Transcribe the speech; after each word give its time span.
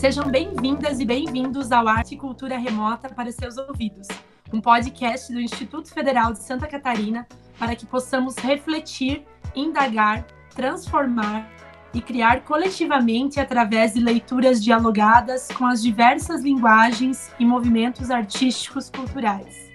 Sejam 0.00 0.30
bem-vindas 0.30 0.98
e 0.98 1.04
bem-vindos 1.04 1.70
ao 1.70 1.86
Arte 1.86 2.14
e 2.14 2.16
Cultura 2.16 2.56
Remota 2.56 3.10
para 3.10 3.30
seus 3.30 3.58
ouvidos, 3.58 4.08
um 4.50 4.58
podcast 4.58 5.30
do 5.30 5.38
Instituto 5.38 5.92
Federal 5.92 6.32
de 6.32 6.38
Santa 6.38 6.66
Catarina 6.66 7.26
para 7.58 7.76
que 7.76 7.84
possamos 7.84 8.34
refletir, 8.36 9.22
indagar, 9.54 10.26
transformar 10.54 11.46
e 11.92 12.00
criar 12.00 12.44
coletivamente 12.44 13.38
através 13.38 13.92
de 13.92 14.00
leituras 14.00 14.64
dialogadas 14.64 15.48
com 15.48 15.66
as 15.66 15.82
diversas 15.82 16.40
linguagens 16.40 17.30
e 17.38 17.44
movimentos 17.44 18.10
artísticos 18.10 18.88
culturais. 18.88 19.70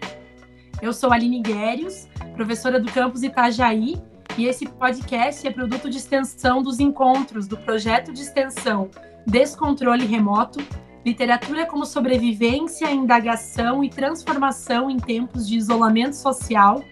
Eu 0.82 0.92
sou 0.92 1.14
Aline 1.14 1.39
Guérios, 1.39 2.07
professora 2.34 2.80
do 2.80 2.92
campus 2.92 3.21
Itajaí, 3.21 4.02
e 4.39 4.48
esse 4.48 4.68
podcast 4.68 5.46
é 5.46 5.52
produto 5.52 5.88
de 5.88 5.98
extensão 5.98 6.64
dos 6.64 6.80
encontros 6.80 7.48
do 7.48 7.57
projeto 7.57 8.12
de 8.12 8.23
extensão 8.23 8.89
Descontrole 9.25 10.05
Remoto, 10.05 10.59
Literatura 11.05 11.65
como 11.65 11.85
Sobrevivência, 11.85 12.91
Indagação 12.91 13.84
e 13.84 13.89
Transformação 13.89 14.89
em 14.89 14.98
Tempos 14.98 15.48
de 15.48 15.55
Isolamento 15.55 16.15
Social, 16.15 16.84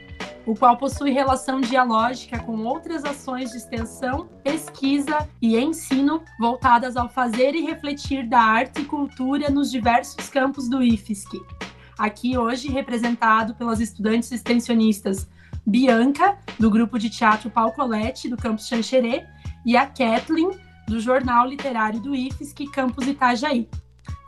o 0.46 0.56
qual 0.56 0.78
possui 0.78 1.12
relação 1.12 1.62
dialógica 1.62 2.38
com 2.40 2.64
outras 2.66 3.06
ações 3.06 3.52
de 3.52 3.58
extensão, 3.58 4.28
pesquisa 4.44 5.28
e 5.42 5.58
ensino 5.58 6.22
voltadas 6.40 6.98
ao 6.98 7.10
fazer 7.10 7.56
e 7.56 7.62
refletir 7.62 8.28
da 8.28 8.40
arte 8.40 8.82
e 8.82 8.86
cultura 8.86 9.50
nos 9.50 9.72
diversos 9.72 10.30
campos 10.30 10.70
do 10.70 10.84
IFSC. 10.84 11.40
Aqui 11.98 12.38
hoje 12.38 12.68
representado 12.68 13.56
pelas 13.56 13.80
estudantes 13.80 14.32
extensionistas 14.32 15.28
Bianca, 15.66 16.38
do 16.60 16.70
grupo 16.70 17.00
de 17.00 17.10
teatro 17.10 17.50
Palcolete, 17.50 18.28
do 18.30 18.36
campus 18.36 18.68
Xanxerê, 18.68 19.26
e 19.66 19.78
a 19.78 19.86
Kathleen, 19.86 20.52
do 20.88 21.00
Jornal 21.00 21.48
Literário 21.48 22.00
do 22.00 22.16
IFSC 22.16 22.68
Campus 22.68 23.08
Itajaí. 23.08 23.68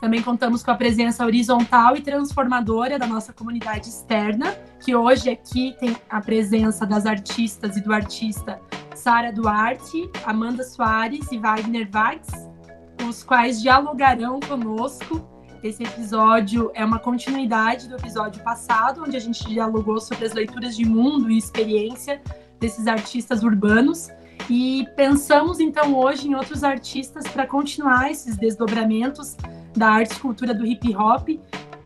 Também 0.00 0.22
contamos 0.22 0.62
com 0.62 0.70
a 0.70 0.74
presença 0.74 1.24
horizontal 1.24 1.96
e 1.96 2.02
transformadora 2.02 2.98
da 2.98 3.06
nossa 3.06 3.32
comunidade 3.32 3.88
externa, 3.88 4.52
que 4.78 4.94
hoje 4.94 5.30
aqui 5.30 5.74
tem 5.80 5.96
a 6.08 6.20
presença 6.20 6.86
das 6.86 7.06
artistas 7.06 7.76
e 7.76 7.80
do 7.80 7.92
artista 7.92 8.60
Sara 8.94 9.32
Duarte, 9.32 10.10
Amanda 10.24 10.64
Soares 10.64 11.32
e 11.32 11.38
Wagner 11.38 11.88
Vags, 11.90 12.28
os 13.08 13.22
quais 13.22 13.60
dialogarão 13.60 14.38
conosco. 14.40 15.26
Esse 15.62 15.82
episódio 15.82 16.70
é 16.74 16.84
uma 16.84 16.98
continuidade 16.98 17.88
do 17.88 17.96
episódio 17.96 18.42
passado, 18.44 19.02
onde 19.02 19.16
a 19.16 19.20
gente 19.20 19.46
dialogou 19.48 19.98
sobre 19.98 20.26
as 20.26 20.32
leituras 20.32 20.76
de 20.76 20.84
mundo 20.84 21.30
e 21.30 21.38
experiência 21.38 22.20
desses 22.60 22.86
artistas 22.86 23.42
urbanos. 23.42 24.08
E 24.48 24.86
pensamos 24.94 25.58
então 25.60 25.94
hoje 25.96 26.28
em 26.28 26.34
outros 26.34 26.62
artistas 26.62 27.26
para 27.26 27.46
continuar 27.46 28.10
esses 28.10 28.36
desdobramentos 28.36 29.36
da 29.76 29.88
arte 29.88 30.12
e 30.16 30.20
cultura 30.20 30.54
do 30.54 30.66
hip 30.66 30.94
hop 30.96 31.28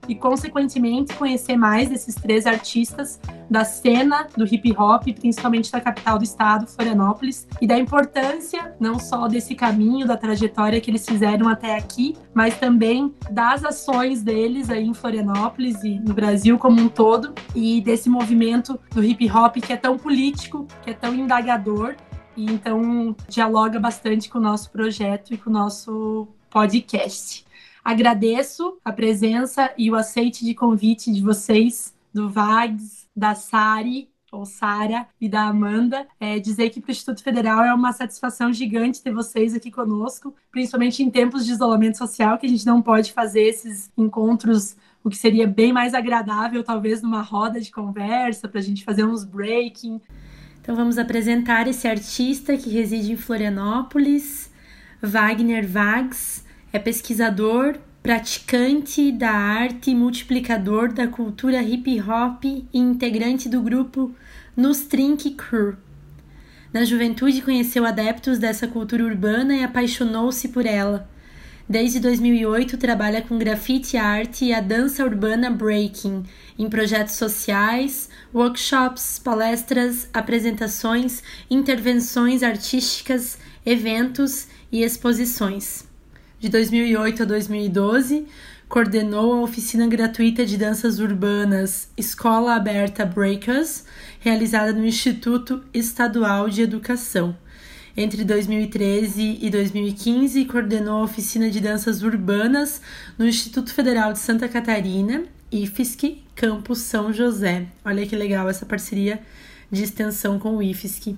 e, 0.08 0.14
consequentemente, 0.14 1.14
conhecer 1.14 1.56
mais 1.56 1.88
desses 1.88 2.14
três 2.16 2.46
artistas 2.46 3.20
da 3.48 3.64
cena 3.64 4.26
do 4.36 4.44
hip 4.44 4.74
hop, 4.76 5.04
principalmente 5.14 5.70
da 5.70 5.80
capital 5.80 6.18
do 6.18 6.24
estado, 6.24 6.66
Florianópolis, 6.66 7.46
e 7.60 7.66
da 7.66 7.78
importância 7.78 8.74
não 8.80 8.98
só 8.98 9.28
desse 9.28 9.54
caminho, 9.54 10.06
da 10.06 10.16
trajetória 10.16 10.80
que 10.80 10.90
eles 10.90 11.06
fizeram 11.06 11.48
até 11.48 11.76
aqui, 11.76 12.16
mas 12.34 12.58
também 12.58 13.14
das 13.30 13.64
ações 13.64 14.22
deles 14.22 14.68
aí 14.68 14.84
em 14.84 14.94
Florianópolis 14.94 15.82
e 15.84 16.00
no 16.00 16.12
Brasil 16.12 16.58
como 16.58 16.80
um 16.80 16.88
todo, 16.88 17.32
e 17.54 17.80
desse 17.80 18.08
movimento 18.08 18.80
do 18.92 19.04
hip 19.04 19.30
hop 19.30 19.56
que 19.56 19.72
é 19.72 19.76
tão 19.76 19.96
político, 19.96 20.66
que 20.82 20.90
é 20.90 20.94
tão 20.94 21.14
indagador 21.14 21.94
e 22.36 22.44
então 22.46 23.14
dialoga 23.28 23.78
bastante 23.78 24.28
com 24.28 24.38
o 24.38 24.42
nosso 24.42 24.70
projeto 24.70 25.34
e 25.34 25.38
com 25.38 25.50
o 25.50 25.52
nosso 25.52 26.28
podcast. 26.48 27.44
Agradeço 27.84 28.78
a 28.84 28.92
presença 28.92 29.72
e 29.76 29.90
o 29.90 29.94
aceite 29.94 30.44
de 30.44 30.54
convite 30.54 31.12
de 31.12 31.20
vocês, 31.22 31.94
do 32.12 32.28
Vags, 32.28 33.08
da 33.16 33.34
Sari, 33.34 34.10
ou 34.32 34.46
Sara 34.46 35.08
e 35.20 35.28
da 35.28 35.42
Amanda, 35.42 36.06
é, 36.18 36.38
dizer 36.38 36.70
que 36.70 36.80
para 36.80 36.90
o 36.90 36.92
Instituto 36.92 37.22
Federal 37.22 37.64
é 37.64 37.74
uma 37.74 37.92
satisfação 37.92 38.52
gigante 38.52 39.02
ter 39.02 39.12
vocês 39.12 39.54
aqui 39.54 39.70
conosco, 39.70 40.34
principalmente 40.50 41.02
em 41.02 41.10
tempos 41.10 41.44
de 41.44 41.52
isolamento 41.52 41.98
social, 41.98 42.38
que 42.38 42.46
a 42.46 42.48
gente 42.48 42.64
não 42.64 42.80
pode 42.80 43.12
fazer 43.12 43.42
esses 43.42 43.90
encontros, 43.96 44.76
o 45.02 45.10
que 45.10 45.16
seria 45.16 45.46
bem 45.46 45.72
mais 45.72 45.94
agradável, 45.94 46.62
talvez 46.62 47.02
numa 47.02 47.22
roda 47.22 47.60
de 47.60 47.70
conversa, 47.70 48.48
para 48.48 48.60
a 48.60 48.62
gente 48.62 48.84
fazer 48.84 49.04
uns 49.04 49.24
breaking. 49.24 50.00
Então 50.62 50.76
vamos 50.76 50.98
apresentar 50.98 51.66
esse 51.66 51.88
artista 51.88 52.56
que 52.56 52.68
reside 52.68 53.12
em 53.12 53.16
Florianópolis, 53.16 54.50
Wagner 55.00 55.66
Vags, 55.66 56.44
é 56.72 56.78
pesquisador, 56.78 57.78
praticante 58.02 59.10
da 59.10 59.30
arte 59.30 59.94
multiplicador 59.94 60.92
da 60.92 61.06
cultura 61.06 61.62
hip 61.62 62.00
hop 62.02 62.44
e 62.44 62.66
integrante 62.72 63.48
do 63.48 63.62
grupo 63.62 64.14
Nustrink 64.54 65.30
Crew. 65.30 65.76
Na 66.72 66.84
juventude 66.84 67.40
conheceu 67.40 67.86
adeptos 67.86 68.38
dessa 68.38 68.68
cultura 68.68 69.04
urbana 69.04 69.56
e 69.56 69.64
apaixonou-se 69.64 70.48
por 70.48 70.66
ela. 70.66 71.08
Desde 71.66 72.00
2008 72.00 72.76
trabalha 72.76 73.22
com 73.22 73.38
grafite 73.38 73.96
arte 73.96 74.44
e 74.44 74.52
a 74.52 74.60
dança 74.60 75.04
urbana 75.04 75.50
breaking, 75.50 76.24
em 76.58 76.68
projetos 76.68 77.14
sociais, 77.14 78.09
workshops, 78.34 79.18
palestras, 79.18 80.08
apresentações, 80.12 81.22
intervenções 81.50 82.42
artísticas, 82.42 83.38
eventos 83.64 84.48
e 84.70 84.82
exposições. 84.82 85.84
De 86.38 86.48
2008 86.48 87.22
a 87.22 87.26
2012, 87.26 88.26
coordenou 88.68 89.32
a 89.34 89.42
oficina 89.42 89.86
gratuita 89.86 90.46
de 90.46 90.56
danças 90.56 90.98
urbanas 90.98 91.88
Escola 91.96 92.54
Aberta 92.54 93.04
Breakers, 93.04 93.84
realizada 94.20 94.72
no 94.72 94.84
Instituto 94.84 95.62
Estadual 95.74 96.48
de 96.48 96.62
Educação 96.62 97.36
entre 97.96 98.24
2013 98.24 99.38
e 99.42 99.50
2015, 99.50 100.44
coordenou 100.44 101.00
a 101.00 101.04
oficina 101.04 101.50
de 101.50 101.60
danças 101.60 102.02
urbanas 102.02 102.80
no 103.18 103.26
Instituto 103.26 103.74
Federal 103.74 104.12
de 104.12 104.20
Santa 104.20 104.48
Catarina, 104.48 105.24
IFSC, 105.52 106.22
Campus 106.34 106.78
São 106.78 107.12
José. 107.12 107.66
Olha 107.84 108.06
que 108.06 108.14
legal 108.14 108.48
essa 108.48 108.64
parceria 108.64 109.20
de 109.70 109.82
extensão 109.82 110.38
com 110.38 110.56
o 110.56 110.62
IFSC. 110.62 111.16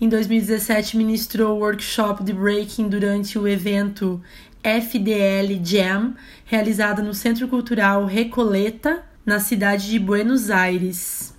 Em 0.00 0.08
2017, 0.08 0.96
ministrou 0.96 1.56
o 1.56 1.60
workshop 1.60 2.22
de 2.22 2.32
breaking 2.32 2.88
durante 2.88 3.38
o 3.38 3.48
evento 3.48 4.20
FDL 4.62 5.60
Jam, 5.64 6.14
realizado 6.44 7.02
no 7.02 7.14
Centro 7.14 7.48
Cultural 7.48 8.04
Recoleta, 8.04 9.02
na 9.24 9.40
cidade 9.40 9.88
de 9.88 9.98
Buenos 9.98 10.50
Aires. 10.50 11.34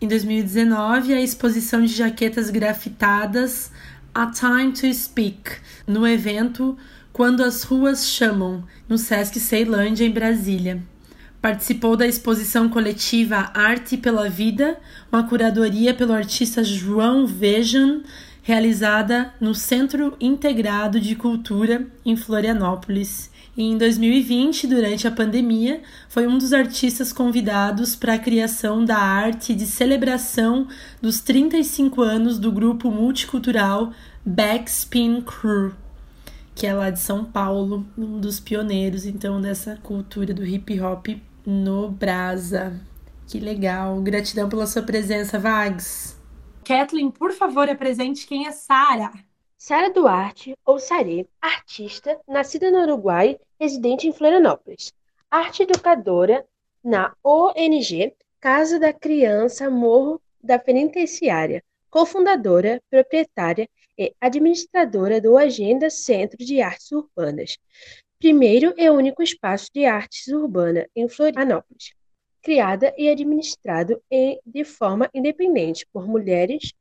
Em 0.00 0.08
2019, 0.08 1.12
a 1.12 1.20
exposição 1.20 1.82
de 1.82 1.92
jaquetas 1.92 2.50
grafitadas 2.50 3.70
a 4.14 4.26
Time 4.26 4.72
to 4.72 4.92
Speak, 4.92 5.56
no 5.86 6.06
evento 6.06 6.76
Quando 7.12 7.42
as 7.42 7.62
Ruas 7.62 8.08
Chamam, 8.08 8.64
no 8.88 8.96
Sesc 8.96 9.38
Ceilândia, 9.38 10.04
em 10.04 10.10
Brasília. 10.10 10.82
Participou 11.40 11.96
da 11.96 12.04
exposição 12.04 12.68
coletiva 12.68 13.52
Arte 13.54 13.96
pela 13.96 14.28
Vida, 14.28 14.76
uma 15.10 15.22
curadoria 15.22 15.94
pelo 15.94 16.12
artista 16.12 16.64
João 16.64 17.28
Vejan, 17.28 18.00
realizada 18.42 19.32
no 19.40 19.54
Centro 19.54 20.16
Integrado 20.20 20.98
de 20.98 21.14
Cultura, 21.14 21.86
em 22.04 22.16
Florianópolis. 22.16 23.30
E 23.56 23.62
em 23.62 23.78
2020, 23.78 24.66
durante 24.66 25.06
a 25.06 25.12
pandemia, 25.12 25.80
foi 26.08 26.26
um 26.26 26.38
dos 26.38 26.52
artistas 26.52 27.12
convidados 27.12 27.94
para 27.94 28.14
a 28.14 28.18
criação 28.18 28.84
da 28.84 28.98
arte 28.98 29.54
de 29.54 29.64
celebração 29.64 30.66
dos 31.00 31.20
35 31.20 32.02
anos 32.02 32.36
do 32.36 32.50
grupo 32.50 32.90
multicultural 32.90 33.92
Backspin 34.26 35.20
Crew, 35.20 35.72
que 36.52 36.66
é 36.66 36.74
lá 36.74 36.90
de 36.90 36.98
São 36.98 37.24
Paulo, 37.24 37.86
um 37.96 38.18
dos 38.18 38.40
pioneiros 38.40 39.06
então 39.06 39.40
dessa 39.40 39.78
cultura 39.84 40.34
do 40.34 40.44
hip 40.44 40.80
hop 40.80 41.06
no 41.48 41.88
Brasa. 41.88 42.78
Que 43.26 43.40
legal. 43.40 43.98
Gratidão 44.02 44.50
pela 44.50 44.66
sua 44.66 44.82
presença, 44.82 45.38
Vags. 45.38 46.14
Kathleen, 46.62 47.10
por 47.10 47.32
favor, 47.32 47.70
apresente 47.70 48.26
quem 48.26 48.46
é 48.46 48.52
Sara. 48.52 49.10
Sara 49.56 49.90
Duarte, 49.90 50.54
ou 50.64 50.78
Sarê, 50.78 51.26
artista, 51.40 52.20
nascida 52.28 52.70
no 52.70 52.82
Uruguai, 52.82 53.40
residente 53.58 54.06
em 54.06 54.12
Florianópolis. 54.12 54.92
Arte 55.30 55.62
educadora 55.62 56.46
na 56.84 57.14
ONG 57.24 58.14
Casa 58.40 58.78
da 58.78 58.92
Criança 58.92 59.68
Morro 59.68 60.20
da 60.40 60.58
Penitenciária, 60.58 61.64
cofundadora, 61.90 62.80
proprietária 62.88 63.68
e 63.98 64.14
administradora 64.20 65.20
do 65.20 65.36
Agenda 65.36 65.90
Centro 65.90 66.38
de 66.38 66.62
Artes 66.62 66.92
Urbanas, 66.92 67.58
primeiro 68.18 68.74
e 68.76 68.90
único 68.90 69.22
espaço 69.22 69.70
de 69.72 69.84
artes 69.84 70.26
urbana 70.28 70.88
em 70.94 71.08
Florianópolis, 71.08 71.94
criada 72.42 72.92
e 72.98 73.08
administrado 73.08 74.02
em, 74.10 74.40
de 74.44 74.64
forma 74.64 75.08
independente 75.14 75.86
por 75.92 76.06
mulheres, 76.06 76.72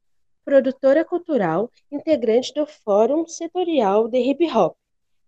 produtora 0.43 1.05
cultural, 1.05 1.69
integrante 1.91 2.53
do 2.53 2.65
Fórum 2.65 3.27
Setorial 3.27 4.07
de 4.07 4.17
Hip 4.17 4.49
Hop, 4.51 4.75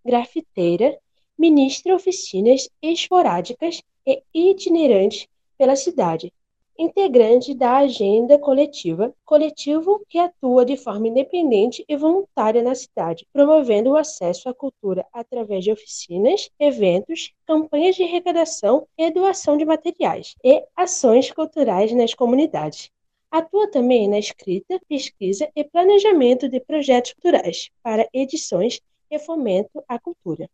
grafiteira 0.03 0.97
ministra 1.38 1.95
oficinas 1.95 2.69
esporádicas 2.81 3.81
e 4.06 4.23
itinerantes 4.33 5.27
pela 5.57 5.75
cidade, 5.75 6.33
integrante 6.79 7.53
da 7.53 7.79
agenda 7.79 8.39
coletiva, 8.39 9.13
coletivo 9.25 10.01
que 10.07 10.17
atua 10.17 10.63
de 10.63 10.77
forma 10.77 11.09
independente 11.09 11.83
e 11.89 11.97
voluntária 11.97 12.63
na 12.63 12.73
cidade, 12.73 13.27
promovendo 13.33 13.89
o 13.89 13.97
acesso 13.97 14.47
à 14.47 14.53
cultura 14.53 15.05
através 15.11 15.65
de 15.65 15.73
oficinas, 15.73 16.49
eventos, 16.57 17.33
campanhas 17.45 17.97
de 17.97 18.03
arrecadação 18.03 18.87
e 18.97 19.11
doação 19.11 19.57
de 19.57 19.65
materiais 19.65 20.35
e 20.41 20.63
ações 20.73 21.29
culturais 21.29 21.91
nas 21.91 22.13
comunidades. 22.13 22.89
Atua 23.29 23.69
também 23.69 24.07
na 24.07 24.17
escrita, 24.17 24.79
pesquisa 24.87 25.49
e 25.53 25.65
planejamento 25.65 26.47
de 26.47 26.61
projetos 26.61 27.11
culturais 27.11 27.69
para 27.83 28.07
edições 28.13 28.79
e 29.11 29.19
fomento 29.19 29.83
à 29.85 29.99
cultura. 29.99 30.49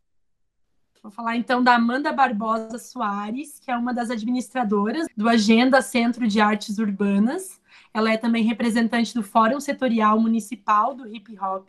Vou 1.06 1.12
falar 1.12 1.36
então 1.36 1.62
da 1.62 1.76
Amanda 1.76 2.12
Barbosa 2.12 2.80
Soares, 2.80 3.60
que 3.60 3.70
é 3.70 3.76
uma 3.76 3.94
das 3.94 4.10
administradoras 4.10 5.06
do 5.16 5.28
Agenda 5.28 5.80
Centro 5.80 6.26
de 6.26 6.40
Artes 6.40 6.78
Urbanas. 6.78 7.60
Ela 7.94 8.12
é 8.12 8.16
também 8.16 8.42
representante 8.42 9.14
do 9.14 9.22
Fórum 9.22 9.60
Setorial 9.60 10.18
Municipal 10.18 10.96
do 10.96 11.06
Hip 11.06 11.38
Hop, 11.38 11.68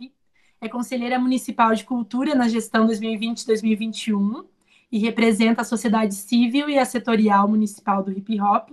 é 0.59 0.67
conselheira 0.67 1.19
municipal 1.19 1.75
de 1.75 1.83
cultura 1.83 2.33
na 2.33 2.47
gestão 2.47 2.87
2020-2021 2.87 4.43
e 4.91 4.97
representa 4.97 5.61
a 5.61 5.65
sociedade 5.65 6.15
civil 6.15 6.67
e 6.67 6.79
a 6.79 6.83
setorial 6.83 7.47
municipal 7.47 8.01
do 8.01 8.11
hip 8.11 8.41
hop. 8.41 8.71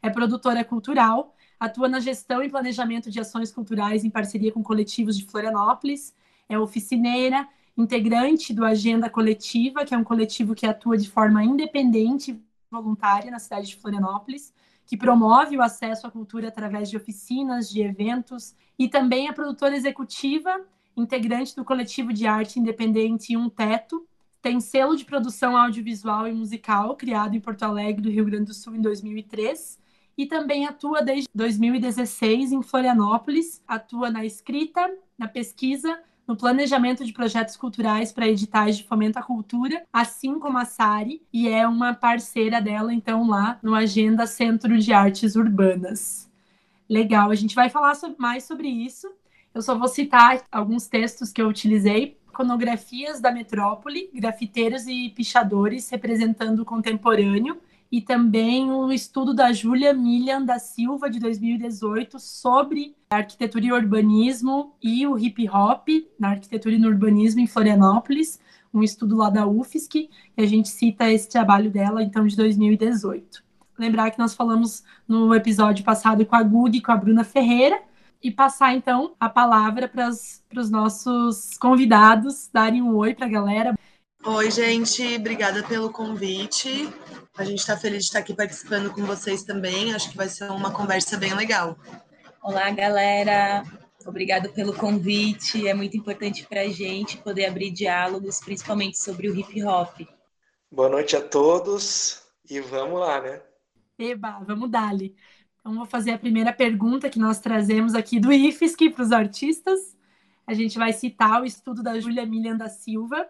É 0.00 0.08
produtora 0.08 0.64
cultural, 0.64 1.36
atua 1.60 1.86
na 1.86 2.00
gestão 2.00 2.42
e 2.42 2.48
planejamento 2.48 3.10
de 3.10 3.20
ações 3.20 3.52
culturais 3.52 4.06
em 4.06 4.10
parceria 4.10 4.52
com 4.52 4.62
coletivos 4.62 5.18
de 5.18 5.26
Florianópolis, 5.26 6.14
é 6.48 6.58
oficineira 6.58 7.46
integrante 7.76 8.54
do 8.54 8.64
Agenda 8.64 9.10
Coletiva, 9.10 9.84
que 9.84 9.94
é 9.94 9.98
um 9.98 10.04
coletivo 10.04 10.54
que 10.54 10.66
atua 10.66 10.96
de 10.96 11.10
forma 11.10 11.44
independente 11.44 12.32
e 12.32 12.40
voluntária 12.70 13.30
na 13.30 13.38
cidade 13.38 13.68
de 13.68 13.76
Florianópolis, 13.76 14.52
que 14.86 14.96
promove 14.96 15.56
o 15.56 15.62
acesso 15.62 16.06
à 16.06 16.10
cultura 16.10 16.48
através 16.48 16.88
de 16.88 16.96
oficinas, 16.96 17.68
de 17.68 17.82
eventos, 17.82 18.54
e 18.78 18.88
também 18.88 19.28
é 19.28 19.32
produtora 19.32 19.76
executiva, 19.76 20.64
integrante 20.96 21.54
do 21.54 21.64
coletivo 21.64 22.12
de 22.12 22.26
arte 22.26 22.58
independente 22.58 23.36
Um 23.36 23.50
Teto, 23.50 24.06
tem 24.40 24.60
selo 24.60 24.96
de 24.96 25.04
produção 25.04 25.56
audiovisual 25.56 26.28
e 26.28 26.32
musical 26.32 26.94
criado 26.94 27.34
em 27.34 27.40
Porto 27.40 27.64
Alegre, 27.64 28.00
do 28.00 28.10
Rio 28.10 28.24
Grande 28.24 28.44
do 28.44 28.54
Sul, 28.54 28.76
em 28.76 28.80
2003, 28.80 29.78
e 30.16 30.24
também 30.24 30.66
atua 30.66 31.02
desde 31.02 31.28
2016 31.34 32.52
em 32.52 32.62
Florianópolis, 32.62 33.62
atua 33.66 34.08
na 34.08 34.24
escrita, 34.24 34.88
na 35.18 35.26
pesquisa, 35.26 35.98
no 36.26 36.36
planejamento 36.36 37.04
de 37.04 37.12
projetos 37.12 37.56
culturais 37.56 38.10
para 38.10 38.26
editais 38.26 38.76
de 38.76 38.84
fomento 38.84 39.18
à 39.18 39.22
cultura, 39.22 39.84
assim 39.92 40.38
como 40.38 40.58
a 40.58 40.64
Sari, 40.64 41.22
e 41.32 41.48
é 41.48 41.66
uma 41.66 41.94
parceira 41.94 42.60
dela, 42.60 42.92
então, 42.92 43.28
lá 43.28 43.58
no 43.62 43.74
Agenda 43.74 44.26
Centro 44.26 44.76
de 44.78 44.92
Artes 44.92 45.36
Urbanas. 45.36 46.28
Legal, 46.88 47.30
a 47.30 47.34
gente 47.34 47.54
vai 47.54 47.68
falar 47.68 47.94
mais 48.18 48.44
sobre 48.44 48.68
isso. 48.68 49.08
Eu 49.54 49.62
só 49.62 49.76
vou 49.76 49.88
citar 49.88 50.42
alguns 50.50 50.86
textos 50.86 51.32
que 51.32 51.40
eu 51.40 51.48
utilizei. 51.48 52.16
Iconografias 52.28 53.20
da 53.20 53.32
Metrópole, 53.32 54.10
grafiteiros 54.12 54.86
e 54.86 55.08
pichadores 55.10 55.88
representando 55.88 56.60
o 56.60 56.64
contemporâneo, 56.64 57.58
e 57.90 58.00
também 58.00 58.70
o 58.70 58.92
estudo 58.92 59.32
da 59.32 59.52
Júlia 59.52 59.92
Milian 59.92 60.44
da 60.44 60.58
Silva, 60.58 61.08
de 61.08 61.18
2018, 61.18 62.18
sobre 62.18 62.94
arquitetura 63.08 63.64
e 63.64 63.72
urbanismo 63.72 64.74
e 64.82 65.06
o 65.06 65.18
hip 65.18 65.48
hop 65.48 65.88
na 66.18 66.30
arquitetura 66.30 66.74
e 66.74 66.78
no 66.78 66.88
urbanismo 66.88 67.40
em 67.40 67.46
Florianópolis, 67.46 68.40
um 68.72 68.82
estudo 68.82 69.16
lá 69.16 69.30
da 69.30 69.46
UFSC, 69.46 70.10
e 70.36 70.42
a 70.42 70.46
gente 70.46 70.68
cita 70.68 71.10
esse 71.10 71.28
trabalho 71.28 71.70
dela, 71.70 72.02
então, 72.02 72.26
de 72.26 72.36
2018. 72.36 73.42
Lembrar 73.78 74.10
que 74.10 74.18
nós 74.18 74.34
falamos 74.34 74.84
no 75.06 75.34
episódio 75.34 75.84
passado 75.84 76.24
com 76.26 76.36
a 76.36 76.42
Gug 76.42 76.76
e 76.76 76.80
com 76.80 76.92
a 76.92 76.96
Bruna 76.96 77.24
Ferreira, 77.24 77.80
e 78.22 78.30
passar 78.30 78.74
então 78.74 79.14
a 79.20 79.28
palavra 79.28 79.86
para 79.86 80.08
os 80.08 80.70
nossos 80.70 81.56
convidados 81.58 82.50
darem 82.52 82.82
um 82.82 82.96
oi 82.96 83.14
para 83.14 83.26
a 83.26 83.28
galera. 83.28 83.78
Oi, 84.28 84.50
gente, 84.50 85.14
obrigada 85.14 85.62
pelo 85.62 85.88
convite. 85.88 86.92
A 87.38 87.44
gente 87.44 87.60
está 87.60 87.76
feliz 87.76 88.00
de 88.00 88.04
estar 88.06 88.18
aqui 88.18 88.34
participando 88.34 88.92
com 88.92 89.02
vocês 89.02 89.44
também. 89.44 89.94
Acho 89.94 90.10
que 90.10 90.16
vai 90.16 90.28
ser 90.28 90.50
uma 90.50 90.72
conversa 90.72 91.16
bem 91.16 91.32
legal. 91.32 91.78
Olá, 92.42 92.68
galera. 92.72 93.62
Obrigado 94.04 94.48
pelo 94.48 94.74
convite. 94.74 95.68
É 95.68 95.72
muito 95.72 95.96
importante 95.96 96.44
para 96.44 96.62
a 96.62 96.68
gente 96.68 97.18
poder 97.18 97.46
abrir 97.46 97.70
diálogos, 97.70 98.40
principalmente 98.40 98.98
sobre 98.98 99.30
o 99.30 99.38
hip 99.38 99.62
hop. 99.62 100.00
Boa 100.72 100.88
noite 100.88 101.14
a 101.14 101.20
todos 101.20 102.20
e 102.50 102.58
vamos 102.58 102.98
lá, 102.98 103.20
né? 103.20 103.40
Eba, 103.96 104.40
vamos 104.44 104.68
dali. 104.68 105.14
Então, 105.60 105.72
vou 105.76 105.86
fazer 105.86 106.10
a 106.10 106.18
primeira 106.18 106.52
pergunta 106.52 107.08
que 107.08 107.20
nós 107.20 107.38
trazemos 107.38 107.94
aqui 107.94 108.18
do 108.18 108.32
IFSC 108.32 108.90
para 108.90 109.04
os 109.04 109.12
artistas. 109.12 109.96
A 110.44 110.52
gente 110.52 110.76
vai 110.76 110.92
citar 110.92 111.42
o 111.42 111.44
estudo 111.44 111.80
da 111.80 112.00
Júlia 112.00 112.26
Milian 112.26 112.56
da 112.56 112.68
Silva, 112.68 113.24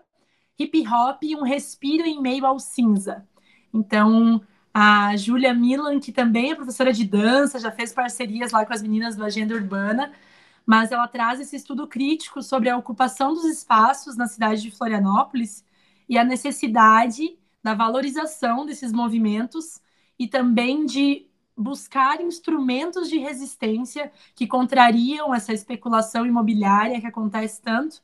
Hip 0.59 0.87
Hop, 0.89 1.23
um 1.39 1.43
respiro 1.43 2.05
em 2.07 2.21
meio 2.21 2.47
ao 2.47 2.59
cinza. 2.59 3.27
Então, 3.73 4.41
a 4.73 5.17
Júlia 5.17 5.55
Milan, 5.55 6.01
que 6.01 6.13
também 6.13 6.51
é 6.51 6.55
professora 6.55 6.93
de 6.93 7.05
dança, 7.05 7.59
já 7.59 7.71
fez 7.71 7.93
parcerias 7.93 8.53
lá 8.53 8.65
com 8.65 8.73
as 8.73 8.83
meninas 8.83 9.17
do 9.17 9.25
Agenda 9.25 9.55
Urbana, 9.55 10.13
mas 10.67 10.93
ela 10.93 11.07
traz 11.09 11.41
esse 11.41 11.57
estudo 11.57 11.87
crítico 11.87 12.43
sobre 12.43 12.69
a 12.69 12.77
ocupação 12.77 13.33
dos 13.35 13.45
espaços 13.45 14.17
na 14.17 14.27
cidade 14.27 14.63
de 14.63 14.71
Florianópolis 14.71 15.65
e 16.09 16.19
a 16.19 16.25
necessidade 16.25 17.39
da 17.63 17.75
valorização 17.75 18.67
desses 18.67 18.93
movimentos 18.93 19.81
e 20.19 20.27
também 20.27 20.87
de 20.87 21.27
buscar 21.57 22.21
instrumentos 22.21 23.09
de 23.09 23.19
resistência 23.19 24.13
que 24.35 24.47
contrariam 24.47 25.35
essa 25.35 25.53
especulação 25.53 26.27
imobiliária 26.27 27.01
que 27.01 27.07
acontece 27.07 27.63
tanto 27.63 28.03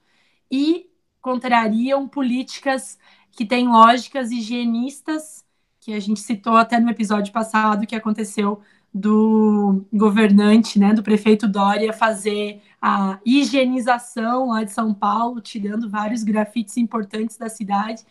e 0.51 0.91
contrariam 1.23 2.07
políticas 2.07 2.99
que 3.31 3.47
têm 3.47 3.69
lógicas 3.69 4.31
higienistas 4.31 5.45
que 5.81 5.95
a 5.95 6.01
gente 6.01 6.21
citou 6.21 6.57
até 6.57 6.79
no 6.79 6.91
episódio 6.91 7.33
passado, 7.33 7.87
que 7.87 7.97
aconteceu 7.97 8.61
do 8.95 9.85
governante, 9.93 10.79
né, 10.79 10.93
do 10.93 11.03
prefeito 11.03 11.49
Dória 11.49 11.93
fazer 11.93 12.63
a 12.81 13.19
higienização 13.25 14.49
lá 14.51 14.63
de 14.65 14.71
São 14.73 14.93
Paulo, 14.95 15.41
tirando 15.41 15.89
vários 15.89 16.23
grafites 16.23 16.77
importantes 16.77 17.37
da 17.39 17.49
cidade. 17.49 18.05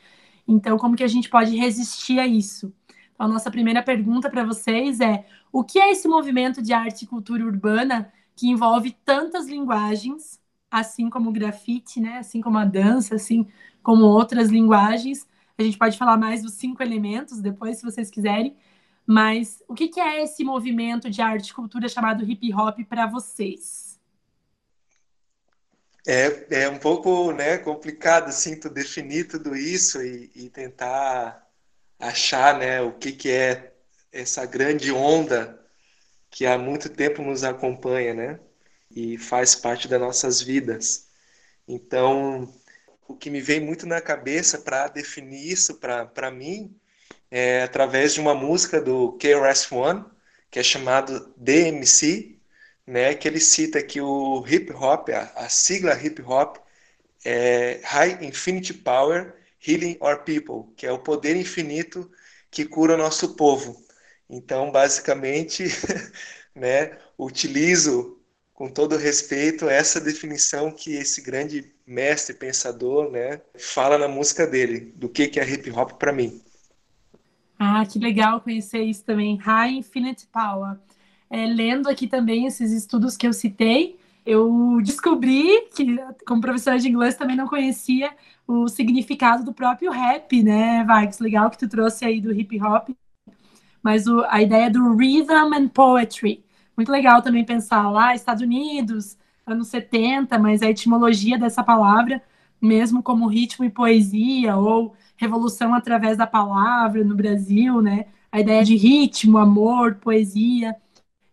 Então, 0.47 0.77
como 0.77 0.95
que 0.95 1.03
a 1.03 1.07
gente 1.07 1.29
pode 1.29 1.55
resistir 1.55 2.19
a 2.19 2.27
isso? 2.27 2.73
Então, 3.13 3.27
a 3.27 3.29
nossa 3.29 3.51
primeira 3.51 3.83
pergunta 3.83 4.29
para 4.29 4.43
vocês 4.43 4.99
é: 4.99 5.25
o 5.51 5.63
que 5.63 5.79
é 5.79 5.91
esse 5.91 6.07
movimento 6.07 6.61
de 6.61 6.73
arte 6.73 7.03
e 7.03 7.07
cultura 7.07 7.45
urbana 7.45 8.11
que 8.35 8.49
envolve 8.49 8.91
tantas 9.05 9.47
linguagens, 9.47 10.40
assim 10.71 11.09
como 11.09 11.29
o 11.29 11.33
grafite, 11.33 11.99
né, 11.99 12.19
assim 12.19 12.39
como 12.39 12.57
a 12.57 12.65
dança, 12.65 13.15
assim 13.15 13.45
como 13.83 14.05
outras 14.05 14.49
linguagens, 14.49 15.27
a 15.57 15.63
gente 15.63 15.77
pode 15.77 15.97
falar 15.97 16.17
mais 16.17 16.41
dos 16.41 16.53
cinco 16.53 16.81
elementos 16.81 17.41
depois, 17.41 17.77
se 17.77 17.83
vocês 17.83 18.09
quiserem. 18.09 18.55
Mas 19.05 19.61
o 19.67 19.73
que, 19.73 19.89
que 19.89 19.99
é 19.99 20.23
esse 20.23 20.43
movimento 20.43 21.09
de 21.09 21.21
arte 21.21 21.49
e 21.49 21.53
cultura 21.53 21.89
chamado 21.89 22.23
hip 22.23 22.53
hop 22.53 22.79
para 22.87 23.05
vocês? 23.05 23.99
É, 26.07 26.63
é 26.63 26.69
um 26.69 26.79
pouco 26.79 27.31
né, 27.31 27.57
complicado 27.57 28.29
assim, 28.29 28.59
tu 28.59 28.69
definir 28.69 29.27
tudo 29.27 29.55
isso 29.55 30.01
e, 30.01 30.31
e 30.35 30.49
tentar 30.49 31.47
achar 31.99 32.57
né, 32.57 32.81
o 32.81 32.93
que, 32.93 33.11
que 33.11 33.29
é 33.29 33.73
essa 34.11 34.45
grande 34.45 34.91
onda 34.91 35.59
que 36.29 36.45
há 36.45 36.57
muito 36.57 36.89
tempo 36.89 37.21
nos 37.21 37.43
acompanha 37.43 38.13
né, 38.13 38.39
e 38.95 39.17
faz 39.17 39.55
parte 39.55 39.87
das 39.87 39.99
nossas 39.99 40.41
vidas. 40.41 41.07
Então, 41.67 42.53
o 43.07 43.15
que 43.15 43.29
me 43.29 43.41
vem 43.41 43.59
muito 43.59 43.85
na 43.85 44.01
cabeça 44.01 44.59
para 44.59 44.87
definir 44.87 45.51
isso 45.51 45.75
para 45.79 46.31
mim 46.31 46.75
é 47.29 47.63
através 47.63 48.13
de 48.13 48.19
uma 48.21 48.35
música 48.35 48.81
do 48.81 49.13
KRS-One, 49.13 50.05
que 50.49 50.59
é 50.59 50.63
chamado 50.63 51.33
DMC, 51.37 52.39
né, 52.85 53.15
que 53.15 53.27
ele 53.27 53.39
cita 53.39 53.81
que 53.83 54.01
o 54.01 54.45
hip 54.47 54.71
hop, 54.73 55.09
a, 55.09 55.45
a 55.45 55.49
sigla 55.49 55.93
hip 56.01 56.21
hop, 56.23 56.57
é 57.23 57.79
High 57.83 58.25
Infinity 58.25 58.73
Power 58.73 59.35
Healing 59.65 59.97
Our 60.01 60.23
People, 60.23 60.73
que 60.75 60.85
é 60.85 60.91
o 60.91 60.99
poder 60.99 61.35
infinito 61.35 62.11
que 62.49 62.65
cura 62.65 62.95
o 62.95 62.97
nosso 62.97 63.35
povo. 63.35 63.85
Então, 64.29 64.71
basicamente, 64.71 65.65
né, 66.55 66.97
utilizo 67.17 68.20
com 68.61 68.69
todo 68.69 68.95
respeito 68.95 69.67
essa 69.67 69.99
definição 69.99 70.69
que 70.69 70.91
esse 70.91 71.19
grande 71.19 71.73
mestre 71.83 72.35
pensador, 72.35 73.09
né, 73.09 73.41
fala 73.57 73.97
na 73.97 74.07
música 74.07 74.45
dele, 74.45 74.93
do 74.95 75.09
que 75.09 75.27
que 75.27 75.39
é 75.39 75.51
hip 75.51 75.71
hop 75.71 75.93
para 75.93 76.13
mim. 76.13 76.39
Ah, 77.57 77.83
que 77.83 77.97
legal 77.97 78.39
conhecer 78.39 78.83
isso 78.83 79.03
também, 79.03 79.35
High 79.37 79.77
Infinite 79.77 80.27
Power. 80.31 80.77
É, 81.27 81.47
lendo 81.47 81.89
aqui 81.89 82.05
também 82.05 82.45
esses 82.45 82.71
estudos 82.71 83.17
que 83.17 83.25
eu 83.25 83.33
citei, 83.33 83.97
eu 84.23 84.79
descobri 84.83 85.67
que, 85.75 85.97
como 86.27 86.39
professora 86.39 86.77
de 86.77 86.87
inglês, 86.87 87.15
também 87.15 87.35
não 87.35 87.47
conhecia 87.47 88.11
o 88.47 88.67
significado 88.67 89.43
do 89.43 89.55
próprio 89.55 89.91
rap, 89.91 90.43
né, 90.43 90.83
Vargas? 90.83 91.17
Legal 91.17 91.49
que 91.49 91.57
tu 91.57 91.67
trouxe 91.67 92.05
aí 92.05 92.21
do 92.21 92.31
hip 92.31 92.61
hop, 92.61 92.89
mas 93.81 94.05
o, 94.05 94.23
a 94.29 94.39
ideia 94.39 94.69
do 94.69 94.95
rhythm 94.95 95.51
and 95.51 95.69
poetry. 95.69 96.43
Muito 96.75 96.91
legal 96.91 97.21
também 97.21 97.45
pensar 97.45 97.89
lá, 97.89 98.15
Estados 98.15 98.41
Unidos, 98.41 99.17
anos 99.45 99.67
70, 99.67 100.37
mas 100.39 100.61
a 100.61 100.69
etimologia 100.69 101.37
dessa 101.37 101.63
palavra, 101.63 102.21
mesmo 102.61 103.03
como 103.03 103.27
ritmo 103.27 103.65
e 103.65 103.69
poesia, 103.69 104.55
ou 104.55 104.95
revolução 105.17 105.73
através 105.73 106.17
da 106.17 106.25
palavra 106.25 107.03
no 107.03 107.15
Brasil, 107.15 107.81
né? 107.81 108.05
A 108.31 108.39
ideia 108.39 108.63
de 108.63 108.75
ritmo, 108.75 109.37
amor, 109.37 109.95
poesia. 109.95 110.75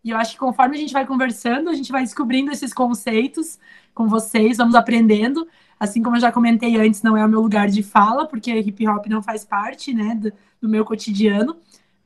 E 0.05 0.11
eu 0.11 0.17
acho 0.17 0.33
que 0.33 0.39
conforme 0.39 0.77
a 0.77 0.79
gente 0.79 0.93
vai 0.93 1.07
conversando, 1.07 1.71
a 1.71 1.75
gente 1.75 1.93
vai 1.93 2.03
descobrindo 2.03 2.51
esses 2.51 2.73
conceitos 2.73 3.59
com 3.95 4.07
vocês, 4.09 4.57
vamos 4.57 4.75
aprendendo. 4.75 5.47
Assim 5.79 6.03
como 6.03 6.17
eu 6.17 6.21
já 6.21 6.33
comentei 6.33 6.77
antes, 6.77 7.03
não 7.03 7.17
é 7.17 7.25
o 7.25 7.29
meu 7.29 7.41
lugar 7.41 7.69
de 7.69 7.83
fala, 7.83 8.27
porque 8.27 8.53
hip 8.53 8.87
hop 8.87 9.07
não 9.07 9.23
faz 9.23 9.45
parte, 9.45 9.95
né, 9.95 10.15
do, 10.15 10.33
do 10.61 10.69
meu 10.69 10.85
cotidiano. 10.85 11.57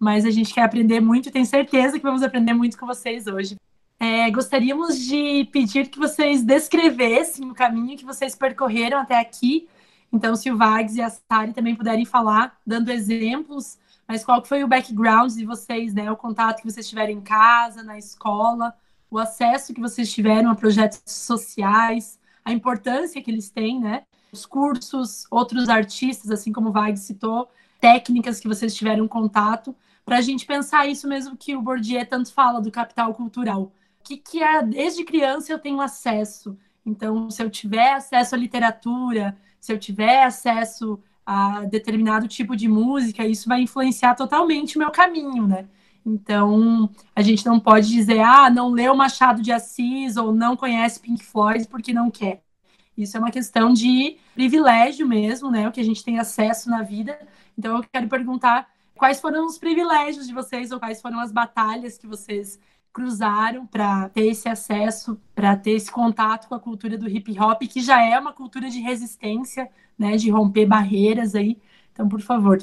Mas 0.03 0.25
a 0.25 0.33
gente 0.33 0.53
quer 0.53 0.63
aprender 0.63 0.99
muito 0.99 1.29
e 1.29 1.31
tenho 1.31 1.47
certeza 1.47 1.97
que 1.97 2.03
vamos 2.03 2.25
aprender 2.25 2.53
muito 2.53 2.77
com 2.77 2.85
vocês 2.85 3.29
hoje. 3.29 3.55
É, 4.01 4.29
gostaríamos 4.33 4.99
de 4.99 5.49
pedir 5.53 5.91
que 5.91 5.97
vocês 5.97 6.43
descrevessem 6.43 7.49
o 7.49 7.55
caminho 7.55 7.97
que 7.97 8.05
vocês 8.05 8.35
percorreram 8.35 8.99
até 8.99 9.21
aqui. 9.21 9.69
Então, 10.13 10.35
se 10.35 10.51
o 10.51 10.57
Vags 10.57 10.97
e 10.97 11.01
a 11.01 11.09
Sari 11.09 11.53
também 11.53 11.77
puderem 11.77 12.05
falar, 12.05 12.59
dando 12.67 12.91
exemplos, 12.91 13.79
mas 14.09 14.25
qual 14.25 14.45
foi 14.45 14.65
o 14.65 14.67
background 14.67 15.31
de 15.35 15.47
vocês, 15.47 15.95
né? 15.95 16.11
O 16.11 16.17
contato 16.17 16.63
que 16.63 16.69
vocês 16.69 16.89
tiveram 16.89 17.13
em 17.13 17.21
casa, 17.21 17.85
na 17.85 17.97
escola, 17.97 18.75
o 19.09 19.21
acesso 19.21 19.73
que 19.73 19.81
vocês 19.81 20.13
tiveram 20.13 20.51
a 20.51 20.57
projetos 20.57 21.01
sociais, 21.07 22.19
a 22.45 22.51
importância 22.53 23.23
que 23.23 23.31
eles 23.31 23.51
têm, 23.51 23.79
né? 23.79 24.03
Os 24.33 24.45
cursos, 24.45 25.29
outros 25.31 25.69
artistas, 25.69 26.33
assim 26.33 26.53
como 26.53 26.71
o 26.71 26.73
Vags 26.73 27.03
citou, 27.03 27.49
técnicas 27.81 28.41
que 28.41 28.49
vocês 28.49 28.75
tiveram 28.75 29.07
contato, 29.07 29.73
para 30.05 30.19
a 30.19 30.21
gente 30.21 30.47
pensar 30.47 30.87
isso 30.87 31.09
mesmo 31.09 31.37
que 31.37 31.57
o 31.57 31.63
Bourdieu 31.63 32.05
tanto 32.07 32.33
fala 32.33 32.61
do 32.61 32.71
capital 32.71 33.15
cultural 33.15 33.73
que, 34.03 34.17
que 34.17 34.43
é, 34.43 34.63
desde 34.63 35.05
criança 35.05 35.53
eu 35.53 35.59
tenho 35.59 35.81
acesso. 35.81 36.57
Então, 36.85 37.31
se 37.31 37.43
eu 37.43 37.49
tiver 37.49 37.93
acesso 37.95 38.35
à 38.35 38.39
literatura, 38.39 39.37
se 39.61 39.73
eu 39.73 39.79
tiver 39.79 40.25
acesso 40.25 40.99
a 41.25 41.65
determinado 41.65 42.27
tipo 42.27 42.57
de 42.57 42.69
música, 42.69 43.25
isso 43.25 43.49
vai 43.49 43.63
influenciar 43.63 44.15
totalmente 44.15 44.77
o 44.77 44.79
meu 44.81 44.91
caminho, 44.91 45.47
né? 45.47 45.69
Então, 46.05 46.91
a 47.15 47.23
gente 47.23 47.47
não 47.47 47.61
pode 47.61 47.89
dizer, 47.89 48.21
ah, 48.21 48.51
não 48.51 48.71
leu 48.71 48.95
Machado 48.97 49.41
de 49.41 49.53
Assis 49.53 50.17
ou 50.17 50.35
não 50.35 50.57
conhece 50.57 50.99
Pink 50.99 51.25
Floyd 51.25 51.69
porque 51.69 51.93
não 51.93 52.11
quer. 52.11 52.43
Isso 52.99 53.17
é 53.17 53.21
uma 53.21 53.31
questão 53.31 53.73
de 53.73 54.17
privilégio 54.35 55.07
mesmo, 55.07 55.51
né? 55.51 55.69
O 55.69 55.73
que 55.73 55.81
a 55.81 55.85
gente 55.85 56.05
tem 56.05 56.19
acesso 56.19 56.69
na 56.69 56.83
vida. 56.83 57.17
Então, 57.57 57.77
eu 57.77 57.85
quero 57.91 58.09
perguntar 58.09 58.69
quais 59.03 59.21
foram 59.21 59.47
os 59.47 59.59
privilégios 59.59 60.29
de 60.29 60.33
vocês 60.33 60.71
ou 60.71 60.79
quais 60.79 61.03
foram 61.03 61.19
as 61.19 61.33
batalhas 61.33 61.99
que 61.99 62.07
vocês 62.07 62.57
cruzaram 62.93 63.67
para 63.67 64.09
ter 64.11 64.29
esse 64.29 64.49
acesso, 64.49 65.21
para 65.35 65.57
ter 65.57 65.73
esse 65.73 65.91
contato 65.91 66.47
com 66.47 66.55
a 66.55 66.61
cultura 66.61 66.97
do 66.97 67.09
hip 67.09 67.37
hop, 67.37 67.63
que 67.63 67.81
já 67.81 68.01
é 68.01 68.17
uma 68.17 68.33
cultura 68.33 68.71
de 68.71 68.79
resistência, 68.79 69.69
né, 69.99 70.17
de 70.17 70.31
romper 70.31 70.67
barreiras 70.67 71.35
aí. 71.35 71.59
Então, 71.93 72.09
por 72.09 72.21
favor. 72.21 72.63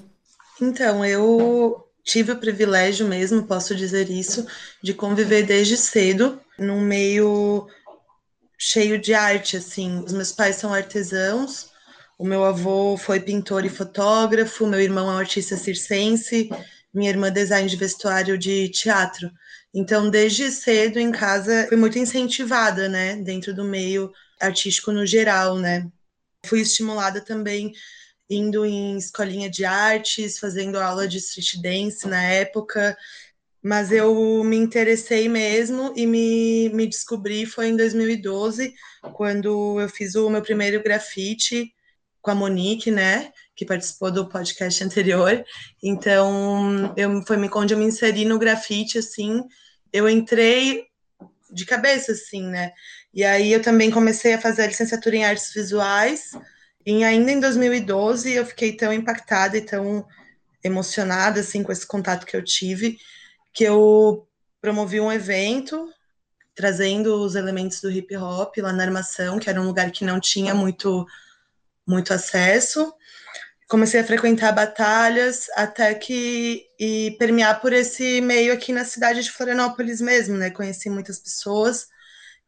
Então, 0.62 1.04
eu 1.04 1.86
tive 2.06 2.32
o 2.32 2.40
privilégio 2.40 3.06
mesmo, 3.06 3.44
posso 3.44 3.76
dizer 3.76 4.10
isso, 4.10 4.48
de 4.82 4.94
conviver 4.94 5.44
desde 5.44 5.76
cedo 5.76 6.40
num 6.58 6.80
meio 6.80 7.68
cheio 8.58 8.98
de 8.98 9.14
arte, 9.14 9.58
assim. 9.58 10.02
Os 10.06 10.14
meus 10.14 10.32
pais 10.32 10.56
são 10.56 10.74
artesãos, 10.74 11.69
o 12.20 12.26
meu 12.26 12.44
avô 12.44 12.98
foi 12.98 13.18
pintor 13.22 13.64
e 13.64 13.70
fotógrafo, 13.70 14.68
meu 14.68 14.82
irmão 14.82 15.10
é 15.10 15.14
um 15.14 15.18
artista 15.18 15.56
circense, 15.56 16.50
minha 16.94 17.10
irmã 17.10 17.32
design 17.32 17.68
de 17.70 17.78
vestuário 17.78 18.38
de 18.38 18.68
teatro. 18.68 19.32
Então, 19.74 20.10
desde 20.10 20.52
cedo 20.52 21.00
em 21.00 21.14
casa, 21.14 21.68
fui 21.70 21.78
muito 21.78 21.98
incentivada, 21.98 22.90
né, 22.90 23.16
dentro 23.16 23.54
do 23.56 23.64
meio 23.64 24.12
artístico 24.38 24.92
no 24.92 25.06
geral, 25.06 25.58
né. 25.58 25.88
Fui 26.46 26.60
estimulada 26.60 27.22
também 27.22 27.72
indo 28.30 28.66
em 28.66 28.98
escolinha 28.98 29.50
de 29.50 29.64
artes, 29.64 30.38
fazendo 30.38 30.78
aula 30.78 31.08
de 31.08 31.20
street 31.20 31.62
dance 31.62 32.06
na 32.06 32.22
época, 32.22 32.98
mas 33.64 33.94
eu 33.94 34.44
me 34.44 34.58
interessei 34.58 35.30
mesmo 35.30 35.94
e 35.96 36.06
me, 36.06 36.70
me 36.74 36.86
descobri 36.86 37.46
foi 37.46 37.70
em 37.70 37.78
2012, 37.78 38.74
quando 39.14 39.80
eu 39.80 39.88
fiz 39.88 40.16
o 40.16 40.30
meu 40.30 40.42
primeiro 40.42 40.84
grafite 40.84 41.74
com 42.22 42.32
a 42.32 42.36
Monique, 42.36 42.92
né, 42.92 43.32
que 43.56 43.66
participou 43.66 44.12
do 44.12 44.28
podcast 44.28 44.84
anterior. 44.84 45.44
Então, 45.82 46.94
eu 46.98 47.22
foi 47.24 47.50
quando 47.50 47.72
eu 47.72 47.78
me 47.78 47.86
inseri 47.86 48.26
no 48.26 48.40
grafite 48.40 48.98
assim, 48.98 49.44
eu 49.92 50.08
entrei 50.10 50.88
de 51.52 51.66
cabeça 51.66 52.12
assim, 52.12 52.44
né? 52.44 52.72
E 53.14 53.24
aí 53.24 53.52
eu 53.52 53.62
também 53.62 53.90
comecei 53.90 54.34
a 54.34 54.42
fazer 54.42 54.64
a 54.64 54.68
licenciatura 54.68 55.16
em 55.16 55.26
artes 55.26 55.52
visuais. 55.54 56.32
E 56.86 57.04
ainda 57.04 57.32
em 57.32 57.40
2012 57.40 58.32
eu 58.32 58.46
fiquei 58.46 58.74
tão 58.74 58.94
impactada 58.94 59.58
e 59.58 59.62
tão 59.62 60.06
emocionada 60.64 61.40
assim 61.40 61.64
com 61.64 61.72
esse 61.72 61.88
contato 61.88 62.26
que 62.26 62.36
eu 62.36 62.44
tive, 62.44 62.98
que 63.54 63.64
eu 63.64 64.28
promovi 64.62 65.00
um 65.00 65.12
evento 65.12 65.90
trazendo 66.56 67.24
os 67.24 67.36
elementos 67.36 67.80
do 67.80 67.90
hip 67.90 68.16
hop 68.18 68.58
lá 68.58 68.74
na 68.74 68.84
armação, 68.84 69.40
que 69.40 69.50
era 69.50 69.62
um 69.62 69.66
lugar 69.66 69.92
que 69.92 70.04
não 70.04 70.20
tinha 70.20 70.54
muito 70.54 71.08
muito 71.90 72.14
acesso 72.14 72.94
comecei 73.70 74.00
a 74.00 74.04
frequentar 74.04 74.52
batalhas 74.52 75.46
até 75.56 75.94
que 75.94 76.66
e 76.78 77.16
permear 77.20 77.62
por 77.62 77.72
esse 77.72 78.20
meio 78.20 78.52
aqui 78.52 78.74
na 78.74 78.84
cidade 78.84 79.22
de 79.22 79.32
Florianópolis 79.32 80.02
mesmo, 80.02 80.36
né? 80.36 80.50
Conheci 80.50 80.90
muitas 80.90 81.20
pessoas 81.20 81.88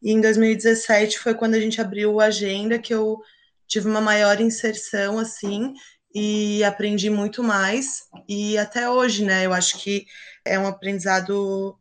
e 0.01 0.11
em 0.11 0.19
2017 0.19 1.19
foi 1.19 1.35
quando 1.35 1.53
a 1.53 1.59
gente 1.59 1.79
abriu 1.79 2.19
a 2.19 2.25
agenda 2.25 2.79
que 2.79 2.91
eu 2.91 3.19
tive 3.67 3.87
uma 3.87 4.01
maior 4.01 4.41
inserção 4.41 5.19
assim 5.19 5.73
e 6.13 6.63
aprendi 6.63 7.09
muito 7.11 7.43
mais 7.43 8.01
e 8.27 8.57
até 8.57 8.89
hoje, 8.89 9.23
né? 9.23 9.45
Eu 9.45 9.53
acho 9.53 9.77
que 9.77 10.07
é 10.43 10.57
um 10.57 10.65
aprendizado 10.65 11.77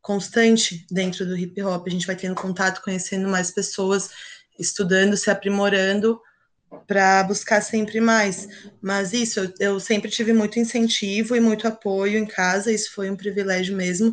constante 0.00 0.86
dentro 0.88 1.26
do 1.26 1.36
hip 1.36 1.60
hop. 1.60 1.84
A 1.84 1.90
gente 1.90 2.06
vai 2.06 2.14
tendo 2.14 2.36
contato, 2.36 2.82
conhecendo 2.82 3.28
mais 3.28 3.50
pessoas, 3.50 4.10
estudando, 4.56 5.16
se 5.16 5.28
aprimorando 5.28 6.20
para 6.86 7.22
buscar 7.24 7.60
sempre 7.60 8.00
mais. 8.00 8.48
Mas 8.80 9.12
isso, 9.12 9.40
eu, 9.40 9.52
eu, 9.58 9.80
sempre 9.80 10.10
tive 10.10 10.32
muito 10.32 10.58
incentivo 10.58 11.34
e 11.36 11.40
muito 11.40 11.66
apoio 11.66 12.18
em 12.18 12.26
casa, 12.26 12.72
isso 12.72 12.92
foi 12.94 13.10
um 13.10 13.16
privilégio 13.16 13.76
mesmo, 13.76 14.12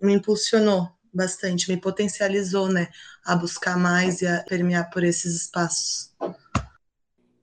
me 0.00 0.14
impulsionou 0.14 0.88
bastante, 1.12 1.70
me 1.70 1.80
potencializou, 1.80 2.68
né, 2.68 2.88
a 3.24 3.36
buscar 3.36 3.78
mais 3.78 4.20
e 4.20 4.26
a 4.26 4.42
permear 4.42 4.90
por 4.90 5.04
esses 5.04 5.42
espaços. 5.42 6.12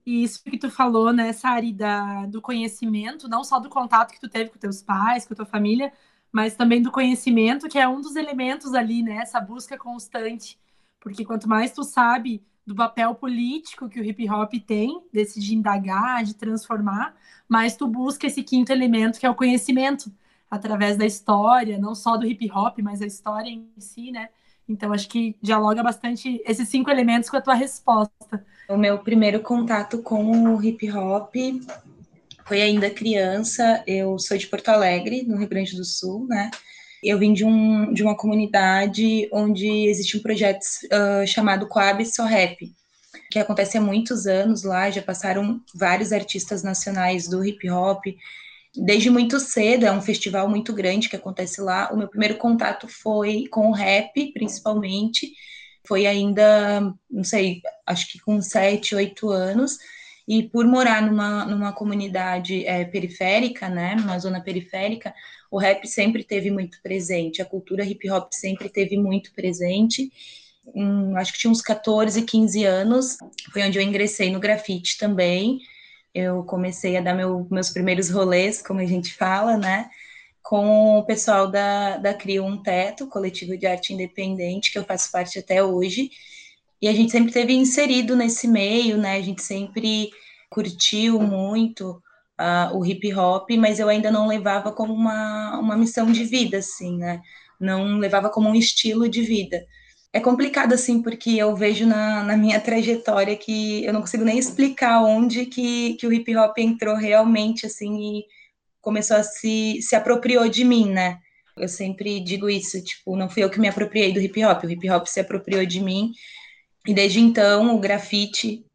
E 0.04 0.24
isso 0.24 0.42
que 0.42 0.58
tu 0.58 0.68
falou, 0.68 1.12
né, 1.12 1.32
Sari, 1.32 1.72
da, 1.72 2.26
do 2.26 2.42
conhecimento, 2.42 3.28
não 3.28 3.42
só 3.42 3.58
do 3.58 3.70
contato 3.70 4.12
que 4.12 4.20
tu 4.20 4.28
teve 4.28 4.50
com 4.50 4.58
teus 4.58 4.82
pais, 4.82 5.24
com 5.24 5.34
tua 5.34 5.46
família, 5.46 5.92
mas 6.30 6.54
também 6.54 6.82
do 6.82 6.90
conhecimento, 6.90 7.68
que 7.68 7.78
é 7.78 7.88
um 7.88 8.00
dos 8.00 8.16
elementos 8.16 8.74
ali, 8.74 9.02
né, 9.02 9.18
essa 9.22 9.40
busca 9.40 9.78
constante. 9.78 10.58
Porque 11.00 11.24
quanto 11.24 11.48
mais 11.48 11.72
tu 11.72 11.82
sabe 11.82 12.42
do 12.66 12.74
papel 12.74 13.14
político 13.14 13.88
que 13.88 14.00
o 14.00 14.04
hip 14.04 14.28
hop 14.30 14.52
tem, 14.66 15.02
desse 15.12 15.40
de 15.40 15.54
indagar, 15.54 16.24
de 16.24 16.34
transformar, 16.34 17.14
mas 17.48 17.76
tu 17.76 17.86
busca 17.86 18.26
esse 18.26 18.42
quinto 18.42 18.72
elemento 18.72 19.18
que 19.18 19.26
é 19.26 19.30
o 19.30 19.34
conhecimento 19.34 20.12
através 20.50 20.96
da 20.96 21.06
história, 21.06 21.78
não 21.78 21.94
só 21.94 22.16
do 22.16 22.26
hip 22.26 22.50
hop, 22.52 22.78
mas 22.82 23.02
a 23.02 23.06
história 23.06 23.48
em 23.48 23.68
si, 23.78 24.12
né? 24.12 24.28
Então 24.68 24.92
acho 24.92 25.08
que 25.08 25.36
dialoga 25.42 25.82
bastante 25.82 26.40
esses 26.46 26.68
cinco 26.68 26.90
elementos 26.90 27.28
com 27.28 27.36
a 27.36 27.40
tua 27.40 27.54
resposta. 27.54 28.44
O 28.68 28.76
meu 28.76 28.98
primeiro 28.98 29.40
contato 29.40 30.02
com 30.02 30.54
o 30.54 30.62
hip 30.62 30.90
hop 30.92 31.34
foi 32.46 32.62
ainda 32.62 32.90
criança. 32.90 33.82
Eu 33.86 34.18
sou 34.18 34.36
de 34.36 34.46
Porto 34.46 34.68
Alegre, 34.68 35.24
no 35.24 35.36
Rio 35.36 35.48
Grande 35.48 35.76
do 35.76 35.84
Sul, 35.84 36.26
né? 36.28 36.50
Eu 37.02 37.18
vim 37.18 37.32
de, 37.32 37.44
um, 37.44 37.92
de 37.92 38.02
uma 38.02 38.16
comunidade 38.16 39.28
onde 39.32 39.66
existe 39.88 40.16
um 40.16 40.22
projeto 40.22 40.62
uh, 40.62 41.26
chamado 41.26 41.66
Coab 41.66 42.02
Rap, 42.28 42.72
que 43.30 43.38
acontece 43.38 43.76
há 43.76 43.80
muitos 43.80 44.26
anos 44.26 44.62
lá, 44.62 44.90
já 44.90 45.02
passaram 45.02 45.60
vários 45.74 46.12
artistas 46.12 46.62
nacionais 46.62 47.28
do 47.28 47.44
hip 47.44 47.68
hop, 47.70 48.04
desde 48.74 49.10
muito 49.10 49.38
cedo, 49.38 49.84
é 49.84 49.92
um 49.92 50.00
festival 50.00 50.48
muito 50.48 50.72
grande 50.72 51.08
que 51.08 51.16
acontece 51.16 51.60
lá. 51.60 51.90
O 51.92 51.96
meu 51.96 52.08
primeiro 52.08 52.36
contato 52.36 52.88
foi 52.88 53.46
com 53.50 53.68
o 53.68 53.72
rap, 53.72 54.32
principalmente, 54.32 55.32
foi 55.86 56.06
ainda, 56.06 56.94
não 57.10 57.24
sei, 57.24 57.60
acho 57.86 58.10
que 58.10 58.18
com 58.20 58.40
sete, 58.40 58.94
oito 58.94 59.30
anos, 59.30 59.78
e 60.26 60.44
por 60.44 60.64
morar 60.64 61.02
numa, 61.02 61.44
numa 61.44 61.72
comunidade 61.72 62.64
é, 62.64 62.84
periférica, 62.84 63.68
né, 63.68 63.96
numa 63.96 64.18
zona 64.18 64.40
periférica, 64.40 65.12
o 65.52 65.58
rap 65.58 65.86
sempre 65.86 66.24
teve 66.24 66.50
muito 66.50 66.80
presente, 66.82 67.42
a 67.42 67.44
cultura 67.44 67.84
hip 67.84 68.10
hop 68.10 68.32
sempre 68.32 68.70
teve 68.70 68.96
muito 68.96 69.34
presente. 69.34 70.10
um, 70.74 71.14
acho 71.16 71.30
que 71.30 71.38
tinha 71.40 71.50
uns 71.50 71.60
14, 71.60 72.22
15 72.22 72.64
anos, 72.64 73.18
foi 73.52 73.62
onde 73.62 73.78
eu 73.78 73.82
ingressei 73.82 74.30
no 74.30 74.40
grafite 74.40 74.96
também. 74.96 75.60
Eu 76.14 76.42
comecei 76.44 76.96
a 76.96 77.02
dar 77.02 77.14
meu, 77.14 77.46
meus 77.50 77.68
primeiros 77.68 78.08
rolês, 78.08 78.62
como 78.62 78.80
a 78.80 78.86
gente 78.86 79.12
fala, 79.12 79.58
né? 79.58 79.90
Com 80.42 80.98
o 80.98 81.04
pessoal 81.04 81.50
da, 81.50 81.98
da 81.98 82.14
Crio 82.14 82.44
Um 82.46 82.62
Teto, 82.62 83.06
coletivo 83.06 83.56
de 83.56 83.66
arte 83.66 83.92
independente, 83.92 84.72
que 84.72 84.78
eu 84.78 84.84
faço 84.84 85.12
parte 85.12 85.38
até 85.38 85.62
hoje. 85.62 86.10
E 86.80 86.88
a 86.88 86.94
gente 86.94 87.12
sempre 87.12 87.30
teve 87.30 87.52
inserido 87.52 88.16
nesse 88.16 88.48
meio, 88.48 88.96
né? 88.96 89.16
A 89.16 89.20
gente 89.20 89.42
sempre 89.42 90.10
curtiu 90.48 91.20
muito 91.20 92.02
uh, 92.40 92.76
o 92.76 92.84
hip 92.84 93.12
hop, 93.14 93.50
mas 93.58 93.78
eu 93.78 93.88
ainda 93.88 94.10
não 94.10 94.26
levava 94.26 94.72
como 94.72 94.92
uma, 94.92 95.58
uma 95.58 95.76
missão 95.76 96.10
de 96.10 96.24
vida, 96.24 96.58
assim, 96.58 96.98
né? 96.98 97.20
Não 97.60 97.98
levava 97.98 98.28
como 98.28 98.48
um 98.48 98.54
estilo 98.54 99.08
de 99.08 99.22
vida 99.22 99.64
é 100.12 100.20
complicado, 100.20 100.74
assim, 100.74 101.00
porque 101.02 101.30
eu 101.30 101.56
vejo 101.56 101.86
na, 101.86 102.22
na, 102.22 102.36
minha 102.36 102.60
trajetória 102.60 103.34
que 103.34 103.82
eu 103.84 103.92
não 103.92 104.02
consigo 104.02 104.24
nem 104.24 104.38
explicar 104.38 105.02
onde 105.02 105.46
que, 105.46 105.94
que 105.94 106.06
o 106.06 106.12
hip 106.12 106.36
hop 106.36 106.58
entrou 106.58 106.94
realmente, 106.94 107.64
assim, 107.64 108.18
e 108.18 108.24
começou 108.80 109.16
a 109.16 109.22
se, 109.22 109.80
se 109.80 109.96
apropriou 109.96 110.48
de 110.48 110.64
mim, 110.64 110.90
né? 110.90 111.18
Eu 111.56 111.68
sempre 111.68 112.20
digo 112.20 112.50
isso, 112.50 112.82
tipo, 112.84 113.16
não 113.16 113.28
fui 113.28 113.42
eu 113.42 113.48
que 113.48 113.60
me 113.60 113.68
apropriei 113.68 114.12
do 114.12 114.20
hip 114.20 114.44
hop, 114.44 114.64
o 114.64 114.70
hip 114.70 114.90
hop 114.90 115.06
se 115.06 115.20
apropriou 115.20 115.64
de 115.64 115.80
mim, 115.80 116.12
e 116.86 116.92
desde 116.92 117.20
então 117.20 117.74
o 117.74 117.80
grafite 117.80 118.66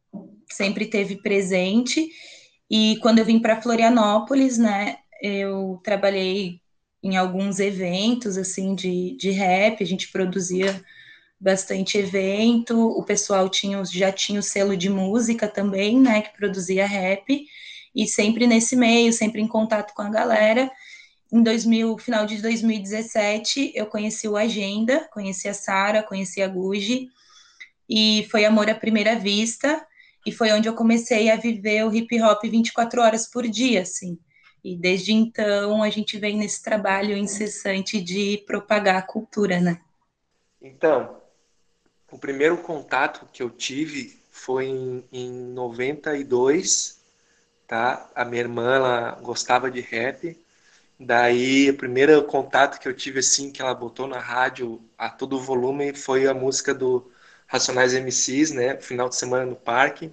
sempre 0.50 0.86
teve 0.86 1.22
presente, 1.22 2.08
e 2.70 2.98
quando 3.00 3.18
eu 3.18 3.24
vim 3.24 3.38
para 3.38 3.60
Florianópolis, 3.60 4.58
né, 4.58 4.98
eu 5.22 5.80
trabalhei 5.82 6.60
em 7.02 7.16
alguns 7.16 7.60
eventos, 7.60 8.36
assim, 8.36 8.74
de, 8.74 9.16
de 9.16 9.30
rap, 9.30 9.82
a 9.82 9.86
gente 9.86 10.10
produzia 10.10 10.82
bastante 11.40 11.96
evento, 11.96 12.76
o 12.76 13.04
pessoal 13.04 13.48
tinha, 13.48 13.82
já 13.84 14.10
tinha 14.10 14.40
o 14.40 14.42
selo 14.42 14.76
de 14.76 14.90
música 14.90 15.46
também, 15.46 16.00
né, 16.00 16.22
que 16.22 16.36
produzia 16.36 16.86
rap, 16.86 17.46
e 17.94 18.06
sempre 18.06 18.46
nesse 18.46 18.76
meio, 18.76 19.12
sempre 19.12 19.40
em 19.40 19.48
contato 19.48 19.94
com 19.94 20.02
a 20.02 20.10
galera. 20.10 20.70
Em 21.32 21.42
2000, 21.42 21.96
final 21.98 22.26
de 22.26 22.40
2017, 22.42 23.72
eu 23.74 23.86
conheci 23.86 24.26
o 24.28 24.36
Agenda, 24.36 25.08
conheci 25.12 25.48
a 25.48 25.54
Sara, 25.54 26.02
conheci 26.02 26.42
a 26.42 26.48
Guji, 26.48 27.08
e 27.88 28.26
foi 28.30 28.44
amor 28.44 28.68
à 28.68 28.74
primeira 28.74 29.16
vista, 29.16 29.84
e 30.26 30.32
foi 30.32 30.52
onde 30.52 30.68
eu 30.68 30.74
comecei 30.74 31.30
a 31.30 31.36
viver 31.36 31.84
o 31.84 31.94
hip 31.94 32.20
hop 32.22 32.42
24 32.44 33.00
horas 33.00 33.26
por 33.26 33.46
dia, 33.46 33.82
assim. 33.82 34.18
E 34.62 34.76
desde 34.76 35.12
então 35.12 35.82
a 35.82 35.88
gente 35.88 36.18
vem 36.18 36.36
nesse 36.36 36.62
trabalho 36.62 37.16
incessante 37.16 38.00
de 38.00 38.42
propagar 38.46 38.96
a 38.96 39.02
cultura, 39.02 39.60
né? 39.60 39.80
Então, 40.60 41.16
o 42.10 42.18
primeiro 42.18 42.58
contato 42.58 43.28
que 43.32 43.42
eu 43.42 43.50
tive 43.50 44.18
foi 44.30 44.66
em, 44.66 45.04
em 45.12 45.30
92, 45.30 47.00
tá? 47.66 48.10
A 48.14 48.24
minha 48.24 48.42
irmã 48.42 48.74
ela 48.74 49.10
gostava 49.22 49.70
de 49.70 49.80
rap. 49.80 50.36
Daí, 50.98 51.70
o 51.70 51.76
primeiro 51.76 52.22
contato 52.24 52.80
que 52.80 52.88
eu 52.88 52.94
tive 52.94 53.20
assim 53.20 53.52
que 53.52 53.62
ela 53.62 53.74
botou 53.74 54.08
na 54.08 54.18
rádio 54.18 54.82
a 54.96 55.08
todo 55.08 55.40
volume 55.40 55.94
foi 55.94 56.26
a 56.26 56.34
música 56.34 56.74
do 56.74 57.10
Racionais 57.48 57.94
MCs, 57.94 58.52
né? 58.52 58.80
Final 58.80 59.08
de 59.08 59.16
semana 59.16 59.46
no 59.46 59.56
parque. 59.56 60.12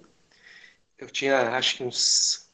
Eu 0.98 1.08
tinha 1.10 1.50
acho 1.50 1.77
que 1.77 1.84
uns 1.84 2.50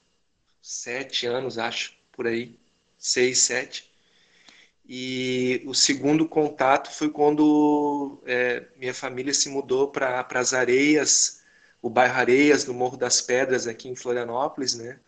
sete 0.61 1.27
anos, 1.27 1.57
acho, 1.57 1.93
por 2.11 2.27
aí, 2.27 2.59
seis, 2.97 3.39
sete. 3.39 3.91
E 4.85 5.63
o 5.67 5.73
segundo 5.73 6.27
contato 6.27 6.91
foi 6.91 7.09
quando 7.09 8.21
é, 8.25 8.67
minha 8.77 8.93
família 8.93 9.33
se 9.33 9.49
mudou 9.49 9.89
para 9.91 10.27
as 10.33 10.53
Areias, 10.53 11.41
o 11.81 11.89
bairro 11.89 12.15
Areias, 12.19 12.65
no 12.65 12.73
Morro 12.73 12.97
das 12.97 13.21
Pedras, 13.21 13.67
aqui 13.67 13.87
em 13.87 13.95
Florianópolis, 13.95 14.75
né? 14.75 14.99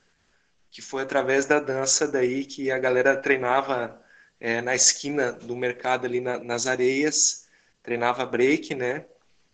Que 0.72 0.82
foi 0.82 1.04
através 1.04 1.46
da 1.46 1.60
dança 1.60 2.08
daí 2.08 2.46
que 2.46 2.72
a 2.72 2.80
galera 2.80 3.18
treinava 3.18 4.02
é, 4.40 4.62
na 4.62 4.76
esquina 4.76 5.32
do 5.32 5.56
mercado 5.56 6.06
ali 6.06 6.22
na, 6.22 6.38
nas 6.40 6.68
areias, 6.68 7.48
treinava 7.82 8.26
break, 8.26 8.76
né? 8.76 9.06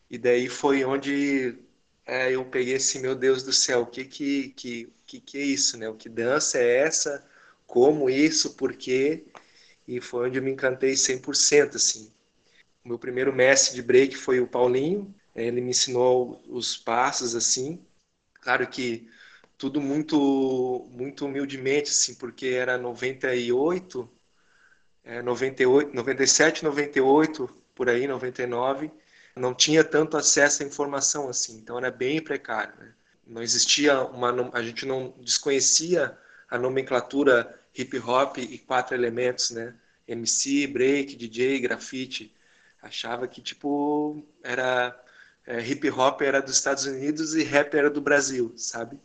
E 0.09 0.17
daí 0.17 0.49
foi 0.49 0.83
onde 0.85 1.57
é, 2.05 2.31
eu 2.35 2.45
peguei 2.45 2.75
assim, 2.75 2.99
meu 2.99 3.15
Deus 3.15 3.43
do 3.43 3.53
céu, 3.53 3.81
o 3.81 3.87
que 3.87 4.05
que, 4.05 4.49
que, 4.49 4.93
que, 5.05 5.19
que 5.21 5.37
é 5.37 5.43
isso, 5.43 5.77
né? 5.77 5.87
O 5.89 5.95
que 5.95 6.09
dança 6.09 6.57
é 6.59 6.77
essa? 6.79 7.25
Como 7.67 8.09
isso? 8.09 8.55
Por 8.55 8.73
quê? 8.75 9.25
e 9.89 9.99
foi 9.99 10.27
onde 10.27 10.37
eu 10.37 10.43
me 10.43 10.51
encantei 10.51 10.95
100%, 10.95 11.77
assim. 11.77 12.11
O 12.85 12.89
meu 12.89 12.99
primeiro 12.99 13.33
mestre 13.33 13.75
de 13.75 13.81
break 13.81 14.15
foi 14.15 14.39
o 14.39 14.47
Paulinho, 14.47 15.13
ele 15.35 15.61
me 15.61 15.71
ensinou 15.71 16.43
os 16.47 16.77
passos, 16.77 17.35
assim. 17.35 17.83
Claro 18.41 18.67
que 18.69 19.09
tudo 19.57 19.81
muito 19.81 20.87
muito 20.91 21.25
humildemente, 21.25 21.89
assim, 21.91 22.15
porque 22.15 22.47
era 22.47 22.77
98, 22.77 24.09
é, 25.03 25.21
98 25.23 25.95
97, 25.95 26.63
98, 26.63 27.49
por 27.75 27.89
aí, 27.89 28.07
99, 28.07 28.91
não 29.35 29.53
tinha 29.53 29.83
tanto 29.83 30.17
acesso 30.17 30.63
à 30.63 30.65
informação, 30.65 31.29
assim, 31.29 31.57
então 31.57 31.77
era 31.77 31.91
bem 31.91 32.21
precário, 32.21 32.73
né? 32.79 32.93
Não 33.25 33.41
existia 33.43 34.01
uma, 34.01 34.49
a 34.53 34.63
gente 34.63 34.85
não 34.85 35.13
desconhecia 35.19 36.17
a 36.49 36.57
nomenclatura 36.57 37.59
hip 37.75 37.99
hop 37.99 38.37
e 38.37 38.57
quatro 38.57 38.95
elementos, 38.95 39.51
né? 39.51 39.75
MC, 40.07 40.67
break, 40.67 41.15
DJ, 41.15 41.59
grafite. 41.59 42.33
Achava 42.81 43.27
que 43.27 43.41
tipo 43.41 44.25
era 44.43 44.97
é, 45.45 45.61
hip 45.61 45.89
hop 45.91 46.21
era 46.21 46.41
dos 46.41 46.55
Estados 46.55 46.85
Unidos 46.85 47.35
e 47.35 47.43
rap 47.43 47.75
era 47.75 47.89
do 47.89 48.01
Brasil, 48.01 48.53
sabe? 48.57 48.99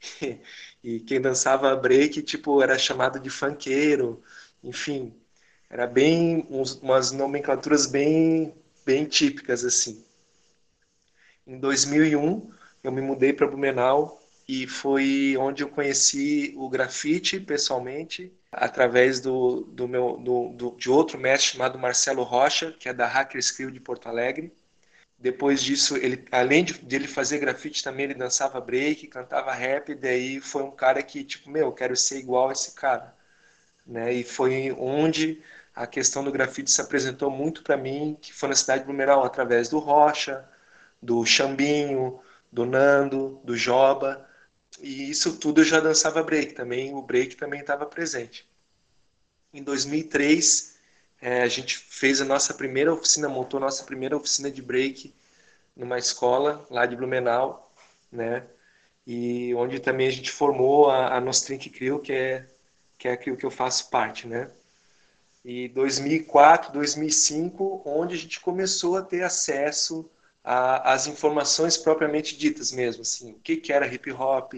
e 0.82 1.00
quem 1.00 1.20
dançava 1.20 1.74
break 1.76 2.22
tipo 2.22 2.62
era 2.62 2.78
chamado 2.78 3.18
de 3.20 3.30
funkeiro, 3.30 4.22
enfim, 4.62 5.14
era 5.70 5.86
bem 5.86 6.46
uns, 6.50 6.74
umas 6.76 7.12
nomenclaturas 7.12 7.86
bem 7.86 8.54
bem 8.88 9.04
típicas 9.04 9.66
assim. 9.66 10.02
Em 11.46 11.58
2001 11.58 12.50
eu 12.82 12.90
me 12.90 13.02
mudei 13.02 13.34
para 13.34 13.46
Blumenau 13.46 14.18
e 14.48 14.66
foi 14.66 15.36
onde 15.38 15.62
eu 15.62 15.68
conheci 15.68 16.54
o 16.56 16.70
grafite 16.70 17.38
pessoalmente, 17.38 18.32
através 18.50 19.20
do, 19.20 19.60
do 19.64 19.86
meu, 19.86 20.16
do, 20.16 20.48
do, 20.54 20.76
de 20.78 20.88
outro 20.90 21.18
mestre 21.18 21.52
chamado 21.52 21.78
Marcelo 21.78 22.22
Rocha, 22.22 22.72
que 22.72 22.88
é 22.88 22.94
da 22.94 23.06
Hacker 23.06 23.38
Skill 23.40 23.70
de 23.70 23.78
Porto 23.78 24.08
Alegre. 24.08 24.50
Depois 25.18 25.62
disso, 25.62 25.94
ele, 25.98 26.24
além 26.32 26.64
de, 26.64 26.78
de, 26.78 26.96
ele 26.96 27.08
fazer 27.08 27.38
grafite, 27.38 27.84
também 27.84 28.04
ele 28.04 28.14
dançava 28.14 28.58
break, 28.58 29.06
cantava 29.08 29.52
rap, 29.52 29.90
e 29.90 29.94
daí 29.94 30.40
foi 30.40 30.62
um 30.62 30.70
cara 30.70 31.02
que, 31.02 31.22
tipo, 31.24 31.50
meu, 31.50 31.66
eu 31.66 31.72
quero 31.72 31.94
ser 31.94 32.20
igual 32.20 32.48
a 32.48 32.52
esse 32.52 32.74
cara. 32.74 33.14
Né? 33.86 34.14
E 34.14 34.24
foi 34.24 34.72
onde 34.72 35.42
a 35.78 35.86
questão 35.86 36.24
do 36.24 36.32
grafite 36.32 36.70
se 36.72 36.80
apresentou 36.80 37.30
muito 37.30 37.62
para 37.62 37.76
mim, 37.76 38.18
que 38.20 38.32
foi 38.32 38.48
na 38.48 38.56
cidade 38.56 38.80
de 38.80 38.86
Blumenau, 38.86 39.22
através 39.24 39.68
do 39.68 39.78
Rocha, 39.78 40.44
do 41.00 41.24
Xambinho, 41.24 42.20
do 42.50 42.66
Nando, 42.66 43.40
do 43.44 43.56
Joba, 43.56 44.28
e 44.80 45.08
isso 45.08 45.38
tudo 45.38 45.60
eu 45.60 45.64
já 45.64 45.78
dançava 45.80 46.22
break 46.22 46.54
também, 46.54 46.92
o 46.94 47.00
break 47.02 47.36
também 47.36 47.60
estava 47.60 47.86
presente. 47.86 48.48
Em 49.52 49.62
2003, 49.62 50.76
é, 51.20 51.42
a 51.42 51.48
gente 51.48 51.78
fez 51.78 52.20
a 52.20 52.24
nossa 52.24 52.54
primeira 52.54 52.92
oficina, 52.92 53.28
montou 53.28 53.58
a 53.58 53.60
nossa 53.60 53.84
primeira 53.84 54.16
oficina 54.16 54.50
de 54.50 54.60
break 54.60 55.14
numa 55.76 55.98
escola 55.98 56.66
lá 56.70 56.86
de 56.86 56.96
Blumenau, 56.96 57.72
né? 58.10 58.44
E 59.06 59.54
onde 59.54 59.80
também 59.80 60.08
a 60.08 60.10
gente 60.10 60.30
formou 60.30 60.90
a, 60.90 61.16
a 61.16 61.20
Nostrink 61.20 61.70
Crew, 61.70 62.00
que 62.00 62.12
é 62.12 62.48
que 62.98 63.08
é 63.08 63.12
aquilo 63.12 63.36
que 63.36 63.46
eu 63.46 63.50
faço 63.50 63.90
parte, 63.90 64.26
né? 64.26 64.50
E 65.50 65.66
2004, 65.68 66.70
2005, 66.74 67.80
onde 67.86 68.14
a 68.14 68.18
gente 68.18 68.38
começou 68.38 68.98
a 68.98 69.02
ter 69.02 69.22
acesso 69.22 70.06
as 70.44 71.06
informações 71.06 71.74
propriamente 71.78 72.36
ditas 72.36 72.70
mesmo, 72.70 73.00
assim, 73.00 73.32
o 73.32 73.38
que, 73.40 73.56
que 73.56 73.72
era 73.72 73.86
hip 73.86 74.12
hop, 74.12 74.52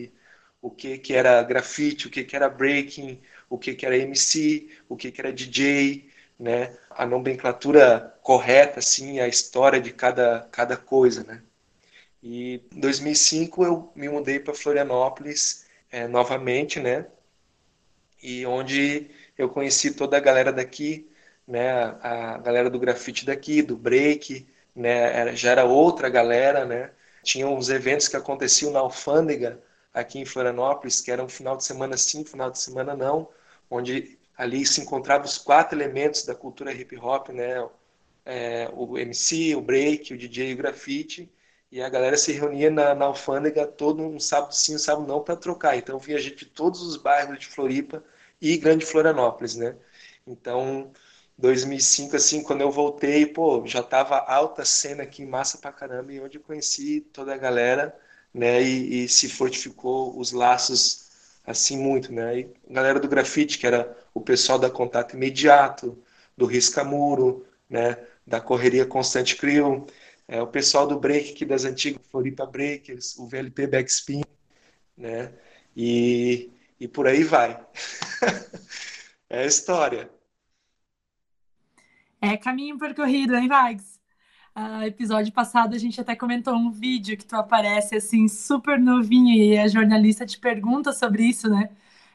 o 0.61 0.69
que, 0.69 0.99
que 0.99 1.15
era 1.15 1.41
grafite, 1.45 2.09
o 2.09 2.11
que, 2.11 2.25
que 2.25 2.35
era 2.35 2.49
breaking, 2.49 3.21
o 3.49 3.57
que, 3.57 3.73
que 3.73 3.87
era 3.87 3.97
MC, 3.97 4.69
o 4.89 4.97
que, 4.97 5.13
que 5.13 5.21
era 5.21 5.33
DJ, 5.33 6.11
né? 6.37 6.77
A 6.91 7.07
nomenclatura 7.07 8.13
correta, 8.21 8.81
assim, 8.81 9.21
a 9.21 9.29
história 9.29 9.81
de 9.81 9.93
cada, 9.93 10.49
cada 10.51 10.77
coisa, 10.77 11.23
né? 11.23 11.41
E 12.21 12.65
em 12.75 12.81
2005 12.81 13.65
eu 13.65 13.93
me 13.95 14.09
mudei 14.09 14.41
para 14.41 14.55
Florianópolis 14.55 15.67
é, 15.89 16.09
novamente, 16.09 16.81
né? 16.81 17.07
E 18.21 18.45
onde 18.45 19.09
eu 19.41 19.49
conheci 19.49 19.93
toda 19.95 20.17
a 20.17 20.21
galera 20.21 20.53
daqui, 20.53 21.09
né? 21.47 21.71
A 22.03 22.39
galera 22.39 22.71
do 22.71 22.79
grafite 22.79 23.25
daqui, 23.27 23.63
do 23.63 23.77
break, 23.77 24.47
né? 24.75 25.35
Já 25.37 25.53
era 25.53 25.65
outra 25.65 26.09
galera, 26.09 26.65
né? 26.65 26.91
Tinha 27.23 27.47
uns 27.49 27.69
eventos 27.71 28.09
que 28.09 28.17
aconteciam 28.17 28.73
na 28.73 28.81
alfândega 28.81 29.61
aqui 29.93 30.19
em 30.21 30.25
Florianópolis, 30.25 31.01
que 31.01 31.11
era 31.11 31.23
um 31.23 31.29
final 31.29 31.57
de 31.57 31.65
semana 31.65 31.97
sim, 31.97 32.25
final 32.25 32.51
de 32.51 32.59
semana 32.59 32.95
não, 32.97 33.29
onde 33.71 34.19
ali 34.37 34.65
se 34.67 34.81
encontravam 34.81 35.27
os 35.27 35.39
quatro 35.39 35.79
elementos 35.79 36.25
da 36.25 36.35
cultura 36.35 36.73
hip 36.73 36.97
hop, 36.97 37.29
né? 37.31 37.57
é, 38.25 38.71
o 38.75 38.99
MC, 38.99 39.55
o 39.57 39.61
break, 39.61 40.15
o 40.15 40.19
DJ 40.19 40.51
e 40.51 40.55
o 40.55 40.57
grafite, 40.57 41.31
e 41.71 41.83
a 41.83 41.89
galera 41.89 42.17
se 42.17 42.33
reunia 42.33 42.71
na, 42.71 42.95
na 42.95 43.07
alfândega 43.07 43.67
todo 43.67 44.03
um 44.03 44.19
sábado 44.21 44.55
sim, 44.55 44.75
um 44.75 44.79
sábado 44.79 45.07
não, 45.07 45.21
para 45.23 45.37
trocar. 45.37 45.77
Então 45.77 45.99
vinha 45.99 46.19
gente 46.19 46.45
de 46.45 46.47
todos 46.47 46.83
os 46.83 46.97
bairros 46.97 47.39
de 47.39 47.47
Floripa 47.47 48.03
e 48.41 48.57
Grande 48.57 48.87
Florianópolis, 48.87 49.57
né? 49.57 49.77
Então, 50.27 50.93
2005, 51.39 52.17
assim, 52.17 52.43
quando 52.43 52.61
eu 52.61 52.71
voltei, 52.71 53.27
pô, 53.27 53.67
já 53.67 53.83
tava 53.83 54.19
alta 54.19 54.65
cena 54.65 55.03
aqui, 55.03 55.25
massa 55.25 55.59
pra 55.59 55.73
caramba, 55.73 56.13
e 56.13 56.21
onde 56.21 56.37
eu 56.39 56.43
conheci 56.43 57.01
toda 57.13 57.35
a 57.35 57.39
galera, 57.39 57.97
né, 58.33 58.63
e, 58.63 59.05
e 59.05 59.09
se 59.09 59.29
fortificou 59.29 60.19
os 60.19 60.33
laços, 60.33 61.09
assim, 61.47 61.77
muito, 61.79 62.13
né, 62.13 62.41
e 62.41 62.51
a 62.69 62.73
galera 62.73 63.01
do 63.01 63.09
grafite, 63.09 63.59
que 63.59 63.67
era 63.67 63.97
o 64.15 64.21
pessoal 64.21 64.59
da 64.59 64.71
Contato 64.71 65.17
Imediato, 65.17 65.99
do 66.37 66.47
Risca 66.47 66.85
Muro, 66.85 67.47
né, 67.69 67.97
da 68.27 68.41
Correria 68.41 68.87
Constante 68.87 69.37
Crew, 69.37 69.87
é, 70.29 70.41
o 70.43 70.47
pessoal 70.47 70.87
do 70.87 70.99
break 70.99 71.33
aqui 71.33 71.45
das 71.45 71.65
antigas 71.65 72.03
Floripa 72.11 72.47
Breakers, 72.47 73.19
o 73.19 73.27
VLP 73.27 73.67
Backspin, 73.67 74.23
né, 74.97 75.33
e, 75.77 76.51
e 76.81 76.89
por 76.89 77.07
aí 77.07 77.23
vai. 77.23 77.61
é 79.29 79.43
a 79.43 79.47
história. 79.47 80.11
É 82.21 82.37
caminho 82.37 82.79
percorrido, 82.79 83.37
hein, 83.37 83.47
Vags? 83.49 84.01
Uh, 84.57 84.83
episódio 84.85 85.33
passado 85.33 85.75
a 85.75 85.79
gente 85.79 86.01
até 86.01 86.17
comentou 86.17 86.55
um 86.55 86.71
vídeo 86.71 87.17
que 87.17 87.25
tu 87.25 87.37
aparece 87.37 87.95
assim 87.97 88.27
super 88.27 88.79
novinho 88.81 89.35
e 89.35 89.57
a 89.57 89.69
jornalista 89.69 90.27
te 90.27 90.39
pergunta 90.39 90.93
sobre 90.93 91.23
isso, 91.25 91.49
né? 91.49 91.71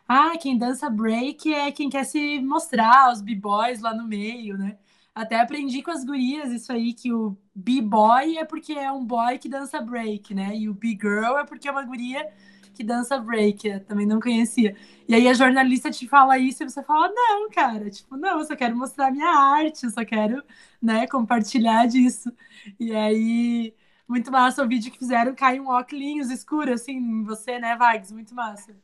Ah, 0.08 0.38
quem 0.38 0.58
dança 0.58 0.90
break 0.90 1.52
é 1.54 1.72
quem 1.72 1.90
quer 1.90 2.04
se 2.04 2.40
mostrar, 2.40 3.12
os 3.12 3.22
b-boys 3.22 3.82
lá 3.82 3.94
no 3.94 4.06
meio, 4.08 4.58
né? 4.58 4.78
Até 5.16 5.40
aprendi 5.40 5.82
com 5.82 5.92
as 5.92 6.04
gurias 6.04 6.52
isso 6.52 6.72
aí, 6.74 6.94
que 6.94 7.12
o 7.14 7.38
b-boy 7.56 8.38
é 8.38 8.46
porque 8.46 8.74
é 8.74 8.92
um 8.92 9.04
boy 9.06 9.40
que 9.40 9.50
dança 9.50 9.82
break, 9.82 10.34
né? 10.34 10.56
E 10.56 10.70
o 10.70 10.74
b-girl 10.74 11.38
é 11.40 11.46
porque 11.46 11.68
é 11.68 11.72
uma 11.72 11.84
guria 11.84 12.30
que 12.76 12.84
dança 12.84 13.18
break, 13.18 13.68
eu 13.68 13.80
também 13.80 14.06
não 14.06 14.20
conhecia. 14.20 14.76
E 15.08 15.16
aí 15.16 15.28
a 15.28 15.34
jornalista 15.34 15.90
te 15.90 16.08
fala 16.08 16.38
isso 16.38 16.64
e 16.64 16.70
você 16.70 16.84
fala, 16.84 17.10
não, 17.10 17.50
cara, 17.50 17.90
tipo, 17.90 18.18
não, 18.18 18.40
eu 18.40 18.46
só 18.46 18.56
quero 18.56 18.76
mostrar 18.76 19.12
minha 19.12 19.30
arte, 19.30 19.86
eu 19.86 19.90
só 19.90 20.04
quero, 20.04 20.44
né, 20.82 21.08
compartilhar 21.08 21.88
disso. 21.88 22.32
E 22.80 22.94
aí, 22.94 23.74
muito 24.08 24.32
massa 24.32 24.64
o 24.64 24.68
vídeo 24.68 24.92
que 24.92 25.00
fizeram, 25.00 25.34
cai 25.34 25.60
um 25.60 25.70
óculos 25.70 26.30
escuro, 26.30 26.74
assim, 26.74 26.98
em 26.98 27.24
você, 27.24 27.58
né, 27.60 27.76
Vags? 27.76 28.12
Muito 28.12 28.36
massa. 28.36 28.76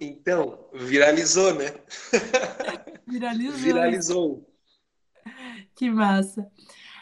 Então, 0.00 0.68
viralizou, 0.74 1.54
né? 1.54 1.72
Viralizou. 3.06 3.58
Viralizou. 3.58 4.54
Que 5.74 5.90
massa. 5.90 6.50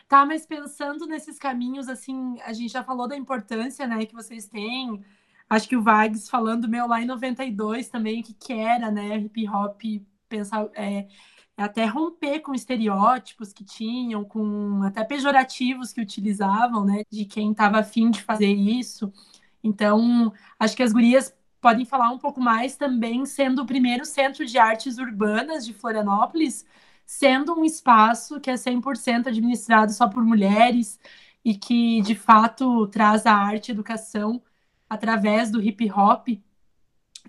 Tá, 0.09 0.27
mas 0.27 0.45
pensando 0.45 1.07
nesses 1.07 1.39
caminhos, 1.39 1.89
assim, 1.89 2.39
a 2.43 2.53
gente 2.53 2.71
já 2.71 2.85
falou 2.85 3.09
da 3.09 3.17
importância, 3.17 3.87
né, 3.87 4.05
que 4.05 4.15
vocês 4.15 4.47
têm 4.47 5.03
Acho 5.49 5.69
que 5.69 5.77
o 5.77 5.83
Vags 5.83 6.29
falando 6.29 6.69
meu 6.69 6.87
lá 6.87 7.01
em 7.01 7.07
92 7.07 7.89
também, 7.89 8.23
que, 8.23 8.35
que 8.35 8.53
era, 8.53 8.91
né, 8.91 9.19
hip 9.19 9.49
hop, 9.49 9.81
pensar, 10.29 10.69
é, 10.75 11.09
até 11.57 11.85
romper 11.87 12.41
com 12.41 12.55
estereótipos 12.55 13.53
que 13.53 13.65
tinham, 13.65 14.25
com 14.25 14.83
até 14.83 15.05
pejorativos 15.05 15.93
que 15.93 16.01
utilizavam, 16.01 16.85
né, 16.85 17.03
de 17.11 17.25
quem 17.27 17.53
estava 17.53 17.79
afim 17.81 18.11
de 18.11 18.23
fazer 18.23 18.53
isso. 18.53 19.13
Então, 19.63 20.33
acho 20.59 20.77
que 20.77 20.83
as 20.83 20.93
gurias 20.93 21.35
podem 21.61 21.85
falar 21.85 22.11
um 22.11 22.19
pouco 22.19 22.41
mais 22.41 22.77
também, 22.77 23.25
sendo 23.27 23.63
o 23.63 23.67
primeiro 23.67 24.05
centro 24.05 24.45
de 24.45 24.59
artes 24.59 24.99
urbanas 24.99 25.65
de 25.65 25.73
Florianópolis, 25.73 26.67
sendo 27.07 27.55
um 27.59 27.65
espaço 27.65 28.41
que 28.41 28.51
é 28.51 28.57
100% 28.57 29.29
administrado 29.29 29.93
só 29.93 30.09
por 30.09 30.25
mulheres 30.25 30.99
e 31.45 31.55
que, 31.57 32.01
de 32.03 32.15
fato, 32.15 32.87
traz 32.89 33.27
a 33.27 33.35
arte 33.35 33.69
e 33.69 33.73
educação 33.73 34.43
através 34.93 35.51
do 35.51 35.61
hip 35.63 35.91
hop. 35.91 36.29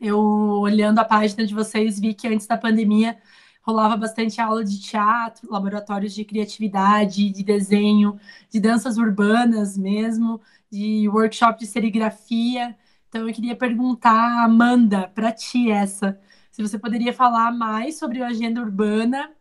Eu, 0.02 0.19
olhando 0.19 0.99
a 0.99 1.06
página 1.06 1.45
de 1.45 1.54
vocês, 1.54 1.97
vi 1.97 2.13
que 2.13 2.28
antes 2.28 2.45
da 2.45 2.58
pandemia 2.58 3.17
rolava 3.62 3.95
bastante 3.95 4.41
aula 4.41 4.65
de 4.65 4.82
teatro, 4.82 5.49
laboratórios 5.49 6.13
de 6.13 6.26
criatividade, 6.26 7.30
de 7.30 7.41
desenho, 7.41 8.19
de 8.49 8.60
danças 8.60 8.97
urbanas 8.97 9.78
mesmo, 9.78 10.41
de 10.69 11.08
workshop 11.08 11.58
de 11.58 11.65
serigrafia. 11.65 12.76
Então 13.08 13.26
eu 13.26 13.34
queria 13.34 13.56
perguntar, 13.56 14.43
Amanda, 14.43 15.08
para 15.15 15.32
ti 15.32 15.71
essa, 15.71 16.19
se 16.52 16.62
você 16.62 16.78
poderia 16.78 17.13
falar 17.13 17.54
mais 17.54 17.97
sobre 17.97 18.21
a 18.21 18.28
agenda 18.28 18.60
urbana, 18.60 19.32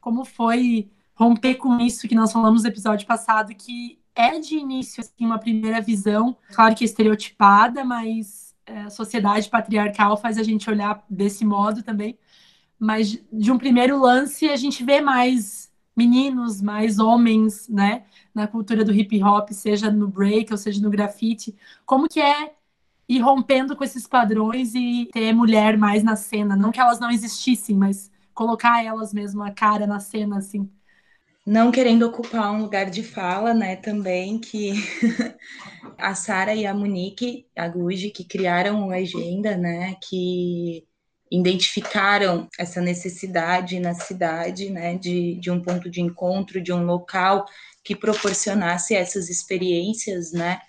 como 0.00 0.24
foi 0.24 0.90
romper 1.14 1.56
com 1.56 1.78
isso 1.78 2.08
que 2.08 2.14
nós 2.14 2.32
falamos 2.32 2.62
no 2.62 2.68
episódio 2.70 3.06
passado, 3.06 3.54
que 3.54 3.98
é 4.16 4.40
de 4.40 4.56
início 4.56 5.00
assim, 5.02 5.24
uma 5.24 5.38
primeira 5.38 5.80
visão, 5.80 6.36
claro 6.54 6.74
que 6.74 6.84
estereotipada, 6.84 7.84
mas 7.84 8.54
é, 8.64 8.82
a 8.82 8.90
sociedade 8.90 9.48
patriarcal 9.48 10.16
faz 10.16 10.38
a 10.38 10.42
gente 10.42 10.68
olhar 10.68 11.04
desse 11.08 11.44
modo 11.44 11.82
também. 11.82 12.18
Mas 12.78 13.22
de 13.32 13.52
um 13.52 13.58
primeiro 13.58 14.00
lance 14.00 14.48
a 14.48 14.56
gente 14.56 14.82
vê 14.84 15.00
mais 15.00 15.70
meninos, 15.96 16.60
mais 16.60 16.98
homens, 16.98 17.68
né, 17.68 18.04
na 18.34 18.46
cultura 18.46 18.84
do 18.84 18.92
hip 18.92 19.22
hop, 19.22 19.50
seja 19.50 19.90
no 19.90 20.08
break 20.08 20.52
ou 20.52 20.58
seja 20.58 20.80
no 20.80 20.90
grafite. 20.90 21.54
Como 21.86 22.08
que 22.08 22.20
é 22.20 22.54
ir 23.08 23.20
rompendo 23.20 23.76
com 23.76 23.84
esses 23.84 24.06
padrões 24.06 24.74
e 24.74 25.08
ter 25.12 25.32
mulher 25.32 25.78
mais 25.78 26.02
na 26.02 26.16
cena, 26.16 26.56
não 26.56 26.72
que 26.72 26.80
elas 26.80 26.98
não 26.98 27.10
existissem, 27.10 27.76
mas 27.76 28.10
colocar 28.34 28.84
elas 28.84 29.14
mesmo 29.14 29.42
a 29.42 29.50
cara 29.50 29.86
na 29.86 30.00
cena 30.00 30.38
assim 30.38 30.68
não 31.46 31.70
querendo 31.70 32.04
ocupar 32.04 32.52
um 32.52 32.62
lugar 32.62 32.90
de 32.90 33.04
fala, 33.04 33.54
né, 33.54 33.76
também 33.76 34.40
que 34.40 34.72
a 35.96 36.12
Sara 36.12 36.54
e 36.54 36.66
a 36.66 36.74
Monique 36.74 37.46
Aguji 37.56 38.10
que 38.10 38.24
criaram 38.24 38.90
a 38.90 38.96
agenda, 38.96 39.56
né, 39.56 39.94
que 40.02 40.84
identificaram 41.30 42.48
essa 42.58 42.80
necessidade 42.80 43.78
na 43.78 43.94
cidade, 43.94 44.70
né, 44.70 44.98
de, 44.98 45.36
de 45.36 45.48
um 45.48 45.62
ponto 45.62 45.88
de 45.88 46.00
encontro, 46.00 46.60
de 46.60 46.72
um 46.72 46.84
local 46.84 47.46
que 47.84 47.94
proporcionasse 47.94 48.96
essas 48.96 49.30
experiências, 49.30 50.32
né, 50.32 50.60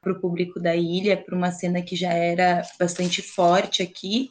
para 0.00 0.12
o 0.12 0.20
público 0.20 0.58
da 0.58 0.74
ilha, 0.74 1.16
para 1.16 1.36
uma 1.36 1.52
cena 1.52 1.82
que 1.82 1.94
já 1.94 2.12
era 2.12 2.62
bastante 2.80 3.22
forte 3.22 3.80
aqui, 3.80 4.30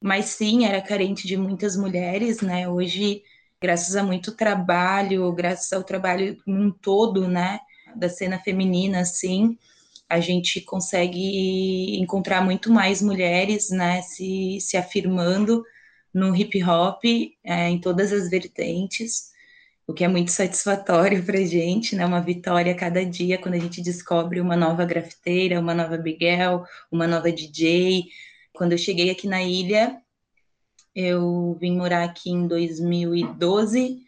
mas 0.00 0.26
sim 0.26 0.64
era 0.64 0.80
carente 0.80 1.26
de 1.26 1.36
muitas 1.36 1.76
mulheres, 1.76 2.40
né, 2.40 2.68
hoje 2.68 3.22
graças 3.64 3.96
a 3.96 4.02
muito 4.02 4.32
trabalho, 4.32 5.32
graças 5.32 5.72
ao 5.72 5.82
trabalho 5.82 6.36
num 6.46 6.70
todo, 6.70 7.26
né, 7.26 7.60
da 7.96 8.10
cena 8.10 8.38
feminina, 8.38 9.00
assim, 9.00 9.56
a 10.06 10.20
gente 10.20 10.60
consegue 10.60 11.96
encontrar 11.98 12.42
muito 12.42 12.70
mais 12.70 13.00
mulheres, 13.00 13.70
né, 13.70 14.02
se, 14.02 14.58
se 14.60 14.76
afirmando 14.76 15.64
no 16.12 16.36
hip 16.36 16.62
hop, 16.62 17.02
é, 17.42 17.70
em 17.70 17.80
todas 17.80 18.12
as 18.12 18.28
vertentes, 18.28 19.32
o 19.86 19.94
que 19.94 20.04
é 20.04 20.08
muito 20.08 20.30
satisfatório 20.30 21.24
para 21.24 21.38
a 21.38 21.44
gente, 21.46 21.96
né, 21.96 22.04
uma 22.04 22.20
vitória 22.20 22.72
a 22.72 22.76
cada 22.76 23.02
dia, 23.02 23.38
quando 23.38 23.54
a 23.54 23.58
gente 23.58 23.80
descobre 23.80 24.42
uma 24.42 24.56
nova 24.56 24.84
grafiteira, 24.84 25.58
uma 25.58 25.74
nova 25.74 25.96
Bigel, 25.96 26.64
uma 26.92 27.06
nova 27.06 27.32
DJ. 27.32 28.04
Quando 28.52 28.72
eu 28.72 28.78
cheguei 28.78 29.08
aqui 29.10 29.26
na 29.26 29.42
ilha, 29.42 29.98
eu 30.94 31.56
vim 31.60 31.76
morar 31.76 32.04
aqui 32.04 32.30
em 32.30 32.46
2012 32.46 34.04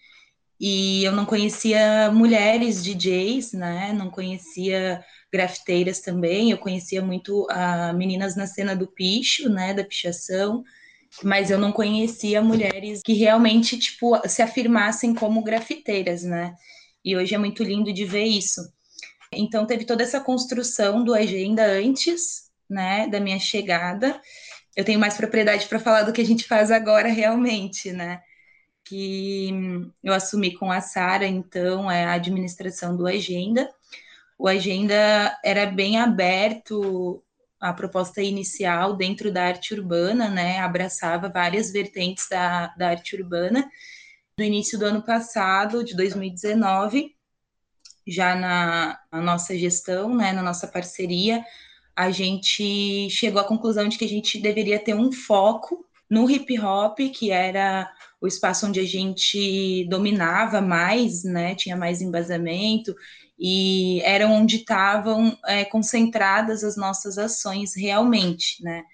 e 0.58 1.04
eu 1.04 1.12
não 1.12 1.26
conhecia 1.26 2.10
mulheres 2.10 2.82
DJs, 2.82 3.52
né? 3.52 3.92
Não 3.92 4.08
conhecia 4.08 5.04
grafiteiras 5.30 6.00
também. 6.00 6.50
Eu 6.50 6.58
conhecia 6.58 7.02
muito 7.02 7.46
a 7.50 7.92
meninas 7.92 8.36
na 8.36 8.46
cena 8.46 8.74
do 8.74 8.86
picho, 8.86 9.50
né? 9.50 9.74
Da 9.74 9.84
pichação, 9.84 10.64
mas 11.22 11.50
eu 11.50 11.58
não 11.58 11.72
conhecia 11.72 12.40
mulheres 12.40 13.02
que 13.04 13.12
realmente 13.12 13.78
tipo 13.78 14.16
se 14.28 14.40
afirmassem 14.40 15.14
como 15.14 15.42
grafiteiras, 15.42 16.22
né? 16.22 16.54
E 17.04 17.16
hoje 17.16 17.34
é 17.34 17.38
muito 17.38 17.62
lindo 17.62 17.92
de 17.92 18.04
ver 18.04 18.24
isso. 18.24 18.60
Então 19.32 19.66
teve 19.66 19.84
toda 19.84 20.02
essa 20.02 20.20
construção 20.20 21.04
do 21.04 21.14
agenda 21.14 21.64
antes, 21.66 22.50
né? 22.70 23.06
Da 23.08 23.20
minha 23.20 23.38
chegada 23.38 24.20
eu 24.76 24.84
tenho 24.84 25.00
mais 25.00 25.16
propriedade 25.16 25.66
para 25.66 25.80
falar 25.80 26.02
do 26.02 26.12
que 26.12 26.20
a 26.20 26.24
gente 26.24 26.44
faz 26.44 26.70
agora 26.70 27.08
realmente, 27.08 27.90
né? 27.92 28.20
Que 28.84 29.50
eu 30.04 30.12
assumi 30.12 30.54
com 30.54 30.70
a 30.70 30.82
Sara, 30.82 31.26
então, 31.26 31.90
é 31.90 32.04
a 32.04 32.12
administração 32.12 32.94
do 32.94 33.06
Agenda. 33.06 33.68
O 34.38 34.46
Agenda 34.46 35.36
era 35.42 35.64
bem 35.66 35.98
aberto 35.98 37.24
a 37.58 37.72
proposta 37.72 38.22
inicial 38.22 38.94
dentro 38.94 39.32
da 39.32 39.46
arte 39.46 39.72
urbana, 39.72 40.28
né? 40.28 40.58
Abraçava 40.58 41.30
várias 41.30 41.72
vertentes 41.72 42.28
da, 42.28 42.66
da 42.76 42.90
arte 42.90 43.16
urbana. 43.16 43.68
Do 44.36 44.44
início 44.44 44.78
do 44.78 44.84
ano 44.84 45.02
passado, 45.02 45.82
de 45.82 45.96
2019, 45.96 47.16
já 48.06 48.34
na, 48.36 49.00
na 49.10 49.20
nossa 49.22 49.56
gestão, 49.56 50.14
né, 50.14 50.32
na 50.32 50.42
nossa 50.42 50.66
parceria, 50.68 51.42
a 51.96 52.10
gente 52.10 53.08
chegou 53.08 53.40
à 53.40 53.44
conclusão 53.44 53.88
de 53.88 53.96
que 53.96 54.04
a 54.04 54.08
gente 54.08 54.38
deveria 54.38 54.78
ter 54.78 54.94
um 54.94 55.10
foco 55.10 55.84
no 56.08 56.30
hip 56.30 56.60
hop, 56.60 56.98
que 57.12 57.30
era 57.30 57.90
o 58.20 58.26
espaço 58.26 58.66
onde 58.66 58.78
a 58.78 58.84
gente 58.84 59.86
dominava 59.88 60.60
mais, 60.60 61.24
né, 61.24 61.54
tinha 61.54 61.76
mais 61.76 62.00
embasamento, 62.02 62.94
e 63.38 64.00
era 64.02 64.28
onde 64.28 64.56
estavam 64.56 65.36
é, 65.46 65.64
concentradas 65.64 66.62
as 66.62 66.76
nossas 66.76 67.18
ações 67.18 67.74
realmente, 67.74 68.62
né. 68.62 68.84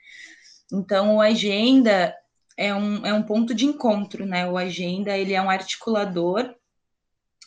Então, 0.72 1.16
o 1.16 1.20
Agenda 1.20 2.14
é 2.56 2.74
um, 2.74 3.04
é 3.04 3.12
um 3.12 3.22
ponto 3.22 3.54
de 3.54 3.66
encontro, 3.66 4.24
né, 4.24 4.48
o 4.48 4.56
Agenda, 4.56 5.16
ele 5.16 5.34
é 5.34 5.42
um 5.42 5.50
articulador 5.50 6.54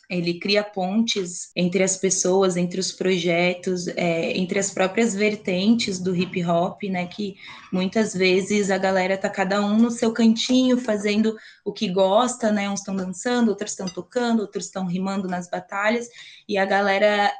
ele 0.08 0.38
cria 0.38 0.62
pontes 0.62 1.50
entre 1.54 1.82
as 1.82 1.96
pessoas, 1.96 2.56
entre 2.56 2.78
os 2.78 2.92
projetos, 2.92 3.88
é, 3.88 4.36
entre 4.36 4.58
as 4.58 4.70
próprias 4.70 5.14
vertentes 5.14 5.98
do 5.98 6.14
hip 6.14 6.44
hop, 6.44 6.82
né? 6.84 7.06
Que 7.06 7.36
muitas 7.72 8.14
vezes 8.14 8.70
a 8.70 8.78
galera 8.78 9.18
tá 9.18 9.28
cada 9.28 9.60
um 9.60 9.76
no 9.76 9.90
seu 9.90 10.12
cantinho 10.12 10.78
fazendo 10.78 11.36
o 11.64 11.72
que 11.72 11.88
gosta, 11.88 12.52
né? 12.52 12.70
Uns 12.70 12.80
estão 12.80 12.94
dançando, 12.94 13.48
outros 13.48 13.72
estão 13.72 13.86
tocando, 13.86 14.40
outros 14.40 14.66
estão 14.66 14.86
rimando 14.86 15.28
nas 15.28 15.50
batalhas, 15.50 16.08
e 16.48 16.56
a 16.56 16.64
galera 16.64 17.32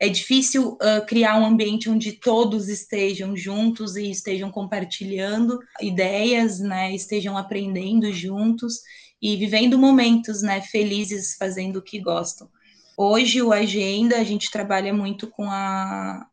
é 0.00 0.08
difícil 0.08 0.72
uh, 0.72 1.06
criar 1.06 1.38
um 1.38 1.46
ambiente 1.46 1.88
onde 1.88 2.12
todos 2.12 2.68
estejam 2.68 3.36
juntos 3.36 3.96
e 3.96 4.10
estejam 4.10 4.50
compartilhando 4.50 5.58
ideias, 5.80 6.58
né? 6.58 6.94
Estejam 6.94 7.38
aprendendo 7.38 8.12
juntos 8.12 8.80
e 9.24 9.38
vivendo 9.38 9.78
momentos, 9.78 10.42
né, 10.42 10.60
felizes 10.60 11.34
fazendo 11.34 11.78
o 11.78 11.82
que 11.82 11.98
gostam. 11.98 12.46
Hoje 12.94 13.40
o 13.40 13.54
agenda 13.54 14.18
a 14.18 14.22
gente 14.22 14.50
trabalha 14.50 14.92
muito 14.92 15.28
com 15.28 15.50
a 15.50 16.26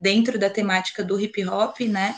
dentro 0.00 0.38
da 0.38 0.48
temática 0.48 1.04
do 1.04 1.20
hip 1.20 1.44
hop, 1.44 1.80
né, 1.80 2.16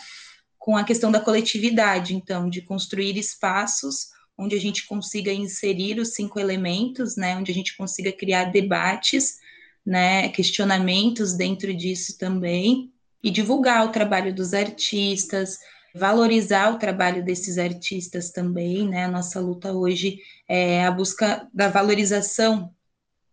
com 0.56 0.76
a 0.76 0.84
questão 0.84 1.10
da 1.10 1.18
coletividade, 1.18 2.14
então 2.14 2.48
de 2.48 2.62
construir 2.62 3.18
espaços 3.18 4.10
onde 4.38 4.54
a 4.54 4.60
gente 4.60 4.86
consiga 4.86 5.32
inserir 5.32 5.98
os 5.98 6.14
cinco 6.14 6.38
elementos, 6.38 7.16
né, 7.16 7.36
onde 7.36 7.50
a 7.50 7.54
gente 7.54 7.76
consiga 7.76 8.12
criar 8.12 8.44
debates, 8.52 9.38
né, 9.84 10.28
questionamentos 10.28 11.32
dentro 11.32 11.74
disso 11.74 12.16
também 12.16 12.92
e 13.20 13.32
divulgar 13.32 13.84
o 13.84 13.90
trabalho 13.90 14.32
dos 14.32 14.54
artistas, 14.54 15.58
valorizar 15.94 16.72
o 16.72 16.78
trabalho 16.78 17.24
desses 17.24 17.58
artistas 17.58 18.30
também, 18.30 18.88
né? 18.88 19.04
A 19.04 19.10
nossa 19.10 19.40
luta 19.40 19.72
hoje 19.72 20.18
é 20.48 20.84
a 20.84 20.90
busca 20.90 21.48
da 21.52 21.68
valorização 21.68 22.72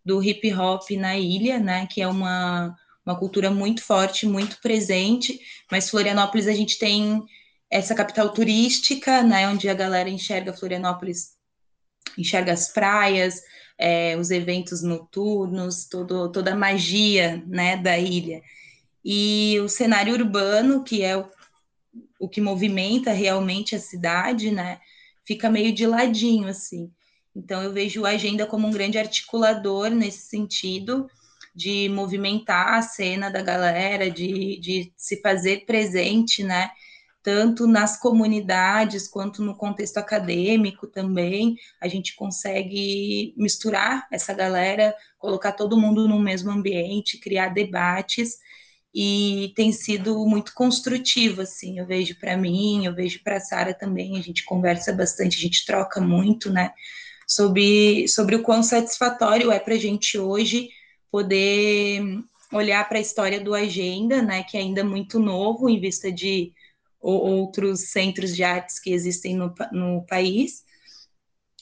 do 0.04 0.24
hip 0.24 0.54
hop 0.54 0.90
na 0.92 1.18
ilha, 1.18 1.60
né? 1.60 1.88
Que 1.88 2.02
é 2.02 2.08
uma, 2.08 2.76
uma 3.06 3.18
cultura 3.18 3.52
muito 3.52 3.84
forte, 3.84 4.26
muito 4.26 4.60
presente, 4.62 5.40
mas 5.72 5.90
Florianópolis 5.90 6.48
a 6.48 6.54
gente 6.54 6.80
tem 6.80 7.24
essa 7.70 7.94
capital 7.94 8.30
turística, 8.30 9.22
né? 9.22 9.48
Onde 9.48 9.70
a 9.70 9.74
galera 9.74 10.10
enxerga 10.10 10.54
Florianópolis, 10.54 11.36
enxerga 12.18 12.54
as 12.54 12.70
praias, 12.70 13.42
é, 13.78 14.18
os 14.18 14.32
eventos 14.32 14.82
noturnos, 14.82 15.86
todo, 15.86 16.32
toda 16.32 16.54
a 16.54 16.56
magia, 16.56 17.44
né? 17.46 17.78
Da 17.78 17.98
ilha. 17.98 18.42
E 19.04 19.60
o 19.62 19.70
cenário 19.70 20.14
urbano, 20.14 20.84
que 20.84 21.04
é 21.04 21.16
o 21.16 21.30
o 22.20 22.28
que 22.28 22.42
movimenta 22.42 23.12
realmente 23.12 23.76
a 23.76 23.80
cidade, 23.80 24.52
né, 24.52 24.80
fica 25.26 25.50
meio 25.50 25.74
de 25.74 25.86
ladinho, 25.86 26.48
assim. 26.48 26.92
Então, 27.36 27.62
eu 27.62 27.72
vejo 27.72 28.06
a 28.06 28.10
agenda 28.10 28.46
como 28.46 28.68
um 28.68 28.72
grande 28.72 28.98
articulador 28.98 29.90
nesse 29.90 30.28
sentido, 30.28 31.08
de 31.54 31.90
movimentar 31.90 32.76
a 32.76 32.82
cena 32.82 33.32
da 33.32 33.42
galera, 33.42 34.12
de, 34.12 34.60
de 34.60 34.94
se 34.96 35.20
fazer 35.22 35.66
presente, 35.66 36.44
né, 36.44 36.70
tanto 37.24 37.68
nas 37.68 38.00
comunidades 38.00 39.08
quanto 39.08 39.44
no 39.44 39.56
contexto 39.56 39.98
acadêmico 39.98 40.88
também. 40.88 41.58
A 41.82 41.88
gente 41.88 42.16
consegue 42.16 43.34
misturar 43.36 44.08
essa 44.12 44.34
galera, 44.34 44.96
colocar 45.18 45.52
todo 45.52 45.80
mundo 45.80 46.08
no 46.08 46.20
mesmo 46.20 46.52
ambiente, 46.52 47.20
criar 47.20 47.50
debates 47.50 48.38
e 48.94 49.54
tem 49.56 49.72
sido 49.72 50.26
muito 50.26 50.54
construtivo, 50.54 51.42
assim, 51.42 51.80
eu 51.80 51.86
vejo 51.86 52.18
para 52.20 52.38
mim, 52.38 52.86
eu 52.86 52.96
vejo 52.96 53.22
para 53.24 53.38
a 53.38 53.40
Sara 53.40 53.74
também, 53.74 54.18
a 54.18 54.22
gente 54.22 54.44
conversa 54.44 54.94
bastante, 54.94 55.38
a 55.38 55.42
gente 55.42 55.66
troca 55.66 56.02
muito, 56.02 56.52
né, 56.52 56.72
sobre, 57.28 58.08
sobre 58.08 58.36
o 58.36 58.44
quão 58.44 58.64
satisfatório 58.64 59.52
é 59.52 59.60
para 59.60 59.76
a 59.76 59.80
gente 59.80 60.18
hoje 60.18 60.70
poder 61.12 62.02
olhar 62.52 62.88
para 62.88 62.98
a 62.98 63.02
história 63.02 63.40
do 63.40 63.54
Agenda, 63.54 64.22
né, 64.22 64.44
que 64.44 64.58
é 64.58 64.62
ainda 64.62 64.84
muito 64.84 65.20
novo 65.20 65.70
em 65.70 65.80
vista 65.80 66.12
de 66.12 66.54
outros 67.00 67.92
centros 67.92 68.36
de 68.36 68.44
artes 68.44 68.80
que 68.80 68.92
existem 68.92 69.36
no, 69.36 69.54
no 69.72 70.06
país, 70.08 70.64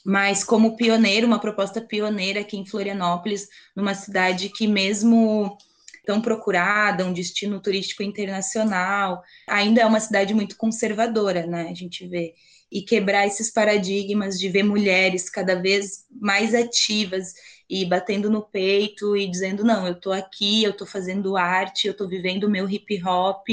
mas 0.05 0.43
como 0.43 0.77
pioneiro, 0.77 1.25
uma 1.25 1.39
proposta 1.39 1.81
pioneira 1.81 2.41
aqui 2.41 2.57
em 2.57 2.65
Florianópolis, 2.65 3.47
numa 3.75 3.95
cidade 3.95 4.49
que 4.49 4.67
mesmo 4.67 5.57
tão 6.05 6.21
procurada, 6.21 7.05
um 7.05 7.13
destino 7.13 7.59
turístico 7.59 8.03
internacional. 8.03 9.21
Ainda 9.47 9.81
é 9.81 9.85
uma 9.85 9.99
cidade 9.99 10.33
muito 10.33 10.55
conservadora, 10.55 11.45
né? 11.45 11.67
A 11.69 11.73
gente 11.73 12.07
vê. 12.07 12.33
E 12.71 12.81
quebrar 12.81 13.25
esses 13.27 13.51
paradigmas 13.51 14.39
de 14.39 14.49
ver 14.49 14.63
mulheres 14.63 15.29
cada 15.29 15.55
vez 15.55 16.05
mais 16.09 16.53
ativas 16.53 17.33
e 17.69 17.85
batendo 17.85 18.29
no 18.29 18.41
peito 18.41 19.15
e 19.15 19.27
dizendo: 19.27 19.63
não, 19.63 19.87
eu 19.87 19.93
estou 19.93 20.13
aqui, 20.13 20.63
eu 20.63 20.71
estou 20.71 20.87
fazendo 20.87 21.37
arte, 21.37 21.87
eu 21.87 21.91
estou 21.91 22.07
vivendo 22.07 22.45
o 22.45 22.49
meu 22.49 22.69
hip 22.69 23.01
hop, 23.03 23.47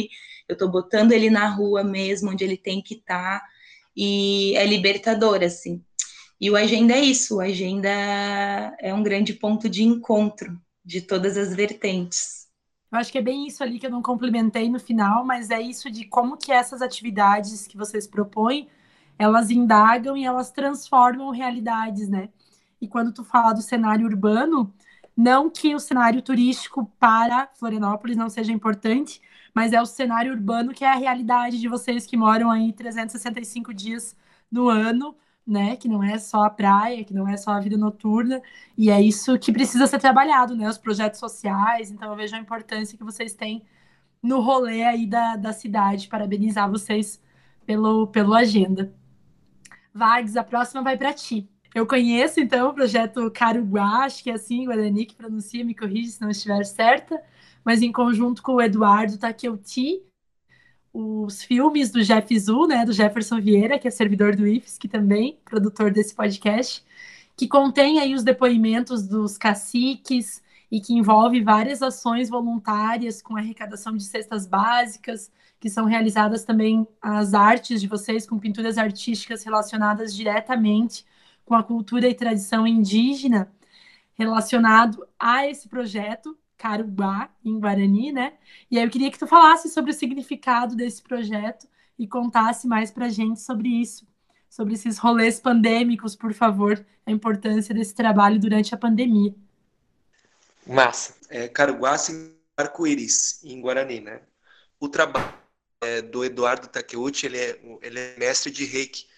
eu 0.49 0.55
estou 0.55 0.71
botando 0.71 1.13
ele 1.13 1.31
na 1.31 1.49
rua 1.49 1.85
mesmo, 1.85 2.31
onde 2.31 2.45
ele 2.45 2.57
tem 2.57 2.83
que 2.83 2.95
estar. 2.95 3.41
Tá, 3.41 3.47
e 3.97 4.55
é 4.57 4.67
libertador, 4.67 5.43
assim. 5.43 5.83
E 6.41 6.51
o 6.51 6.57
Agenda 6.57 6.95
é 6.95 7.01
isso, 7.01 7.37
o 7.37 7.41
Agenda 7.41 7.89
é 8.81 8.93
um 8.93 9.03
grande 9.03 9.33
ponto 9.35 9.69
de 9.69 9.85
encontro 9.85 10.61
de 10.85 11.01
todas 11.01 11.37
as 11.37 11.55
vertentes. 11.55 12.49
Eu 12.91 12.99
acho 12.99 13.11
que 13.11 13.19
é 13.19 13.23
bem 13.23 13.47
isso 13.47 13.63
ali 13.63 13.79
que 13.79 13.87
eu 13.87 13.91
não 13.91 14.03
complementei 14.03 14.69
no 14.69 14.79
final, 14.79 15.25
mas 15.25 15.51
é 15.51 15.61
isso 15.61 15.91
de 15.91 16.05
como 16.05 16.37
que 16.37 16.53
essas 16.53 16.83
atividades 16.83 17.67
que 17.67 17.77
vocês 17.77 18.07
propõem, 18.07 18.69
elas 19.19 19.51
indagam 19.51 20.17
e 20.17 20.25
elas 20.25 20.51
transformam 20.51 21.31
realidades, 21.31 22.09
né? 22.09 22.29
E 22.81 22.87
quando 22.89 23.13
tu 23.13 23.25
fala 23.25 23.53
do 23.55 23.63
cenário 23.63 24.07
urbano, 24.07 24.75
não 25.17 25.49
que 25.49 25.75
o 25.75 25.81
cenário 25.81 26.21
turístico 26.23 26.87
para 26.99 27.49
Florianópolis 27.55 28.17
não 28.17 28.29
seja 28.29 28.53
importante, 28.53 29.21
mas 29.55 29.73
é 29.73 29.81
o 29.81 29.87
cenário 29.87 30.33
urbano 30.33 30.73
que 30.75 30.85
é 30.85 30.89
a 30.89 30.97
realidade 30.97 31.61
de 31.61 31.69
vocês 31.69 32.07
que 32.07 32.17
moram 32.17 32.51
aí 32.51 32.73
365 32.73 33.73
dias 33.73 34.17
no 34.51 34.69
ano, 34.69 35.17
né? 35.47 35.77
Que 35.77 35.89
não 35.89 36.03
é 36.03 36.19
só 36.19 36.45
a 36.45 36.51
praia, 36.51 37.05
que 37.05 37.15
não 37.15 37.29
é 37.29 37.37
só 37.37 37.53
a 37.53 37.61
vida 37.61 37.77
noturna, 37.77 38.41
e 38.77 38.91
é 38.91 39.01
isso 39.01 39.39
que 39.39 39.53
precisa 39.53 39.87
ser 39.87 39.99
trabalhado, 39.99 40.55
né? 40.57 40.69
Os 40.69 40.79
projetos 40.79 41.21
sociais. 41.21 41.91
Então 41.91 42.11
eu 42.11 42.17
vejo 42.17 42.35
a 42.37 42.39
importância 42.39 42.97
que 42.97 43.05
vocês 43.05 43.35
têm 43.35 43.63
no 44.23 44.41
rolê 44.41 44.85
aí 44.85 45.07
da, 45.07 45.37
da 45.37 45.53
cidade. 45.53 46.09
Parabenizar 46.09 46.71
vocês 46.71 47.21
pelo, 47.67 48.07
pelo 48.09 48.35
agenda. 48.35 48.93
Vags, 49.95 50.37
a 50.37 50.45
próxima 50.45 50.83
vai 50.83 50.97
para 50.97 51.13
ti. 51.13 51.49
Eu 51.75 51.87
conheço, 51.87 52.39
então, 52.39 52.69
o 52.69 52.75
projeto 52.75 53.31
Caruguá, 53.31 54.05
acho 54.05 54.23
que 54.23 54.31
é 54.31 54.35
assim, 54.35 54.67
Guarani 54.67 55.07
que 55.07 55.15
pronuncia, 55.15 55.65
me 55.65 55.75
corrige 55.75 56.11
se 56.11 56.21
não 56.21 56.29
estiver 56.29 56.65
certa, 56.65 57.23
mas 57.65 57.81
em 57.81 57.91
conjunto 57.91 58.43
com 58.43 58.55
o 58.55 58.61
Eduardo 58.61 59.17
Takeuti, 59.19 60.03
os 60.93 61.43
filmes 61.43 61.91
do 61.91 62.03
Jeff 62.03 62.39
Zu, 62.39 62.67
né, 62.67 62.85
do 62.85 62.93
Jefferson 62.93 63.41
Vieira, 63.41 63.79
que 63.79 63.89
é 63.89 63.91
servidor 63.91 64.37
do 64.37 64.47
IFES, 64.47 64.77
que 64.77 64.89
também 64.89 65.39
produtor 65.45 65.91
desse 65.91 66.15
podcast, 66.15 66.85
que 67.37 67.49
contém 67.49 67.99
aí 67.99 68.15
os 68.15 68.23
depoimentos 68.23 69.07
dos 69.07 69.39
caciques 69.39 70.43
e 70.71 70.81
que 70.81 70.95
envolve 70.95 71.43
várias 71.43 71.83
ações 71.83 72.29
voluntárias 72.29 73.23
com 73.23 73.37
arrecadação 73.37 73.97
de 73.97 74.05
cestas 74.05 74.47
básicas, 74.47 75.31
que 75.59 75.71
são 75.71 75.87
realizadas 75.87 76.45
também 76.45 76.87
as 77.01 77.35
artes 77.35 77.81
de 77.81 77.87
vocês 77.87 78.27
com 78.27 78.39
pinturas 78.39 78.77
artísticas 78.77 79.45
relacionadas 79.45 80.15
diretamente 80.15 81.07
com 81.45 81.55
a 81.55 81.63
cultura 81.63 82.09
e 82.09 82.15
tradição 82.15 82.67
indígena 82.67 83.51
relacionado 84.15 85.07
a 85.19 85.47
esse 85.47 85.69
projeto 85.69 86.37
Carubá, 86.63 87.29
em 87.45 87.59
Guarani, 87.59 88.13
né? 88.13 88.35
E 88.71 88.79
aí 88.79 88.85
eu 88.85 88.91
queria 88.91 89.11
que 89.11 89.19
tu 89.19 89.27
falasse 89.27 89.69
sobre 89.69 89.91
o 89.91 89.95
significado 89.95 90.77
desse 90.77 91.03
projeto 91.03 91.67
e 91.99 92.07
contasse 92.07 92.69
mais 92.69 92.89
para 92.89 93.07
a 93.07 93.09
gente 93.09 93.41
sobre 93.41 93.69
isso, 93.69 94.07
sobre 94.49 94.75
esses 94.75 94.97
rolês 94.97 95.41
pandêmicos, 95.41 96.15
por 96.15 96.33
favor, 96.33 96.87
a 97.05 97.11
importância 97.11 97.75
desse 97.75 97.93
trabalho 97.93 98.39
durante 98.39 98.73
a 98.73 98.79
pandemia. 98.79 99.35
Massa. 100.65 101.17
É, 101.29 101.49
Caruguá 101.49 101.97
arco-íris, 102.57 103.43
em 103.43 103.61
Guarani, 103.61 104.01
né? 104.01 104.21
O 104.79 104.89
trabalho 104.89 105.35
é, 105.81 106.01
do 106.01 106.25
Eduardo 106.25 106.69
Takeuchi, 106.69 107.27
ele 107.27 107.39
é, 107.39 107.61
ele 107.83 107.99
é 107.99 108.17
mestre 108.21 108.53
de 108.53 108.65
reiki. 108.65 109.09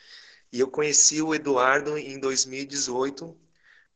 E 0.51 0.61
eu 0.61 0.69
conheci 0.69 1.21
o 1.21 1.35
Eduardo 1.35 1.99
em 1.99 2.19
2018, 2.19 3.37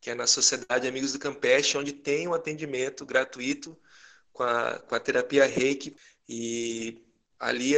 que 0.00 0.10
é 0.10 0.14
na 0.14 0.26
Sociedade 0.26 0.86
Amigos 0.86 1.12
do 1.12 1.18
Campeche, 1.18 1.76
onde 1.76 1.92
tem 1.92 2.28
um 2.28 2.34
atendimento 2.34 3.04
gratuito 3.04 3.76
com 4.32 4.42
a, 4.42 4.78
com 4.78 4.94
a 4.94 5.00
terapia 5.00 5.46
Reiki. 5.46 5.96
E 6.28 7.02
ali, 7.38 7.74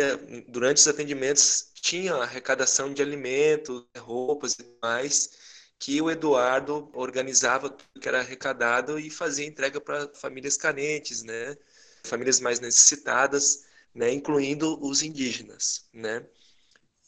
durante 0.49 0.79
os 0.79 0.89
atendimentos, 0.89 1.71
tinha 1.75 2.15
arrecadação 2.15 2.93
de 2.93 3.03
alimentos, 3.03 3.85
roupas 3.99 4.59
e 4.59 4.65
mais, 4.83 5.31
que 5.79 6.01
o 6.03 6.11
Eduardo 6.11 6.91
organizava 6.93 7.71
tudo 7.71 8.01
que 8.01 8.09
era 8.09 8.21
arrecadado 8.21 8.99
e 8.99 9.09
fazia 9.11 9.47
entrega 9.47 9.81
para 9.81 10.09
famílias 10.15 10.57
carentes, 10.57 11.23
né? 11.23 11.57
Famílias 12.05 12.39
mais 12.41 12.61
necessitadas, 12.61 13.65
né? 13.95 14.13
Incluindo 14.13 14.79
os 14.85 15.03
indígenas, 15.03 15.87
né? 15.93 16.27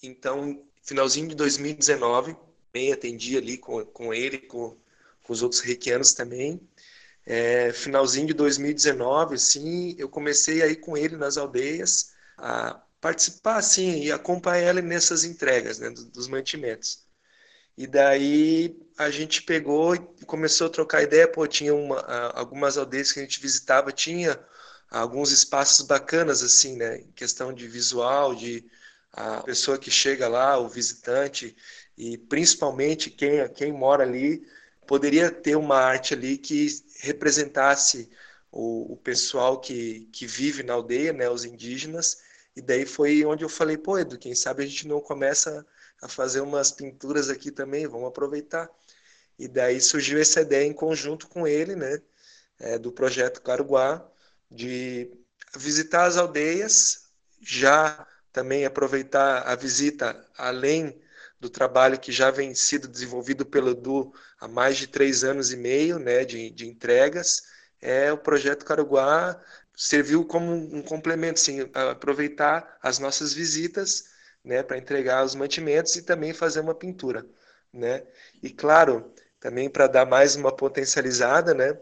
Então, 0.03 0.67
finalzinho 0.83 1.29
de 1.29 1.35
2019, 1.35 2.35
bem 2.73 2.93
atendi 2.93 3.37
ali 3.37 3.59
com, 3.59 3.85
com 3.85 4.13
ele, 4.15 4.39
com, 4.39 4.77
com 5.23 5.33
os 5.33 5.43
outros 5.43 5.61
reikianos 5.61 6.13
também. 6.15 6.61
É, 7.25 7.73
finalzinho 7.73 8.27
de 8.27 8.35
2019, 8.35 9.37
assim, 9.37 9.95
eu 9.99 10.09
comecei 10.09 10.63
aí 10.63 10.75
com 10.77 10.97
ele 10.97 11.17
nas 11.17 11.37
aldeias 11.37 12.13
a 12.37 12.83
participar, 13.01 13.57
assim, 13.57 14.03
e 14.03 14.13
acompanhar 14.13 14.71
ele 14.71 14.83
nessas 14.83 15.25
entregas, 15.25 15.79
né, 15.79 15.91
dos, 15.91 16.05
dos 16.07 16.29
mantimentos. 16.29 17.05
E 17.77 17.87
daí 17.87 18.77
a 18.99 19.11
gente 19.11 19.43
pegou 19.43 19.95
e 19.95 20.25
começou 20.27 20.67
a 20.67 20.71
trocar 20.71 21.03
ideia, 21.03 21.27
pô, 21.27 21.47
tinha 21.47 21.75
uma, 21.75 22.01
algumas 22.35 22.77
aldeias 22.77 23.13
que 23.13 23.21
a 23.21 23.23
gente 23.23 23.41
visitava, 23.41 23.91
tinha 23.93 24.39
alguns 24.91 25.33
espaços 25.33 25.87
bacanas, 25.87 26.43
assim, 26.43 26.77
né, 26.77 26.99
em 26.99 27.13
questão 27.13 27.53
de 27.53 27.67
visual, 27.67 28.35
de 28.35 28.65
a 29.13 29.43
pessoa 29.43 29.79
que 29.79 29.91
chega 29.91 30.29
lá, 30.29 30.59
o 30.59 30.69
visitante, 30.69 31.57
e 31.97 32.17
principalmente 32.17 33.11
quem, 33.11 33.47
quem 33.55 33.73
mora 33.73 34.05
ali, 34.05 34.43
poderia 34.87 35.31
ter 35.31 35.57
uma 35.57 35.77
arte 35.77 36.15
ali 36.15 36.37
que 36.39 36.67
representasse 37.01 38.09
o, 38.51 38.93
o 38.93 38.97
pessoal 38.97 39.61
que, 39.61 40.09
que 40.13 40.27
vive 40.27 40.63
na 40.63 40.75
aldeia, 40.75 41.13
né, 41.13 41.29
os 41.29 41.45
indígenas, 41.45 42.19
e 42.55 42.61
daí 42.61 42.85
foi 42.85 43.25
onde 43.25 43.45
eu 43.45 43.49
falei, 43.49 43.79
pô, 43.79 43.99
Edu, 43.99 44.19
quem 44.19 44.35
sabe 44.35 44.63
a 44.63 44.67
gente 44.67 44.87
não 44.87 45.01
começa 45.01 45.67
a 46.03 46.09
fazer 46.09 46.41
umas 46.41 46.71
pinturas 46.71 47.31
aqui 47.31 47.51
também, 47.51 47.87
vamos 47.87 48.09
aproveitar. 48.09 48.69
E 49.39 49.49
daí 49.49 49.81
surgiu 49.81 50.21
essa 50.21 50.43
ideia 50.43 50.67
em 50.67 50.73
conjunto 50.73 51.29
com 51.29 51.47
ele, 51.47 51.75
né, 51.75 52.01
é, 52.59 52.79
do 52.79 52.93
projeto 52.93 53.41
Caruguá, 53.41 54.07
de 54.51 55.11
visitar 55.57 56.05
as 56.05 56.17
aldeias, 56.17 57.07
já 57.41 58.07
também 58.33 58.65
aproveitar 58.65 59.43
a 59.43 59.55
visita 59.57 60.29
além 60.37 61.02
do 61.43 61.51
trabalho 61.51 61.99
que 61.99 62.13
já 62.13 62.31
vem 62.31 62.55
sido 62.55 62.87
desenvolvido 62.87 63.45
pelo 63.45 63.71
Edu 63.71 64.15
há 64.39 64.47
mais 64.47 64.77
de 64.77 64.87
três 64.87 65.25
anos 65.25 65.53
e 65.53 65.57
meio, 65.57 65.99
né, 65.99 66.25
de, 66.25 66.49
de 66.51 66.69
entregas, 66.69 67.43
é 67.81 68.13
o 68.13 68.17
projeto 68.17 68.65
Caruguá 68.65 69.43
serviu 69.77 70.25
como 70.25 70.53
um 70.53 70.81
complemento, 70.83 71.41
assim, 71.41 71.69
aproveitar 71.75 72.79
as 72.81 73.01
nossas 73.01 73.35
visitas, 73.35 74.05
né, 74.45 74.63
para 74.63 74.79
entregar 74.79 75.25
os 75.25 75.35
mantimentos 75.35 75.97
e 75.97 76.03
também 76.03 76.33
fazer 76.33 76.61
uma 76.61 76.77
pintura, 76.77 77.27
né? 77.73 78.05
E 78.41 78.51
claro, 78.51 79.13
também 79.41 79.69
para 79.69 79.89
dar 79.89 80.07
mais 80.07 80.37
uma 80.37 80.55
potencializada, 80.55 81.55
né, 81.55 81.77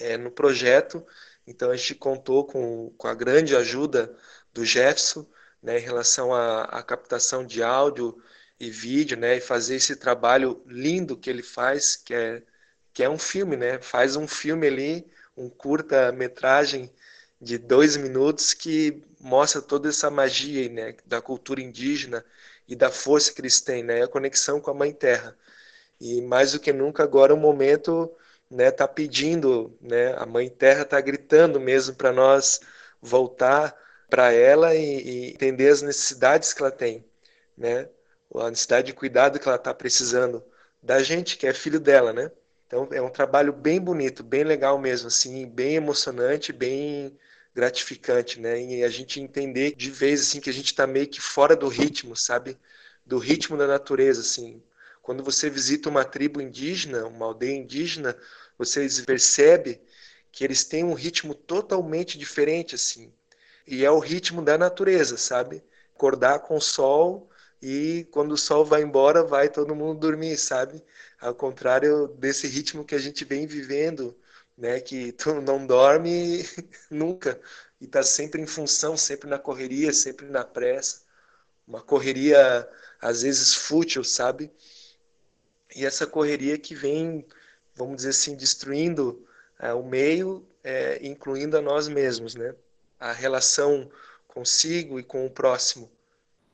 é, 0.00 0.16
no 0.16 0.30
projeto. 0.30 1.06
Então 1.46 1.70
a 1.70 1.76
gente 1.76 1.94
contou 1.94 2.44
com, 2.44 2.90
com 2.98 3.06
a 3.06 3.14
grande 3.14 3.54
ajuda 3.54 4.12
do 4.52 4.64
Jefferson, 4.64 5.24
né, 5.62 5.78
em 5.78 5.82
relação 5.82 6.34
à, 6.34 6.64
à 6.64 6.82
captação 6.82 7.46
de 7.46 7.62
áudio 7.62 8.20
e 8.58 8.70
vídeo, 8.70 9.16
né, 9.16 9.36
e 9.36 9.40
fazer 9.40 9.76
esse 9.76 9.96
trabalho 9.96 10.62
lindo 10.66 11.16
que 11.16 11.30
ele 11.30 11.42
faz, 11.42 11.96
que 11.96 12.14
é 12.14 12.42
que 12.92 13.04
é 13.04 13.10
um 13.10 13.18
filme, 13.18 13.56
né? 13.58 13.78
Faz 13.78 14.16
um 14.16 14.26
filme 14.26 14.66
ali, 14.66 15.06
um 15.36 15.50
curta-metragem 15.50 16.90
de 17.40 17.58
dois 17.58 17.94
minutos 17.96 18.54
que 18.54 19.02
mostra 19.20 19.60
toda 19.60 19.90
essa 19.90 20.10
magia, 20.10 20.68
né, 20.70 20.94
da 21.04 21.20
cultura 21.20 21.60
indígena 21.60 22.24
e 22.66 22.74
da 22.74 22.90
força 22.90 23.32
que 23.32 23.40
eles 23.42 23.60
têm, 23.60 23.82
né, 23.82 24.02
a 24.04 24.08
conexão 24.08 24.60
com 24.60 24.70
a 24.70 24.74
Mãe 24.74 24.92
Terra. 24.94 25.36
E 26.00 26.20
mais 26.22 26.52
do 26.52 26.60
que 26.60 26.72
nunca 26.72 27.02
agora 27.02 27.34
o 27.34 27.36
momento, 27.36 28.10
né, 28.50 28.70
tá 28.70 28.88
pedindo, 28.88 29.76
né, 29.80 30.14
a 30.16 30.26
Mãe 30.26 30.48
Terra 30.48 30.84
tá 30.84 31.00
gritando 31.00 31.60
mesmo 31.60 31.94
para 31.96 32.12
nós 32.12 32.60
voltar 33.00 33.74
para 34.08 34.32
ela 34.32 34.74
e, 34.74 35.02
e 35.02 35.30
entender 35.32 35.68
as 35.68 35.82
necessidades 35.82 36.52
que 36.52 36.62
ela 36.62 36.70
tem, 36.70 37.04
né? 37.56 37.88
A 38.40 38.50
necessidade 38.50 38.88
de 38.88 38.92
cuidado 38.92 39.38
que 39.38 39.48
ela 39.48 39.56
está 39.56 39.72
precisando 39.74 40.44
da 40.82 41.02
gente, 41.02 41.36
que 41.36 41.46
é 41.46 41.52
filho 41.52 41.80
dela, 41.80 42.12
né? 42.12 42.30
Então 42.66 42.88
é 42.92 43.00
um 43.00 43.08
trabalho 43.08 43.52
bem 43.52 43.80
bonito, 43.80 44.22
bem 44.22 44.44
legal 44.44 44.78
mesmo, 44.78 45.08
assim, 45.08 45.46
bem 45.46 45.76
emocionante, 45.76 46.52
bem 46.52 47.16
gratificante, 47.54 48.40
né? 48.40 48.60
E 48.60 48.84
a 48.84 48.88
gente 48.88 49.20
entender 49.20 49.74
de 49.74 49.90
vez 49.90 50.20
assim 50.20 50.40
que 50.40 50.50
a 50.50 50.52
gente 50.52 50.66
está 50.66 50.86
meio 50.86 51.08
que 51.08 51.20
fora 51.20 51.56
do 51.56 51.68
ritmo, 51.68 52.16
sabe? 52.16 52.58
Do 53.04 53.18
ritmo 53.18 53.56
da 53.56 53.66
natureza, 53.66 54.20
assim. 54.20 54.62
Quando 55.00 55.22
você 55.22 55.48
visita 55.48 55.88
uma 55.88 56.04
tribo 56.04 56.40
indígena, 56.40 57.06
uma 57.06 57.26
aldeia 57.26 57.56
indígena, 57.56 58.16
você 58.58 58.86
percebe 59.06 59.80
que 60.32 60.44
eles 60.44 60.64
têm 60.64 60.84
um 60.84 60.94
ritmo 60.94 61.34
totalmente 61.34 62.18
diferente, 62.18 62.74
assim. 62.74 63.12
E 63.66 63.84
é 63.84 63.90
o 63.90 63.98
ritmo 63.98 64.42
da 64.42 64.58
natureza, 64.58 65.16
sabe? 65.16 65.62
Acordar 65.94 66.40
com 66.40 66.56
o 66.56 66.60
sol 66.60 67.30
e 67.62 68.06
quando 68.10 68.32
o 68.32 68.36
sol 68.36 68.64
vai 68.64 68.82
embora, 68.82 69.24
vai 69.24 69.48
todo 69.48 69.74
mundo 69.74 69.98
dormir, 70.00 70.36
sabe? 70.36 70.82
Ao 71.20 71.34
contrário 71.34 72.08
desse 72.08 72.46
ritmo 72.46 72.84
que 72.84 72.94
a 72.94 72.98
gente 72.98 73.24
vem 73.24 73.46
vivendo, 73.46 74.16
né? 74.56 74.80
Que 74.80 75.12
tu 75.12 75.40
não 75.40 75.66
dorme 75.66 76.44
nunca 76.90 77.40
e 77.80 77.86
tá 77.86 78.02
sempre 78.02 78.40
em 78.40 78.46
função, 78.46 78.96
sempre 78.96 79.28
na 79.28 79.38
correria, 79.38 79.92
sempre 79.92 80.26
na 80.26 80.44
pressa. 80.44 81.02
Uma 81.66 81.82
correria 81.82 82.68
às 83.00 83.22
vezes 83.22 83.54
fútil, 83.54 84.04
sabe? 84.04 84.50
E 85.74 85.84
essa 85.84 86.06
correria 86.06 86.58
que 86.58 86.74
vem, 86.74 87.26
vamos 87.74 87.96
dizer 87.96 88.10
assim, 88.10 88.36
destruindo 88.36 89.26
é, 89.58 89.72
o 89.72 89.82
meio, 89.82 90.46
é, 90.62 90.98
incluindo 91.06 91.56
a 91.56 91.62
nós 91.62 91.88
mesmos, 91.88 92.34
né? 92.34 92.54
A 92.98 93.12
relação 93.12 93.90
consigo 94.28 94.98
e 94.98 95.02
com 95.02 95.26
o 95.26 95.30
próximo. 95.30 95.90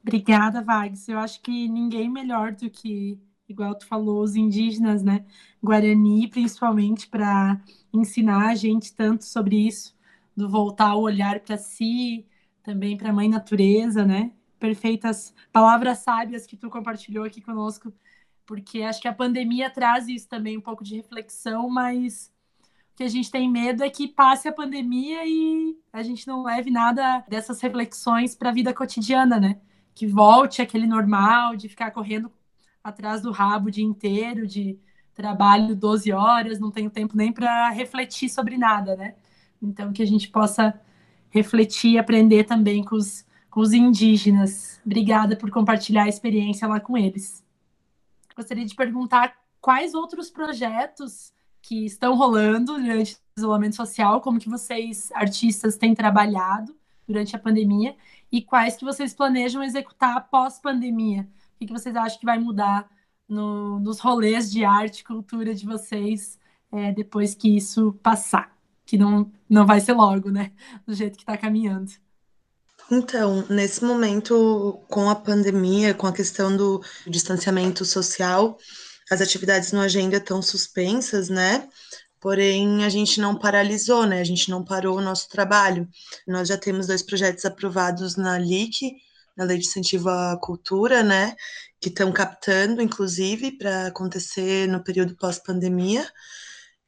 Obrigada, 0.02 0.62
Vags. 0.62 1.08
Eu 1.08 1.18
acho 1.18 1.40
que 1.40 1.68
ninguém 1.68 2.08
melhor 2.10 2.52
do 2.52 2.68
que, 2.70 3.20
igual 3.48 3.74
tu 3.76 3.86
falou, 3.86 4.22
os 4.22 4.34
indígenas, 4.34 5.02
né? 5.02 5.24
Guarani, 5.62 6.28
principalmente, 6.28 7.06
para 7.08 7.60
ensinar 7.92 8.48
a 8.50 8.54
gente 8.54 8.92
tanto 8.94 9.24
sobre 9.24 9.56
isso, 9.68 9.96
do 10.36 10.48
voltar 10.48 10.94
o 10.96 11.02
olhar 11.02 11.38
para 11.40 11.56
si, 11.56 12.26
também 12.62 12.96
para 12.96 13.10
a 13.10 13.12
mãe 13.12 13.28
natureza, 13.28 14.04
né? 14.04 14.32
Perfeitas 14.58 15.34
palavras 15.52 15.98
sábias 15.98 16.46
que 16.46 16.56
tu 16.56 16.68
compartilhou 16.70 17.24
aqui 17.24 17.40
conosco, 17.40 17.92
porque 18.46 18.82
acho 18.82 19.00
que 19.00 19.08
a 19.08 19.14
pandemia 19.14 19.70
traz 19.70 20.08
isso 20.08 20.28
também, 20.28 20.58
um 20.58 20.60
pouco 20.60 20.82
de 20.84 20.96
reflexão, 20.96 21.68
mas 21.70 22.32
o 22.94 22.96
que 22.96 23.04
a 23.04 23.08
gente 23.08 23.30
tem 23.30 23.50
medo 23.50 23.82
é 23.84 23.90
que 23.90 24.08
passe 24.08 24.48
a 24.48 24.52
pandemia 24.52 25.24
e 25.26 25.76
a 25.92 26.02
gente 26.02 26.26
não 26.26 26.42
leve 26.44 26.70
nada 26.70 27.20
dessas 27.28 27.60
reflexões 27.60 28.34
para 28.34 28.50
a 28.50 28.52
vida 28.52 28.74
cotidiana, 28.74 29.40
né? 29.40 29.60
Que 29.94 30.07
volte 30.07 30.62
aquele 30.62 30.87
normal 30.87 31.57
de 31.57 31.68
ficar 31.68 31.90
correndo 31.90 32.31
atrás 32.83 33.22
do 33.22 33.31
rabo 33.31 33.68
o 33.68 33.70
dia 33.70 33.85
inteiro, 33.85 34.46
de 34.46 34.78
trabalho 35.14 35.76
12 35.76 36.11
horas, 36.12 36.59
não 36.59 36.70
tenho 36.70 36.90
tempo 36.90 37.16
nem 37.16 37.33
para 37.33 37.70
refletir 37.70 38.28
sobre 38.28 38.57
nada, 38.57 38.96
né? 38.96 39.14
Então, 39.61 39.92
que 39.92 40.02
a 40.02 40.07
gente 40.07 40.28
possa 40.28 40.81
refletir 41.31 41.92
e 41.92 41.98
aprender 41.98 42.44
também 42.44 42.83
com 42.83 42.96
os, 42.96 43.24
com 43.50 43.61
os 43.61 43.72
indígenas. 43.72 44.81
Obrigada 44.85 45.37
por 45.37 45.50
compartilhar 45.50 46.05
a 46.05 46.09
experiência 46.09 46.66
lá 46.66 46.81
com 46.81 46.96
eles. 46.96 47.44
Gostaria 48.35 48.64
de 48.64 48.74
perguntar 48.74 49.37
quais 49.61 49.94
outros 49.94 50.31
projetos 50.31 51.33
que 51.61 51.87
estão 51.87 52.16
rolando 52.16 52.74
durante 52.74 53.14
o 53.14 53.18
isolamento 53.38 53.76
social, 53.76 54.20
como 54.20 54.40
que 54.40 54.48
vocês, 54.48 55.12
artistas, 55.12 55.76
têm 55.76 55.94
trabalhado 55.94 56.74
durante 57.07 57.37
a 57.37 57.38
pandemia 57.38 57.94
e 58.32 58.40
quais 58.40 58.76
que 58.76 58.84
vocês 58.84 59.12
planejam 59.12 59.62
executar 59.62 60.16
após 60.16 60.58
pandemia? 60.58 61.28
O 61.54 61.58
que, 61.58 61.66
que 61.66 61.72
vocês 61.72 61.94
acham 61.94 62.18
que 62.18 62.24
vai 62.24 62.38
mudar 62.38 62.90
no, 63.28 63.78
nos 63.78 64.00
rolês 64.00 64.50
de 64.50 64.64
arte 64.64 65.00
e 65.00 65.04
cultura 65.04 65.54
de 65.54 65.66
vocês 65.66 66.38
é, 66.72 66.90
depois 66.92 67.35
que 67.35 67.54
isso 67.54 67.92
passar? 68.02 68.56
Que 68.87 68.96
não, 68.96 69.30
não 69.48 69.66
vai 69.66 69.80
ser 69.80 69.92
logo, 69.92 70.30
né? 70.30 70.50
Do 70.87 70.94
jeito 70.94 71.16
que 71.16 71.22
está 71.22 71.37
caminhando. 71.37 71.92
Então, 72.90 73.46
nesse 73.48 73.85
momento, 73.85 74.80
com 74.88 75.08
a 75.08 75.14
pandemia, 75.14 75.94
com 75.94 76.06
a 76.06 76.12
questão 76.12 76.56
do 76.56 76.83
distanciamento 77.06 77.85
social, 77.85 78.58
as 79.10 79.20
atividades 79.20 79.72
no 79.72 79.80
agenda 79.80 80.16
estão 80.16 80.40
suspensas, 80.40 81.28
né? 81.28 81.68
Porém, 82.23 82.85
a 82.85 82.88
gente 82.88 83.20
não 83.20 83.37
paralisou, 83.37 84.06
né? 84.06 84.20
A 84.20 84.25
gente 84.25 84.48
não 84.48 84.64
parou 84.64 84.96
o 84.96 85.00
nosso 85.00 85.29
trabalho. 85.29 85.88
Nós 86.25 86.46
já 86.46 86.56
temos 86.56 86.87
dois 86.87 87.02
projetos 87.02 87.44
aprovados 87.44 88.14
na 88.14 88.38
LIC, 88.38 88.92
na 89.37 89.44
Lei 89.44 89.58
de 89.58 89.66
Incentivo 89.66 90.08
à 90.08 90.38
Cultura, 90.40 91.02
né? 91.02 91.35
Que 91.81 91.88
estão 91.88 92.12
captando, 92.12 92.81
inclusive, 92.81 93.58
para 93.58 93.88
acontecer 93.88 94.68
no 94.68 94.85
período 94.85 95.16
pós-pandemia. 95.16 96.08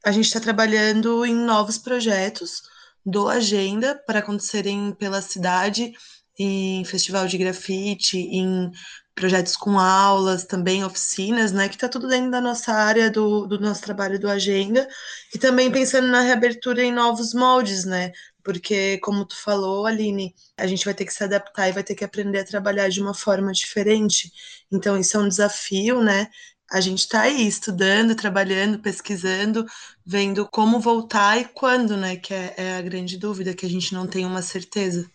A 0.04 0.12
gente 0.12 0.26
está 0.26 0.38
trabalhando 0.38 1.26
em 1.26 1.34
novos 1.34 1.78
projetos 1.78 2.62
do 3.04 3.28
Agenda 3.28 4.00
para 4.06 4.20
acontecerem 4.20 4.92
pela 4.92 5.20
cidade 5.20 5.94
em 6.38 6.84
festival 6.84 7.26
de 7.26 7.38
grafite, 7.38 8.18
em 8.18 8.70
projetos 9.14 9.56
com 9.56 9.78
aulas, 9.78 10.44
também 10.44 10.84
oficinas, 10.84 11.52
né? 11.52 11.68
Que 11.68 11.76
está 11.76 11.88
tudo 11.88 12.08
dentro 12.08 12.30
da 12.30 12.40
nossa 12.40 12.72
área 12.72 13.10
do, 13.10 13.46
do 13.46 13.60
nosso 13.60 13.82
trabalho 13.82 14.18
do 14.18 14.28
Agenda, 14.28 14.88
e 15.34 15.38
também 15.38 15.70
pensando 15.70 16.08
na 16.08 16.20
reabertura 16.20 16.82
em 16.82 16.92
novos 16.92 17.32
moldes, 17.32 17.84
né? 17.84 18.12
Porque, 18.42 18.98
como 18.98 19.24
tu 19.24 19.36
falou, 19.40 19.86
Aline, 19.86 20.34
a 20.56 20.66
gente 20.66 20.84
vai 20.84 20.92
ter 20.94 21.06
que 21.06 21.14
se 21.14 21.24
adaptar 21.24 21.68
e 21.68 21.72
vai 21.72 21.82
ter 21.82 21.94
que 21.94 22.04
aprender 22.04 22.40
a 22.40 22.44
trabalhar 22.44 22.88
de 22.88 23.00
uma 23.00 23.14
forma 23.14 23.52
diferente. 23.52 24.30
Então, 24.70 24.98
isso 24.98 25.16
é 25.16 25.20
um 25.20 25.28
desafio, 25.28 26.02
né? 26.02 26.28
A 26.70 26.80
gente 26.80 27.00
está 27.00 27.22
aí 27.22 27.46
estudando, 27.46 28.14
trabalhando, 28.14 28.80
pesquisando, 28.80 29.64
vendo 30.04 30.46
como 30.48 30.80
voltar 30.80 31.38
e 31.38 31.44
quando, 31.44 31.96
né? 31.96 32.16
Que 32.16 32.34
é, 32.34 32.54
é 32.56 32.76
a 32.76 32.82
grande 32.82 33.16
dúvida, 33.16 33.54
que 33.54 33.64
a 33.64 33.68
gente 33.68 33.94
não 33.94 34.06
tem 34.06 34.26
uma 34.26 34.42
certeza. 34.42 35.08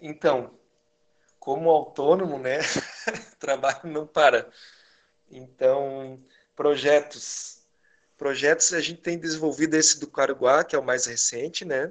Então, 0.00 0.50
como 1.40 1.70
autônomo, 1.70 2.38
né? 2.38 2.58
trabalho 3.40 3.80
não 3.84 4.06
para. 4.06 4.48
Então, 5.30 6.22
projetos. 6.54 7.58
Projetos 8.18 8.74
a 8.74 8.80
gente 8.80 9.00
tem 9.00 9.18
desenvolvido 9.18 9.74
esse 9.74 9.98
do 9.98 10.06
Caruguá, 10.06 10.62
que 10.62 10.76
é 10.76 10.78
o 10.78 10.84
mais 10.84 11.06
recente, 11.06 11.64
né? 11.64 11.90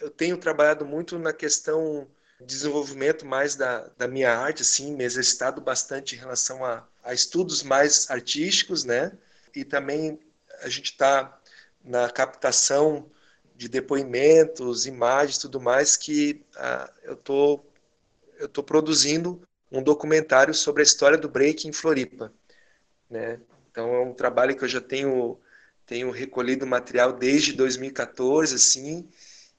Eu 0.00 0.10
tenho 0.10 0.36
trabalhado 0.36 0.84
muito 0.84 1.18
na 1.18 1.32
questão 1.32 2.08
desenvolvimento 2.40 3.24
mais 3.24 3.54
da, 3.54 3.88
da 3.96 4.08
minha 4.08 4.36
arte, 4.36 4.62
assim, 4.62 4.94
me 4.94 5.04
exercitado 5.04 5.60
bastante 5.60 6.16
em 6.16 6.18
relação 6.18 6.64
a, 6.64 6.86
a 7.02 7.14
estudos 7.14 7.62
mais 7.62 8.10
artísticos, 8.10 8.84
né? 8.84 9.12
E 9.54 9.64
também 9.64 10.18
a 10.60 10.68
gente 10.68 10.90
está 10.90 11.40
na 11.82 12.10
captação 12.10 13.08
de 13.54 13.68
depoimentos, 13.68 14.84
imagens, 14.84 15.38
tudo 15.38 15.60
mais, 15.60 15.96
que 15.96 16.44
ah, 16.56 16.90
eu 17.04 17.16
tô 17.16 17.64
eu 18.38 18.48
tô 18.48 18.62
produzindo 18.62 19.40
um 19.70 19.82
documentário 19.82 20.54
sobre 20.54 20.82
a 20.82 20.84
história 20.84 21.18
do 21.18 21.28
break 21.28 21.66
em 21.68 21.72
Floripa, 21.72 22.32
né? 23.10 23.40
Então 23.70 23.94
é 23.94 24.00
um 24.00 24.14
trabalho 24.14 24.56
que 24.56 24.64
eu 24.64 24.68
já 24.68 24.80
tenho 24.80 25.40
tenho 25.86 26.10
recolhido 26.10 26.66
material 26.66 27.12
desde 27.12 27.52
2014, 27.52 28.54
assim. 28.56 29.08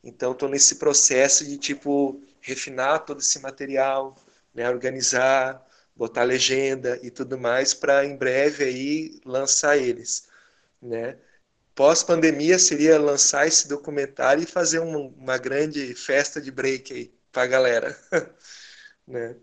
Então 0.03 0.33
estou 0.33 0.49
nesse 0.49 0.75
processo 0.75 1.45
de 1.45 1.57
tipo 1.57 2.21
refinar 2.41 3.05
todo 3.05 3.21
esse 3.21 3.39
material, 3.39 4.15
né? 4.53 4.69
Organizar, 4.69 5.65
botar 5.95 6.23
legenda 6.23 6.99
e 7.03 7.09
tudo 7.11 7.37
mais 7.37 7.73
para 7.73 8.05
em 8.05 8.15
breve 8.15 8.63
aí 8.63 9.21
lançar 9.25 9.77
eles, 9.77 10.27
né? 10.81 11.17
Pós-pandemia 11.75 12.57
seria 12.59 12.99
lançar 12.99 13.47
esse 13.47 13.67
documentário 13.67 14.43
e 14.43 14.47
fazer 14.47 14.79
uma, 14.79 14.97
uma 14.97 15.37
grande 15.37 15.93
festa 15.95 16.41
de 16.41 16.51
break 16.51 16.93
aí 16.93 17.13
para 17.31 17.43
a 17.43 17.47
galera, 17.47 17.97
né? 19.07 19.37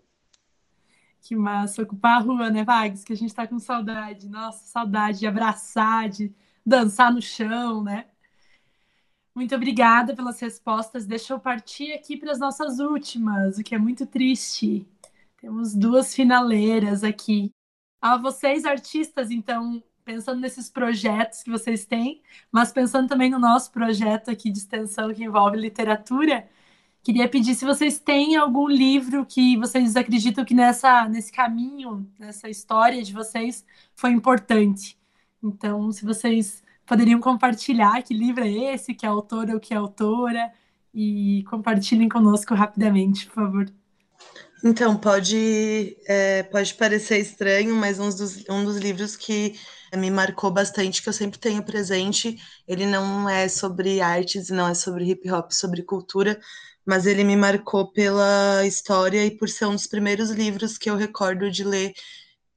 Que 1.21 1.35
massa, 1.35 1.81
ocupar 1.81 2.17
a 2.17 2.23
rua, 2.23 2.49
né, 2.51 2.63
Vags? 2.63 3.03
Que 3.03 3.13
a 3.13 3.17
gente 3.17 3.33
tá 3.33 3.47
com 3.47 3.57
saudade. 3.57 4.29
Nossa, 4.29 4.65
saudade 4.65 5.19
de 5.19 5.27
abraçar, 5.27 6.07
de 6.07 6.33
dançar 6.65 7.11
no 7.11 7.21
chão, 7.21 7.83
né? 7.83 8.05
Muito 9.33 9.53
obrigada 9.55 10.15
pelas 10.15 10.39
respostas. 10.39 11.05
Deixa 11.05 11.33
eu 11.33 11.39
partir 11.39 11.93
aqui 11.93 12.15
para 12.15 12.31
as 12.31 12.39
nossas 12.39 12.79
últimas, 12.79 13.57
o 13.57 13.63
que 13.63 13.75
é 13.75 13.77
muito 13.77 14.05
triste. 14.05 14.87
Temos 15.41 15.75
duas 15.75 16.15
finaleiras 16.15 17.03
aqui. 17.03 17.51
A 18.01 18.17
vocês, 18.17 18.65
artistas, 18.65 19.31
então, 19.31 19.83
pensando 20.05 20.39
nesses 20.39 20.69
projetos 20.69 21.43
que 21.43 21.49
vocês 21.49 21.85
têm, 21.85 22.21
mas 22.51 22.71
pensando 22.71 23.09
também 23.09 23.29
no 23.29 23.39
nosso 23.39 23.71
projeto 23.71 24.29
aqui 24.29 24.51
de 24.51 24.59
extensão 24.59 25.13
que 25.13 25.23
envolve 25.23 25.57
literatura, 25.57 26.47
Queria 27.05 27.29
pedir 27.29 27.53
se 27.53 27.63
vocês 27.63 27.99
têm 27.99 28.35
algum 28.35 28.67
livro 28.67 29.27
que 29.27 29.55
vocês 29.57 29.95
acreditam 29.95 30.43
que 30.43 30.55
nessa, 30.55 31.07
nesse 31.07 31.31
caminho, 31.31 32.03
nessa 32.17 32.49
história 32.49 33.03
de 33.03 33.13
vocês, 33.13 33.63
foi 33.93 34.09
importante. 34.09 34.97
Então, 35.41 35.91
se 35.91 36.03
vocês 36.03 36.63
poderiam 36.83 37.19
compartilhar 37.19 38.01
que 38.01 38.11
livro 38.11 38.43
é 38.43 38.73
esse, 38.73 38.95
que 38.95 39.05
é 39.05 39.09
autora 39.09 39.53
ou 39.53 39.59
que 39.59 39.71
é 39.71 39.77
autora, 39.77 40.51
e 40.91 41.43
compartilhem 41.47 42.09
conosco 42.09 42.55
rapidamente, 42.55 43.27
por 43.27 43.35
favor. 43.35 43.71
Então, 44.63 44.97
pode, 44.97 45.95
é, 46.07 46.41
pode 46.41 46.73
parecer 46.73 47.19
estranho, 47.19 47.75
mas 47.75 47.99
um 47.99 48.09
dos, 48.09 48.43
um 48.49 48.65
dos 48.65 48.77
livros 48.77 49.15
que 49.15 49.53
me 49.95 50.09
marcou 50.09 50.49
bastante, 50.49 51.03
que 51.03 51.09
eu 51.09 51.13
sempre 51.13 51.37
tenho 51.37 51.61
presente, 51.61 52.35
ele 52.67 52.87
não 52.87 53.29
é 53.29 53.47
sobre 53.47 54.01
artes, 54.01 54.49
não 54.49 54.67
é 54.67 54.73
sobre 54.73 55.05
hip 55.05 55.29
hop, 55.29 55.51
sobre 55.51 55.83
cultura, 55.83 56.39
mas 56.85 57.05
ele 57.05 57.23
me 57.23 57.35
marcou 57.35 57.91
pela 57.91 58.65
história 58.65 59.25
e 59.25 59.31
por 59.31 59.49
ser 59.49 59.65
um 59.65 59.73
dos 59.75 59.87
primeiros 59.87 60.29
livros 60.29 60.77
que 60.77 60.89
eu 60.89 60.95
recordo 60.95 61.49
de 61.49 61.63
ler, 61.63 61.93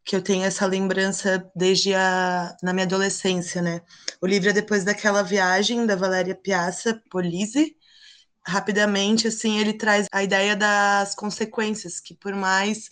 que 0.05 0.16
eu 0.16 0.22
tenho 0.22 0.45
essa 0.45 0.66
lembrança 0.66 1.51
desde 1.55 1.95
a 1.95 2.57
na 2.62 2.72
minha 2.72 2.87
adolescência, 2.87 3.62
né? 3.62 3.83
O 4.20 4.26
livro 4.26 4.51
é 4.51 4.53
depois 4.53 4.85
daquela 4.85 5.22
viagem 5.22 5.87
da 5.87 5.97
Valéria 5.97 6.35
Piazza, 6.35 7.03
Polise. 7.11 7.76
Rapidamente, 8.47 9.29
assim, 9.29 9.59
ele 9.59 9.74
traz 9.74 10.07
a 10.12 10.22
ideia 10.22 10.57
das 10.57 11.14
consequências, 11.14 12.01
que 12.01 12.14
por 12.14 12.35
mais 12.35 12.89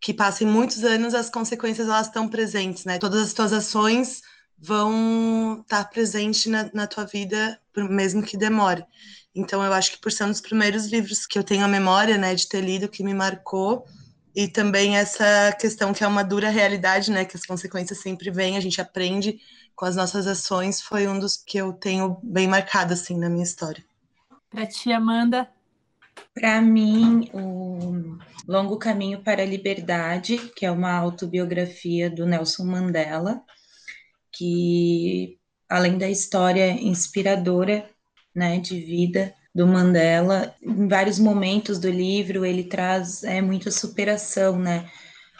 que 0.00 0.14
passem 0.14 0.46
muitos 0.46 0.84
anos, 0.84 1.14
as 1.14 1.30
consequências 1.30 1.88
elas 1.88 2.06
estão 2.06 2.28
presentes, 2.28 2.84
né? 2.84 2.98
Todas 2.98 3.22
as 3.22 3.34
tuas 3.34 3.52
ações 3.52 4.22
vão 4.60 5.60
estar 5.62 5.84
presentes 5.88 6.46
na, 6.46 6.70
na 6.74 6.86
tua 6.86 7.04
vida, 7.04 7.58
mesmo 7.76 8.22
que 8.22 8.36
demore. 8.36 8.84
Então, 9.34 9.62
eu 9.64 9.72
acho 9.72 9.92
que 9.92 10.00
por 10.00 10.12
ser 10.12 10.24
um 10.24 10.28
dos 10.28 10.40
primeiros 10.40 10.86
livros 10.86 11.26
que 11.26 11.38
eu 11.38 11.44
tenho 11.44 11.64
a 11.64 11.68
memória, 11.68 12.18
né, 12.18 12.34
de 12.34 12.48
ter 12.48 12.60
lido, 12.60 12.88
que 12.88 13.02
me 13.02 13.14
marcou, 13.14 13.86
e 14.34 14.46
também 14.46 14.96
essa 14.96 15.56
questão 15.58 15.92
que 15.92 16.04
é 16.04 16.06
uma 16.06 16.22
dura 16.22 16.50
realidade, 16.50 17.10
né, 17.10 17.24
que 17.24 17.36
as 17.36 17.46
consequências 17.46 18.00
sempre 18.00 18.30
vêm, 18.30 18.56
a 18.56 18.60
gente 18.60 18.80
aprende 18.80 19.40
com 19.74 19.86
as 19.86 19.96
nossas 19.96 20.26
ações, 20.26 20.82
foi 20.82 21.08
um 21.08 21.18
dos 21.18 21.36
que 21.36 21.58
eu 21.58 21.72
tenho 21.72 22.18
bem 22.22 22.46
marcado, 22.46 22.92
assim, 22.92 23.16
na 23.16 23.30
minha 23.30 23.44
história. 23.44 23.82
Para 24.50 24.66
ti, 24.66 24.92
Amanda? 24.92 25.48
Para 26.34 26.60
mim, 26.60 27.30
o 27.32 28.18
Longo 28.46 28.76
Caminho 28.76 29.22
para 29.22 29.42
a 29.42 29.46
Liberdade, 29.46 30.36
que 30.54 30.66
é 30.66 30.70
uma 30.70 30.92
autobiografia 30.92 32.10
do 32.10 32.26
Nelson 32.26 32.64
Mandela, 32.64 33.42
que, 34.32 35.38
além 35.68 35.98
da 35.98 36.08
história 36.08 36.70
inspiradora 36.70 37.88
né, 38.34 38.58
de 38.58 38.80
vida 38.80 39.34
do 39.54 39.66
Mandela. 39.66 40.54
Em 40.62 40.88
vários 40.88 41.18
momentos 41.18 41.78
do 41.78 41.90
livro 41.90 42.44
ele 42.44 42.64
traz 42.64 43.24
é 43.24 43.40
muita 43.40 43.70
superação, 43.70 44.58
né? 44.58 44.88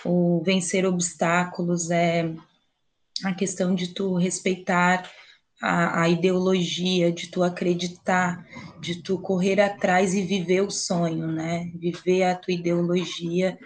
O 0.05 0.43
vencer 0.45 0.85
obstáculos 0.85 1.91
é 1.91 2.33
a 3.25 3.35
questão 3.35 3.75
de 3.75 3.89
tu 3.89 4.17
respeitar 4.17 5.09
a, 5.63 6.03
a, 6.03 6.09
ideologia, 6.09 7.13
de 7.13 7.31
tu 7.31 7.43
acreditar, 7.43 8.47
de 8.81 9.03
tu 9.03 9.19
correr 9.19 9.61
atrás 9.61 10.15
e 10.15 10.23
viver 10.23 10.63
o 10.63 10.71
sonho, 10.71 11.27
né? 11.29 11.71
Viver 11.75 12.25
a 12.25 12.35
tua 12.35 12.55
ideologia, 12.55 13.59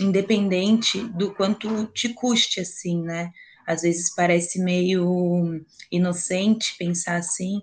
independente 0.00 0.98
do 1.10 1.34
quanto 1.34 1.86
te 1.88 2.08
custe, 2.08 2.60
assim, 2.60 3.02
né? 3.02 3.30
Às 3.66 3.82
vezes 3.82 4.14
parece 4.14 4.60
meio 4.60 5.64
inocente 5.90 6.76
pensar 6.78 7.16
assim, 7.16 7.60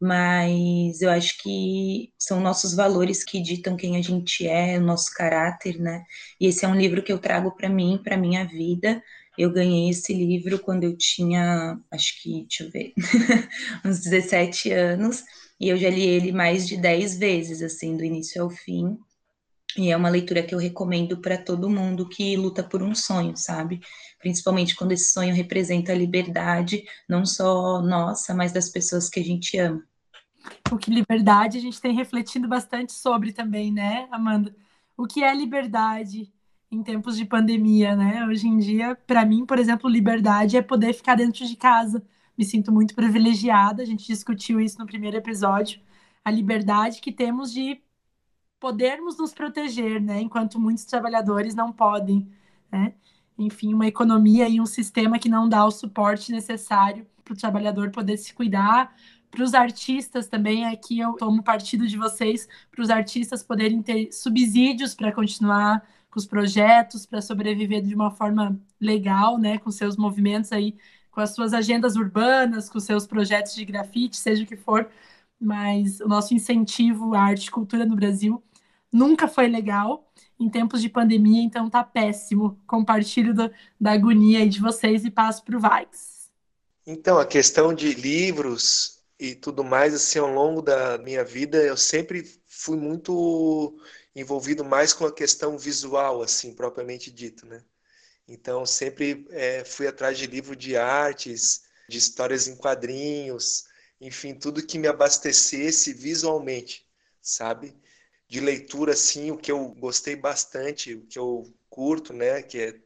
mas 0.00 1.00
eu 1.00 1.10
acho 1.10 1.40
que 1.42 2.12
são 2.18 2.40
nossos 2.40 2.74
valores 2.74 3.22
que 3.22 3.40
ditam 3.40 3.76
quem 3.76 3.96
a 3.96 4.02
gente 4.02 4.46
é, 4.48 4.76
o 4.78 4.82
nosso 4.82 5.12
caráter, 5.14 5.78
né? 5.78 6.04
E 6.40 6.46
esse 6.48 6.64
é 6.64 6.68
um 6.68 6.74
livro 6.74 7.02
que 7.02 7.12
eu 7.12 7.18
trago 7.20 7.52
para 7.54 7.68
mim, 7.68 8.00
para 8.02 8.16
minha 8.16 8.44
vida. 8.44 9.00
Eu 9.38 9.52
ganhei 9.52 9.90
esse 9.90 10.12
livro 10.12 10.58
quando 10.58 10.84
eu 10.84 10.96
tinha, 10.96 11.78
acho 11.90 12.20
que, 12.20 12.42
deixa 12.42 12.64
eu 12.64 12.70
ver, 12.70 12.92
uns 13.84 14.00
17 14.00 14.72
anos, 14.72 15.22
e 15.60 15.68
eu 15.68 15.76
já 15.76 15.88
li 15.88 16.02
ele 16.02 16.32
mais 16.32 16.66
de 16.66 16.76
10 16.76 17.16
vezes, 17.16 17.62
assim, 17.62 17.96
do 17.96 18.04
início 18.04 18.42
ao 18.42 18.50
fim. 18.50 18.98
E 19.76 19.90
é 19.90 19.96
uma 19.96 20.10
leitura 20.10 20.42
que 20.42 20.54
eu 20.54 20.58
recomendo 20.58 21.20
para 21.20 21.38
todo 21.38 21.70
mundo 21.70 22.08
que 22.08 22.36
luta 22.36 22.62
por 22.62 22.82
um 22.82 22.94
sonho, 22.94 23.36
sabe? 23.36 23.80
Principalmente 24.22 24.74
quando 24.74 24.92
esse 24.92 25.12
sonho 25.12 25.34
representa 25.34 25.92
a 25.92 25.96
liberdade, 25.96 26.84
não 27.06 27.26
só 27.26 27.82
nossa, 27.82 28.34
mas 28.34 28.52
das 28.52 28.70
pessoas 28.70 29.10
que 29.10 29.20
a 29.20 29.24
gente 29.24 29.58
ama 29.58 29.82
o 30.70 30.78
que 30.78 30.90
liberdade 30.90 31.58
a 31.58 31.60
gente 31.60 31.80
tem 31.80 31.94
refletido 31.94 32.48
bastante 32.48 32.92
sobre 32.92 33.32
também, 33.32 33.72
né, 33.72 34.08
Amanda? 34.10 34.54
O 34.96 35.06
que 35.06 35.22
é 35.22 35.34
liberdade 35.34 36.32
em 36.70 36.82
tempos 36.82 37.16
de 37.16 37.24
pandemia, 37.24 37.94
né? 37.94 38.26
Hoje 38.26 38.48
em 38.48 38.58
dia, 38.58 38.96
para 39.06 39.24
mim, 39.24 39.44
por 39.44 39.58
exemplo, 39.58 39.88
liberdade 39.88 40.56
é 40.56 40.62
poder 40.62 40.92
ficar 40.94 41.14
dentro 41.16 41.46
de 41.46 41.56
casa. 41.56 42.02
Me 42.36 42.44
sinto 42.44 42.72
muito 42.72 42.94
privilegiada, 42.94 43.82
a 43.82 43.86
gente 43.86 44.06
discutiu 44.06 44.60
isso 44.60 44.78
no 44.78 44.86
primeiro 44.86 45.16
episódio, 45.16 45.80
a 46.24 46.30
liberdade 46.30 47.00
que 47.00 47.12
temos 47.12 47.52
de 47.52 47.80
podermos 48.58 49.18
nos 49.18 49.34
proteger, 49.34 50.00
né, 50.00 50.20
enquanto 50.20 50.58
muitos 50.58 50.84
trabalhadores 50.84 51.54
não 51.54 51.72
podem, 51.72 52.28
né? 52.70 52.94
Enfim, 53.38 53.74
uma 53.74 53.86
economia 53.86 54.48
e 54.48 54.60
um 54.60 54.66
sistema 54.66 55.18
que 55.18 55.28
não 55.28 55.48
dá 55.48 55.64
o 55.64 55.70
suporte 55.70 56.30
necessário 56.32 57.06
para 57.24 57.34
o 57.34 57.36
trabalhador 57.36 57.90
poder 57.90 58.16
se 58.16 58.34
cuidar, 58.34 58.94
para 59.30 59.42
os 59.42 59.54
artistas 59.54 60.28
também, 60.28 60.66
aqui 60.66 60.98
eu 61.00 61.14
tomo 61.14 61.42
partido 61.42 61.86
de 61.86 61.96
vocês, 61.96 62.46
para 62.70 62.82
os 62.82 62.90
artistas 62.90 63.42
poderem 63.42 63.82
ter 63.82 64.12
subsídios 64.12 64.94
para 64.94 65.10
continuar 65.10 65.82
com 66.10 66.18
os 66.18 66.26
projetos, 66.26 67.06
para 67.06 67.22
sobreviver 67.22 67.82
de 67.82 67.94
uma 67.94 68.10
forma 68.10 68.60
legal, 68.78 69.38
né, 69.38 69.56
com 69.58 69.70
seus 69.70 69.96
movimentos 69.96 70.52
aí, 70.52 70.76
com 71.10 71.20
as 71.20 71.34
suas 71.34 71.54
agendas 71.54 71.96
urbanas, 71.96 72.68
com 72.68 72.78
seus 72.78 73.06
projetos 73.06 73.54
de 73.54 73.64
grafite, 73.64 74.18
seja 74.18 74.44
o 74.44 74.46
que 74.46 74.56
for, 74.56 74.90
mas 75.40 76.00
o 76.00 76.08
nosso 76.08 76.34
incentivo 76.34 77.14
à 77.14 77.22
arte 77.22 77.46
e 77.46 77.50
cultura 77.50 77.86
no 77.86 77.96
Brasil 77.96 78.42
nunca 78.92 79.26
foi 79.26 79.48
legal 79.48 80.12
em 80.38 80.48
tempos 80.50 80.82
de 80.82 80.88
pandemia, 80.88 81.42
então 81.42 81.70
tá 81.70 81.82
péssimo. 81.82 82.60
Compartilho 82.66 83.34
do, 83.34 83.50
da 83.80 83.92
agonia 83.92 84.40
aí 84.40 84.48
de 84.48 84.60
vocês 84.60 85.04
e 85.04 85.10
passo 85.10 85.44
para 85.44 85.56
o 85.56 85.60
Vax. 85.60 86.30
Então, 86.86 87.18
a 87.18 87.26
questão 87.26 87.72
de 87.72 87.94
livros 87.94 89.00
e 89.18 89.34
tudo 89.34 89.62
mais, 89.62 89.94
assim, 89.94 90.18
ao 90.18 90.32
longo 90.32 90.60
da 90.60 90.98
minha 90.98 91.24
vida, 91.24 91.62
eu 91.62 91.76
sempre 91.76 92.28
fui 92.46 92.76
muito 92.76 93.78
envolvido 94.14 94.64
mais 94.64 94.92
com 94.92 95.06
a 95.06 95.12
questão 95.12 95.56
visual, 95.56 96.22
assim, 96.22 96.52
propriamente 96.54 97.10
dito, 97.10 97.46
né? 97.46 97.62
Então, 98.26 98.66
sempre 98.66 99.26
é, 99.30 99.64
fui 99.64 99.86
atrás 99.86 100.18
de 100.18 100.26
livro 100.26 100.56
de 100.56 100.76
artes, 100.76 101.62
de 101.88 101.98
histórias 101.98 102.48
em 102.48 102.56
quadrinhos, 102.56 103.64
enfim, 104.00 104.34
tudo 104.34 104.66
que 104.66 104.78
me 104.78 104.88
abastecesse 104.88 105.92
visualmente, 105.92 106.84
sabe? 107.20 107.76
De 108.32 108.40
leitura, 108.40 108.94
assim, 108.94 109.30
o 109.30 109.36
que 109.36 109.52
eu 109.52 109.68
gostei 109.74 110.16
bastante, 110.16 110.94
o 110.94 111.02
que 111.02 111.18
eu 111.18 111.52
curto, 111.68 112.14
né, 112.14 112.40
que 112.40 112.58
é 112.58 112.80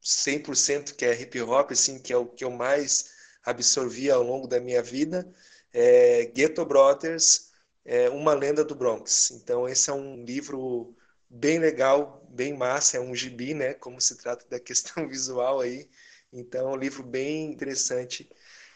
100% 0.00 0.94
que 0.94 1.04
é 1.04 1.20
hip 1.20 1.40
hop, 1.42 1.72
assim, 1.72 1.98
que 1.98 2.12
é 2.12 2.16
o 2.16 2.24
que 2.24 2.44
eu 2.44 2.52
mais 2.52 3.10
absorvi 3.44 4.08
ao 4.08 4.22
longo 4.22 4.46
da 4.46 4.60
minha 4.60 4.80
vida, 4.80 5.28
é 5.72 6.26
Ghetto 6.26 6.64
Brothers, 6.64 7.50
é 7.84 8.08
Uma 8.10 8.32
Lenda 8.32 8.64
do 8.64 8.76
Bronx. 8.76 9.32
Então, 9.32 9.68
esse 9.68 9.90
é 9.90 9.92
um 9.92 10.24
livro 10.24 10.94
bem 11.28 11.58
legal, 11.58 12.24
bem 12.30 12.56
massa, 12.56 12.96
é 12.96 13.00
um 13.00 13.12
gibi, 13.12 13.54
né, 13.54 13.74
como 13.74 14.00
se 14.00 14.16
trata 14.16 14.46
da 14.48 14.60
questão 14.60 15.08
visual 15.10 15.58
aí. 15.62 15.90
Então, 16.32 16.68
é 16.70 16.76
um 16.76 16.78
livro 16.78 17.02
bem 17.02 17.50
interessante 17.50 18.30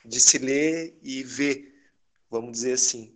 de 0.04 0.20
se 0.20 0.38
ler 0.38 0.98
e 1.04 1.22
ver, 1.22 1.72
vamos 2.28 2.50
dizer 2.50 2.72
assim. 2.72 3.14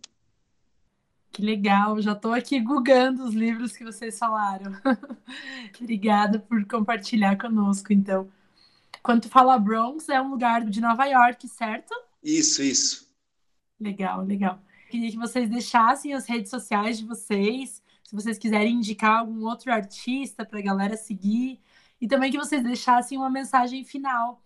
Que 1.35 1.43
legal, 1.43 2.01
já 2.01 2.13
estou 2.13 2.33
aqui 2.33 2.61
googando 2.61 3.25
os 3.25 3.35
livros 3.35 3.77
que 3.77 3.83
vocês 3.83 4.17
falaram. 4.17 4.73
Obrigada 5.81 6.39
por 6.39 6.65
compartilhar 6.65 7.37
conosco, 7.37 7.93
então. 7.93 8.31
Quando 9.03 9.29
fala 9.29 9.59
Bronx, 9.59 10.09
é 10.09 10.23
um 10.23 10.31
lugar 10.31 10.65
de 10.65 10.81
Nova 10.81 11.05
York, 11.07 11.49
certo? 11.49 11.93
Isso, 12.23 12.63
isso. 12.63 13.13
Legal, 13.81 14.23
legal. 14.23 14.63
Queria 14.89 15.11
que 15.11 15.17
vocês 15.17 15.51
deixassem 15.51 16.15
as 16.15 16.25
redes 16.25 16.51
sociais 16.51 16.99
de 16.99 17.05
vocês, 17.05 17.83
se 18.05 18.15
vocês 18.15 18.39
quiserem 18.39 18.77
indicar 18.77 19.19
algum 19.19 19.45
outro 19.45 19.73
artista 19.73 20.45
para 20.47 20.61
a 20.61 20.63
galera 20.63 20.97
seguir, 20.97 21.61
e 22.01 22.07
também 22.07 22.31
que 22.31 22.39
vocês 22.39 22.63
deixassem 22.63 23.19
uma 23.19 23.29
mensagem 23.29 23.83
final. 23.83 24.41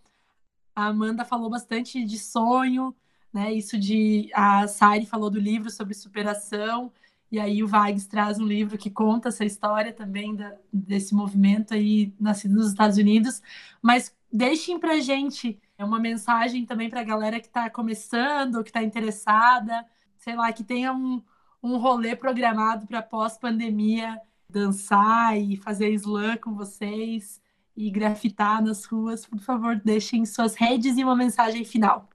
A 0.74 0.86
Amanda 0.86 1.22
falou 1.22 1.50
bastante 1.50 2.02
de 2.02 2.18
sonho, 2.18 2.96
né? 3.32 3.52
Isso 3.52 3.78
de 3.78 4.30
a 4.34 4.66
Sari 4.66 5.06
falou 5.06 5.30
do 5.30 5.38
livro 5.38 5.70
sobre 5.70 5.94
superação, 5.94 6.92
e 7.30 7.38
aí 7.38 7.62
o 7.62 7.68
Vags 7.68 8.06
traz 8.06 8.38
um 8.38 8.46
livro 8.46 8.78
que 8.78 8.90
conta 8.90 9.28
essa 9.28 9.44
história 9.44 9.92
também 9.92 10.34
da, 10.34 10.54
desse 10.72 11.14
movimento 11.14 11.74
aí 11.74 12.14
nascido 12.18 12.54
nos 12.54 12.68
Estados 12.68 12.96
Unidos, 12.96 13.42
mas 13.82 14.14
deixem 14.32 14.78
pra 14.78 14.98
gente 15.00 15.58
uma 15.78 16.00
mensagem 16.00 16.64
também 16.64 16.88
para 16.88 17.00
a 17.00 17.04
galera 17.04 17.38
que 17.38 17.46
está 17.46 17.68
começando, 17.70 18.62
que 18.64 18.70
está 18.70 18.82
interessada, 18.82 19.86
sei 20.16 20.34
lá, 20.34 20.52
que 20.52 20.64
tenha 20.64 20.92
um, 20.92 21.22
um 21.62 21.76
rolê 21.76 22.16
programado 22.16 22.86
para 22.86 23.02
pós-pandemia 23.02 24.20
dançar 24.48 25.38
e 25.38 25.56
fazer 25.56 25.90
slam 25.90 26.38
com 26.38 26.54
vocês 26.54 27.40
e 27.76 27.90
grafitar 27.90 28.62
nas 28.62 28.84
ruas, 28.86 29.26
por 29.26 29.38
favor, 29.38 29.76
deixem 29.76 30.24
suas 30.26 30.54
redes 30.54 30.96
e 30.96 31.04
uma 31.04 31.14
mensagem 31.14 31.64
final. 31.64 32.08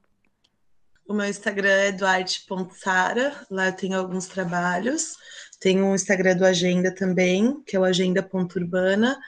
O 1.05 1.13
meu 1.13 1.25
Instagram 1.25 1.69
é 1.69 1.91
duarte.sara, 1.91 3.45
lá 3.51 3.67
eu 3.67 3.73
tenho 3.73 3.97
alguns 3.97 4.25
trabalhos. 4.25 5.17
Tem 5.59 5.81
um 5.81 5.93
Instagram 5.93 6.37
do 6.37 6.45
Agenda 6.45 6.93
também, 6.95 7.61
que 7.65 7.75
é 7.75 7.79
o 7.79 7.83
agenda.urbana. 7.83 9.19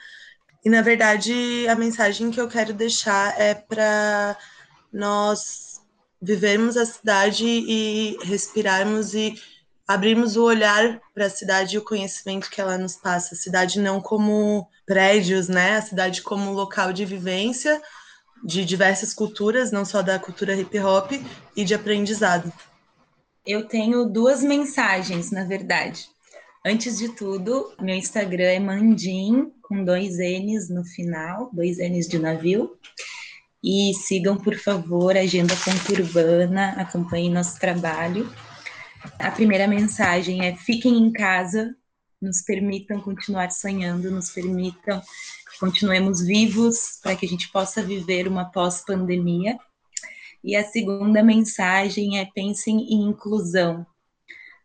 E, 0.64 0.70
na 0.70 0.80
verdade, 0.80 1.68
a 1.68 1.74
mensagem 1.74 2.30
que 2.30 2.40
eu 2.40 2.48
quero 2.48 2.72
deixar 2.72 3.38
é 3.38 3.54
para 3.54 4.36
nós 4.90 5.82
vivermos 6.20 6.78
a 6.78 6.86
cidade 6.86 7.46
e 7.46 8.16
respirarmos 8.22 9.12
e 9.12 9.34
abrirmos 9.86 10.36
o 10.36 10.44
olhar 10.44 11.00
para 11.14 11.26
a 11.26 11.30
cidade 11.30 11.76
e 11.76 11.78
o 11.78 11.84
conhecimento 11.84 12.50
que 12.50 12.60
ela 12.60 12.78
nos 12.78 12.96
passa. 12.96 13.34
A 13.34 13.38
cidade 13.38 13.78
não 13.80 14.00
como 14.00 14.66
prédios, 14.86 15.46
né? 15.46 15.76
A 15.76 15.82
cidade 15.82 16.22
como 16.22 16.52
local 16.52 16.90
de 16.92 17.04
vivência 17.04 17.80
de 18.44 18.64
diversas 18.64 19.12
culturas, 19.12 19.72
não 19.72 19.84
só 19.84 20.02
da 20.02 20.18
cultura 20.18 20.54
hip 20.54 20.78
hop 20.78 21.12
e 21.56 21.64
de 21.64 21.74
aprendizado. 21.74 22.52
Eu 23.46 23.66
tenho 23.66 24.04
duas 24.06 24.42
mensagens, 24.42 25.30
na 25.30 25.44
verdade. 25.44 26.08
Antes 26.64 26.98
de 26.98 27.10
tudo, 27.10 27.72
meu 27.80 27.94
Instagram 27.94 28.44
é 28.44 28.58
Mandim, 28.58 29.52
com 29.62 29.84
dois 29.84 30.18
N's 30.18 30.68
no 30.68 30.84
final, 30.84 31.48
dois 31.52 31.78
N's 31.78 32.08
de 32.08 32.18
navio. 32.18 32.76
E 33.62 33.94
sigam, 33.94 34.36
por 34.36 34.56
favor, 34.56 35.16
a 35.16 35.20
Agenda 35.20 35.54
Conturbana, 35.56 36.70
acompanhem 36.76 37.30
nosso 37.30 37.58
trabalho. 37.60 38.28
A 39.18 39.30
primeira 39.30 39.68
mensagem 39.68 40.44
é: 40.44 40.56
fiquem 40.56 40.98
em 40.98 41.12
casa, 41.12 41.74
nos 42.26 42.42
permitam 42.42 43.00
continuar 43.00 43.50
sonhando, 43.52 44.10
nos 44.10 44.30
permitam 44.30 45.00
que 45.00 45.58
continuemos 45.60 46.20
vivos 46.20 46.98
para 47.02 47.14
que 47.14 47.24
a 47.24 47.28
gente 47.28 47.50
possa 47.50 47.82
viver 47.82 48.26
uma 48.26 48.46
pós-pandemia. 48.46 49.56
E 50.42 50.56
a 50.56 50.64
segunda 50.64 51.22
mensagem 51.22 52.18
é: 52.18 52.26
pensem 52.34 52.92
em 52.92 53.08
inclusão. 53.08 53.86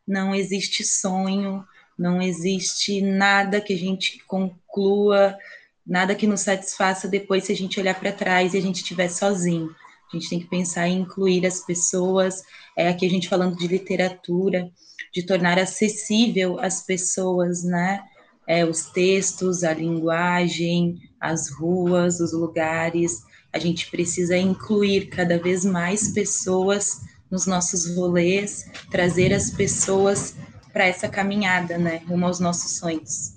Não 0.07 0.33
existe 0.33 0.83
sonho, 0.83 1.63
não 1.97 2.21
existe 2.21 3.01
nada 3.01 3.61
que 3.61 3.73
a 3.73 3.77
gente 3.77 4.17
conclua, 4.25 5.37
nada 5.85 6.15
que 6.15 6.25
nos 6.25 6.41
satisfaça 6.41 7.07
depois 7.07 7.43
se 7.43 7.51
a 7.51 7.55
gente 7.55 7.79
olhar 7.79 7.97
para 7.99 8.11
trás 8.11 8.53
e 8.53 8.57
a 8.57 8.61
gente 8.61 8.77
estiver 8.77 9.09
sozinho. 9.09 9.73
A 10.11 10.17
gente 10.17 10.29
tem 10.29 10.39
que 10.39 10.47
pensar 10.47 10.87
em 10.87 11.01
incluir 11.01 11.45
as 11.45 11.63
pessoas, 11.63 12.43
é 12.75 12.89
aqui 12.89 13.05
a 13.05 13.09
gente 13.09 13.29
falando 13.29 13.55
de 13.55 13.67
literatura, 13.67 14.69
de 15.13 15.23
tornar 15.23 15.59
acessível 15.59 16.59
às 16.59 16.83
pessoas, 16.83 17.63
né? 17.63 18.03
É, 18.47 18.65
os 18.65 18.85
textos, 18.85 19.63
a 19.63 19.73
linguagem, 19.73 20.99
as 21.19 21.49
ruas, 21.49 22.19
os 22.19 22.33
lugares. 22.33 23.23
A 23.53 23.59
gente 23.59 23.89
precisa 23.91 24.37
incluir 24.37 25.07
cada 25.07 25.37
vez 25.37 25.63
mais 25.63 26.11
pessoas 26.11 27.01
nos 27.29 27.45
nossos 27.45 27.95
rolês, 27.95 28.69
trazer 28.89 29.33
as 29.33 29.49
pessoas 29.49 30.35
para 30.73 30.85
essa 30.85 31.07
caminhada, 31.07 31.77
né, 31.77 31.97
rumo 32.07 32.25
aos 32.25 32.39
nossos 32.39 32.77
sonhos. 32.77 33.33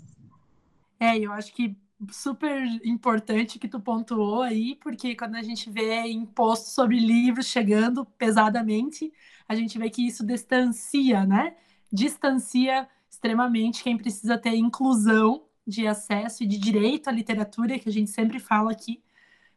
É, 0.99 1.19
eu 1.19 1.33
acho 1.33 1.53
que 1.53 1.77
super 2.11 2.65
importante 2.85 3.59
que 3.59 3.69
tu 3.69 3.81
pontuou 3.81 4.43
aí, 4.43 4.77
porque 4.77 5.15
quando 5.15 5.37
a 5.37 5.43
gente 5.43 5.71
vê 5.71 6.07
imposto 6.09 6.71
sobre 6.71 6.99
livros 6.99 7.47
chegando 7.47 8.05
pesadamente, 8.05 9.13
a 9.49 9.55
gente 9.55 9.79
vê 9.79 9.91
que 9.91 10.07
isso 10.07 10.25
distancia, 10.25 11.25
né? 11.25 11.57
Distancia 11.93 12.89
extremamente 13.09 13.83
quem 13.83 13.97
precisa 13.97 14.37
ter 14.39 14.55
inclusão 14.55 15.45
de 15.67 15.87
acesso 15.87 16.43
e 16.43 16.47
de 16.47 16.59
direito 16.59 17.09
à 17.09 17.13
literatura, 17.13 17.79
que 17.79 17.89
a 17.89 17.93
gente 17.93 18.11
sempre 18.11 18.39
fala 18.39 18.73
aqui, 18.73 19.03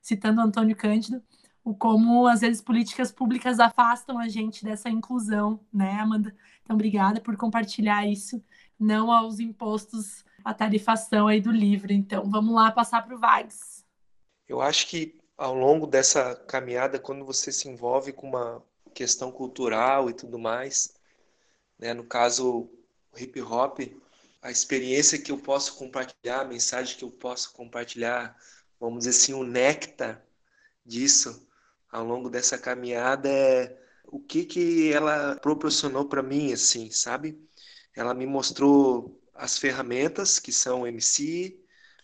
citando 0.02 0.42
Antônio 0.42 0.76
Cândido, 0.76 1.22
o 1.64 1.76
como 1.76 2.28
às 2.28 2.42
vezes 2.42 2.62
políticas 2.62 3.12
públicas 3.12 3.60
afastam 3.60 4.18
a 4.18 4.30
gente 4.30 4.64
dessa 4.64 4.90
inclusão, 4.90 5.60
né, 5.74 6.00
Amanda? 6.00 6.34
Então, 6.64 6.76
obrigada 6.76 7.20
por 7.20 7.36
compartilhar 7.36 8.08
isso, 8.08 8.42
não 8.80 9.12
aos 9.12 9.40
impostos 9.40 10.24
a 10.48 10.54
tarifação 10.54 11.28
aí 11.28 11.42
do 11.42 11.52
livro. 11.52 11.92
Então, 11.92 12.24
vamos 12.30 12.56
lá 12.56 12.72
passar 12.72 13.06
para 13.06 13.14
o 13.14 13.20
Vags. 13.20 13.84
Eu 14.48 14.62
acho 14.62 14.88
que 14.88 15.20
ao 15.38 15.54
longo 15.54 15.86
dessa 15.86 16.36
caminhada, 16.48 16.98
quando 16.98 17.26
você 17.26 17.52
se 17.52 17.68
envolve 17.68 18.14
com 18.14 18.30
uma 18.30 18.64
questão 18.94 19.30
cultural 19.30 20.10
e 20.10 20.14
tudo 20.14 20.40
mais, 20.40 20.96
né, 21.78 21.94
no 21.94 22.06
caso 22.06 22.70
hip 23.18 23.42
hop, 23.42 23.80
a 24.42 24.50
experiência 24.50 25.22
que 25.22 25.34
eu 25.34 25.38
posso 25.38 25.76
compartilhar, 25.76 26.40
a 26.40 26.46
mensagem 26.46 26.96
que 26.96 27.04
eu 27.04 27.12
posso 27.12 27.52
compartilhar, 27.52 28.34
vamos 28.80 29.00
dizer 29.00 29.10
assim, 29.10 29.34
o 29.34 29.44
néctar 29.44 30.24
disso 30.86 31.46
ao 31.92 32.06
longo 32.06 32.30
dessa 32.30 32.58
caminhada 32.58 33.28
é 33.28 33.78
o 34.06 34.18
que 34.18 34.46
que 34.46 34.94
ela 34.94 35.36
proporcionou 35.36 36.06
para 36.06 36.24
mim, 36.24 36.54
assim, 36.54 36.90
sabe? 36.90 37.38
Ela 37.94 38.14
me 38.14 38.26
mostrou 38.26 39.22
as 39.38 39.58
ferramentas 39.58 40.40
que 40.40 40.52
são 40.52 40.82
o 40.82 40.88
MC, 40.88 41.60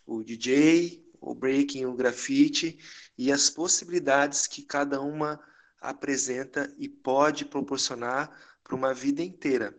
o 0.06 0.24
DJ, 0.24 1.04
o 1.20 1.34
breaking, 1.34 1.86
o 1.86 1.94
grafite 1.94 2.78
e 3.18 3.32
as 3.32 3.50
possibilidades 3.50 4.48
que 4.48 4.62
cada 4.62 5.02
uma 5.02 5.40
apresenta 5.82 6.74
e 6.78 6.88
pode 6.88 7.46
proporcionar 7.46 8.32
para 8.64 8.76
uma 8.76 8.94
vida 8.94 9.22
inteira. 9.22 9.78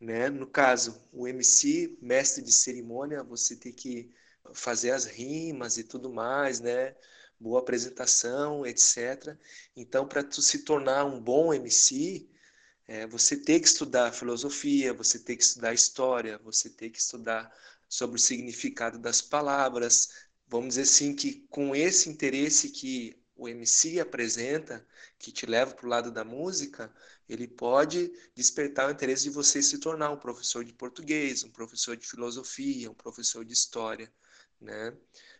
Né? 0.00 0.28
No 0.28 0.46
caso, 0.46 1.00
o 1.12 1.26
MC, 1.26 1.96
mestre 2.00 2.42
de 2.42 2.52
cerimônia, 2.52 3.22
você 3.22 3.56
tem 3.56 3.72
que 3.72 4.10
fazer 4.52 4.90
as 4.90 5.06
rimas 5.06 5.78
e 5.78 5.84
tudo 5.84 6.12
mais, 6.12 6.60
né? 6.60 6.94
boa 7.38 7.60
apresentação, 7.60 8.64
etc. 8.64 9.36
Então, 9.76 10.06
para 10.06 10.22
tu 10.22 10.40
se 10.40 10.60
tornar 10.60 11.04
um 11.04 11.20
bom 11.20 11.52
MC, 11.52 12.28
é, 12.86 13.06
você 13.06 13.36
tem 13.36 13.60
que 13.60 13.66
estudar 13.66 14.12
filosofia, 14.12 14.92
você 14.92 15.18
tem 15.18 15.36
que 15.36 15.44
estudar 15.44 15.72
história, 15.72 16.38
você 16.38 16.68
tem 16.68 16.90
que 16.90 16.98
estudar 16.98 17.52
sobre 17.88 18.16
o 18.16 18.22
significado 18.22 18.98
das 18.98 19.22
palavras. 19.22 20.26
Vamos 20.48 20.70
dizer 20.70 20.82
assim 20.82 21.14
que 21.14 21.46
com 21.48 21.74
esse 21.74 22.08
interesse 22.08 22.70
que 22.70 23.16
o 23.36 23.48
MC 23.48 24.00
apresenta, 24.00 24.86
que 25.18 25.32
te 25.32 25.46
leva 25.46 25.74
para 25.74 25.86
o 25.86 25.88
lado 25.88 26.10
da 26.10 26.24
música, 26.24 26.92
ele 27.28 27.46
pode 27.46 28.12
despertar 28.34 28.88
o 28.88 28.92
interesse 28.92 29.24
de 29.24 29.30
você 29.30 29.62
se 29.62 29.78
tornar 29.78 30.10
um 30.10 30.18
professor 30.18 30.64
de 30.64 30.72
português, 30.72 31.44
um 31.44 31.50
professor 31.50 31.96
de 31.96 32.06
filosofia, 32.06 32.90
um 32.90 32.94
professor 32.94 33.44
de 33.44 33.52
história, 33.52 34.12
né? 34.60 34.92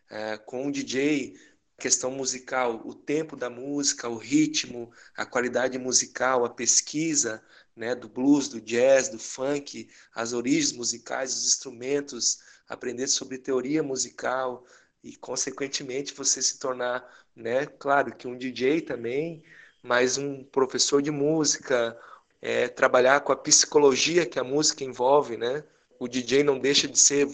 É, 0.09 0.37
com 0.37 0.67
o 0.67 0.73
DJ, 0.73 1.39
questão 1.83 2.13
musical, 2.13 2.81
o 2.85 2.95
tempo 2.95 3.35
da 3.35 3.51
música, 3.51 4.09
o 4.09 4.17
ritmo, 4.17 4.93
a 5.17 5.27
qualidade 5.27 5.77
musical, 5.81 6.45
a 6.45 6.49
pesquisa, 6.49 7.43
né, 7.75 7.93
do 7.93 8.09
blues, 8.09 8.47
do 8.47 8.61
jazz, 8.61 9.09
do 9.09 9.19
funk, 9.19 9.89
as 10.15 10.33
origens 10.33 10.71
musicais, 10.71 11.35
os 11.35 11.45
instrumentos, 11.45 12.39
aprender 12.69 13.09
sobre 13.09 13.37
teoria 13.37 13.83
musical, 13.83 14.65
e, 15.03 15.17
consequentemente, 15.17 16.15
você 16.15 16.41
se 16.41 16.61
tornar, 16.61 17.05
né, 17.35 17.67
claro 17.67 18.15
que 18.15 18.29
um 18.29 18.39
DJ 18.39 18.83
também, 18.83 19.43
mas 19.83 20.17
um 20.17 20.45
professor 20.45 21.03
de 21.03 21.11
música, 21.11 21.99
é, 22.41 22.69
trabalhar 22.69 23.23
com 23.23 23.33
a 23.33 23.37
psicologia 23.37 24.25
que 24.25 24.39
a 24.39 24.45
música 24.45 24.85
envolve, 24.85 25.37
né? 25.37 25.65
O 25.99 26.07
DJ 26.07 26.45
não 26.45 26.61
deixa 26.61 26.87
de 26.87 26.99
ser 26.99 27.29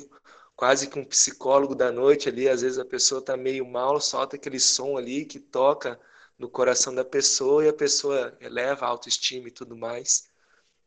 quase 0.59 0.89
que 0.89 0.99
um 0.99 1.05
psicólogo 1.05 1.73
da 1.73 1.93
noite 1.93 2.29
ali, 2.29 2.49
às 2.49 2.63
vezes 2.63 2.81
a 2.81 2.85
pessoa 2.85 3.21
está 3.21 3.37
meio 3.37 3.65
mal, 3.65 4.01
solta 4.01 4.35
aquele 4.35 4.59
som 4.59 4.97
ali 4.99 5.25
que 5.25 5.39
toca 5.39 6.01
no 6.37 6.51
coração 6.51 6.93
da 6.93 7.05
pessoa 7.05 7.65
e 7.65 7.69
a 7.69 7.73
pessoa 7.73 8.37
eleva 8.41 8.85
a 8.85 8.89
autoestima 8.89 9.47
e 9.47 9.53
tudo 9.53 9.77
mais. 9.77 10.29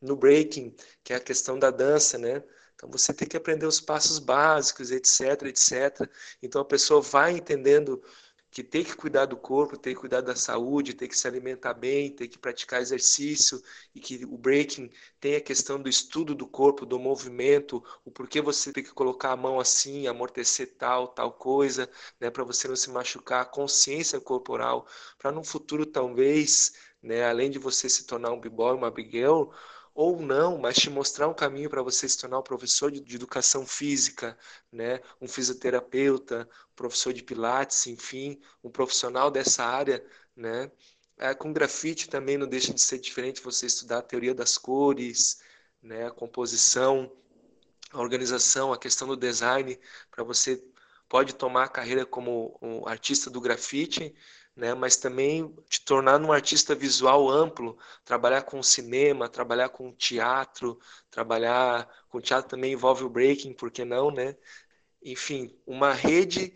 No 0.02 0.18
breaking, 0.18 0.76
que 1.02 1.14
é 1.14 1.16
a 1.16 1.22
questão 1.22 1.58
da 1.58 1.72
dança, 1.72 2.18
né? 2.18 2.44
Então 2.76 2.92
você 2.92 3.14
tem 3.14 3.26
que 3.26 3.38
aprender 3.38 3.66
os 3.66 3.80
passos 3.80 4.20
básicos, 4.20 4.92
etc, 4.92 5.44
etc. 5.44 6.06
Então 6.44 6.60
a 6.60 6.66
pessoa 6.66 7.02
vai 7.02 7.32
entendendo 7.32 8.04
que 8.52 8.64
tem 8.64 8.84
que 8.84 8.95
cuidar 8.95 9.26
do 9.26 9.38
corpo, 9.38 9.78
tem 9.78 9.93
que 9.93 9.99
cuidar 10.02 10.22
da 10.22 10.36
saúde, 10.36 10.93
tem 10.93 11.08
que 11.08 11.18
se 11.18 11.28
alimentar 11.28 11.74
bem, 11.74 12.12
tem 12.12 12.28
que 12.30 12.38
praticar 12.38 12.82
exercício 12.82 13.62
e 13.95 13.99
que 13.99 14.26
o 14.26 14.38
breaking 14.38 14.89
tem 15.20 15.36
a 15.36 15.41
questão 15.41 15.82
do 15.82 15.88
estudo 15.89 16.36
do 16.36 16.45
corpo, 16.47 16.86
do 16.86 16.99
movimento, 16.99 17.84
o 18.06 18.12
porquê 18.12 18.41
você 18.41 18.74
tem 18.74 18.84
que 18.84 18.91
colocar 18.93 19.32
a 19.32 19.38
mão 19.38 19.60
assim, 19.60 20.06
amortecer 20.08 20.76
tal, 20.78 21.08
tal 21.08 21.32
coisa, 21.32 21.89
né, 22.20 22.30
para 22.30 22.43
você 22.43 22.68
não 22.68 22.76
se 22.76 22.89
machucar, 22.89 23.49
consciência 23.52 24.20
corporal, 24.20 24.86
para 25.18 25.32
no 25.32 25.43
futuro 25.43 25.86
talvez, 25.86 26.74
né, 27.02 27.24
além 27.26 27.49
de 27.49 27.58
você 27.60 27.89
se 27.89 28.06
tornar 28.06 28.32
um 28.32 28.39
b-boy, 28.39 28.76
uma 28.76 28.91
big 28.91 29.12
girl, 29.12 29.45
ou 29.94 30.22
não, 30.22 30.58
mas 30.58 30.78
te 30.78 30.89
mostrar 30.89 31.28
um 31.28 31.34
caminho 31.34 31.70
para 31.70 31.82
você 31.82 32.08
se 32.08 32.18
tornar 32.18 32.39
um 32.39 32.44
professor 32.44 32.92
de, 32.92 33.00
de, 33.00 33.16
educação 33.16 33.66
física, 33.66 34.38
né? 34.72 35.02
um 35.20 35.28
fisioterapeuta, 35.28 36.48
um 36.72 36.76
professor 36.76 37.14
de 37.14 37.24
pilates, 37.24 37.88
enfim, 37.88 38.39
um 38.64 38.70
profissional 38.70 39.30
dessa 39.30 39.64
área, 39.64 40.04
né? 40.36 40.72
É, 41.18 41.36
com 41.36 41.54
grafite 41.54 42.10
também 42.10 42.38
não 42.38 42.48
deixa 42.48 42.74
de 42.74 42.82
ser 42.82 42.98
diferente 42.98 43.42
você 43.42 43.68
estudar 43.68 44.00
a 44.00 44.02
teoria 44.02 44.34
das 44.34 44.58
cores, 44.58 45.39
né? 45.82 46.08
a 46.08 46.12
composição, 46.12 47.12
a 47.92 48.00
organização, 48.00 48.74
a 48.74 48.78
questão 48.78 49.08
do 49.08 49.16
design, 49.16 49.78
para 50.10 50.24
você 50.24 50.64
pode 51.08 51.36
tomar 51.36 51.66
a 51.66 51.70
carreira 51.70 52.06
como 52.06 52.58
um 52.62 52.88
artista 52.88 53.30
do 53.30 53.42
grafite, 53.42 54.16
né? 54.56 54.74
mas 54.74 54.97
também 54.97 55.56
te 55.70 55.84
tornar 55.84 56.22
um 56.22 56.32
artista 56.32 56.76
visual 56.76 57.30
amplo, 57.30 57.78
trabalhar 58.04 58.43
com 58.43 58.62
cinema, 58.62 59.30
trabalhar 59.30 59.70
com 59.70 59.91
teatro, 59.93 60.80
trabalhar 61.10 61.88
com 62.10 62.22
teatro 62.22 62.49
também 62.49 62.74
envolve 62.74 63.04
o 63.04 63.10
breaking, 63.10 63.54
por 63.54 63.72
que 63.72 63.86
não, 63.86 64.12
né? 64.12 64.36
Enfim, 65.04 65.58
uma 65.66 65.93
rede 65.93 66.54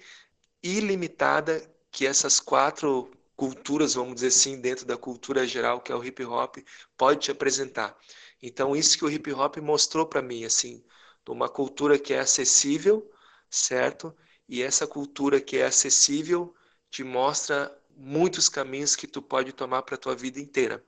ilimitada 0.61 1.61
que 1.91 2.05
essas 2.05 2.39
quatro 2.39 3.11
culturas, 3.35 3.93
vamos 3.95 4.15
dizer 4.15 4.27
assim, 4.27 4.59
dentro 4.59 4.85
da 4.85 4.97
cultura 4.97 5.47
geral 5.47 5.81
que 5.81 5.91
é 5.91 5.95
o 5.95 6.03
hip 6.03 6.23
hop, 6.25 6.57
pode 6.97 7.21
te 7.21 7.31
apresentar. 7.31 7.97
Então, 8.41 8.75
isso 8.75 8.97
que 8.97 9.05
o 9.05 9.09
hip 9.09 9.31
hop 9.33 9.57
mostrou 9.57 10.05
para 10.05 10.21
mim, 10.21 10.45
assim, 10.45 10.83
uma 11.27 11.49
cultura 11.49 11.97
que 11.97 12.13
é 12.13 12.19
acessível, 12.19 13.09
certo? 13.49 14.15
E 14.47 14.61
essa 14.61 14.85
cultura 14.85 15.41
que 15.41 15.57
é 15.57 15.65
acessível 15.65 16.53
te 16.89 17.03
mostra 17.03 17.75
muitos 17.95 18.49
caminhos 18.49 18.95
que 18.95 19.07
tu 19.07 19.21
pode 19.21 19.53
tomar 19.53 19.81
para 19.83 19.97
tua 19.97 20.15
vida 20.15 20.39
inteira. 20.39 20.83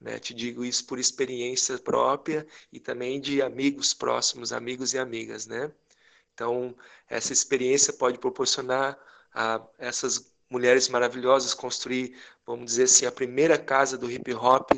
Né? 0.00 0.18
Te 0.18 0.32
digo 0.34 0.64
isso 0.64 0.86
por 0.86 0.98
experiência 0.98 1.78
própria 1.78 2.46
e 2.72 2.80
também 2.80 3.20
de 3.20 3.42
amigos 3.42 3.92
próximos, 3.92 4.52
amigos 4.52 4.94
e 4.94 4.98
amigas, 4.98 5.46
né? 5.46 5.70
Então, 6.32 6.74
essa 7.06 7.32
experiência 7.34 7.92
pode 7.92 8.18
proporcionar 8.18 8.98
a 9.34 9.62
essas 9.78 10.32
mulheres 10.48 10.88
maravilhosas 10.88 11.52
construir, 11.52 12.16
vamos 12.46 12.66
dizer 12.66 12.84
assim, 12.84 13.04
a 13.06 13.12
primeira 13.12 13.58
casa 13.58 13.98
do 13.98 14.10
hip 14.10 14.32
hop 14.34 14.70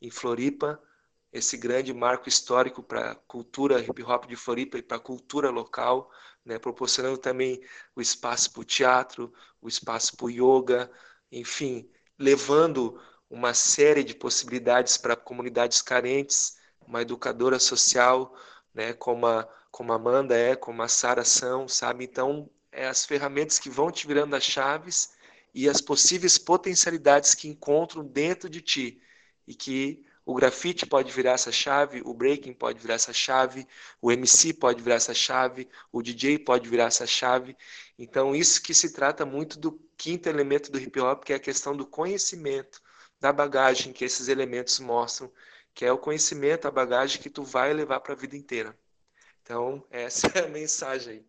em 0.00 0.10
Floripa, 0.10 0.80
esse 1.32 1.56
grande 1.56 1.92
marco 1.92 2.28
histórico 2.28 2.82
para 2.82 3.12
a 3.12 3.14
cultura 3.14 3.80
hip 3.80 4.02
hop 4.02 4.26
de 4.26 4.36
Floripa 4.36 4.78
e 4.78 4.82
para 4.82 4.98
a 4.98 5.00
cultura 5.00 5.50
local, 5.50 6.10
né? 6.44 6.58
proporcionando 6.58 7.18
também 7.18 7.60
o 7.94 8.00
espaço 8.00 8.52
para 8.52 8.60
o 8.60 8.64
teatro, 8.64 9.32
o 9.60 9.68
espaço 9.68 10.16
para 10.16 10.26
o 10.26 10.30
yoga, 10.30 10.90
enfim, 11.30 11.88
levando 12.18 13.00
uma 13.28 13.52
série 13.54 14.04
de 14.04 14.14
possibilidades 14.14 14.96
para 14.96 15.16
comunidades 15.16 15.82
carentes, 15.82 16.56
uma 16.86 17.02
educadora 17.02 17.58
social, 17.58 18.34
né, 18.72 18.92
como 18.92 19.26
a, 19.26 19.48
como 19.70 19.92
a 19.92 19.96
Amanda 19.96 20.36
é, 20.36 20.54
como 20.54 20.82
a 20.82 20.88
Sara 20.88 21.24
são, 21.24 21.68
sabe? 21.68 22.04
Então, 22.04 22.48
é 22.70 22.86
as 22.86 23.04
ferramentas 23.04 23.58
que 23.58 23.68
vão 23.68 23.90
te 23.90 24.06
virando 24.06 24.36
as 24.36 24.44
chaves 24.44 25.12
e 25.54 25.68
as 25.68 25.80
possíveis 25.80 26.38
potencialidades 26.38 27.34
que 27.34 27.48
encontram 27.48 28.04
dentro 28.04 28.48
de 28.48 28.60
ti 28.60 29.02
e 29.46 29.54
que 29.54 30.05
o 30.26 30.34
grafite 30.34 30.84
pode 30.84 31.12
virar 31.12 31.32
essa 31.32 31.52
chave, 31.52 32.02
o 32.04 32.12
breaking 32.12 32.52
pode 32.52 32.80
virar 32.80 32.94
essa 32.94 33.12
chave, 33.12 33.64
o 34.02 34.10
MC 34.10 34.52
pode 34.52 34.82
virar 34.82 34.96
essa 34.96 35.14
chave, 35.14 35.68
o 35.92 36.02
DJ 36.02 36.40
pode 36.40 36.68
virar 36.68 36.86
essa 36.86 37.06
chave. 37.06 37.56
Então, 37.96 38.34
isso 38.34 38.60
que 38.60 38.74
se 38.74 38.92
trata 38.92 39.24
muito 39.24 39.56
do 39.56 39.80
quinto 39.96 40.28
elemento 40.28 40.72
do 40.72 40.80
hip 40.80 40.98
hop, 40.98 41.22
que 41.22 41.32
é 41.32 41.36
a 41.36 41.40
questão 41.40 41.76
do 41.76 41.86
conhecimento, 41.86 42.82
da 43.20 43.32
bagagem 43.32 43.92
que 43.92 44.04
esses 44.04 44.26
elementos 44.26 44.80
mostram, 44.80 45.32
que 45.72 45.84
é 45.84 45.92
o 45.92 45.98
conhecimento, 45.98 46.66
a 46.66 46.72
bagagem 46.72 47.22
que 47.22 47.30
tu 47.30 47.44
vai 47.44 47.72
levar 47.72 48.00
para 48.00 48.14
a 48.14 48.16
vida 48.16 48.36
inteira. 48.36 48.76
Então, 49.42 49.86
essa 49.92 50.26
é 50.26 50.44
a 50.44 50.48
mensagem 50.48 51.12
aí. 51.12 51.26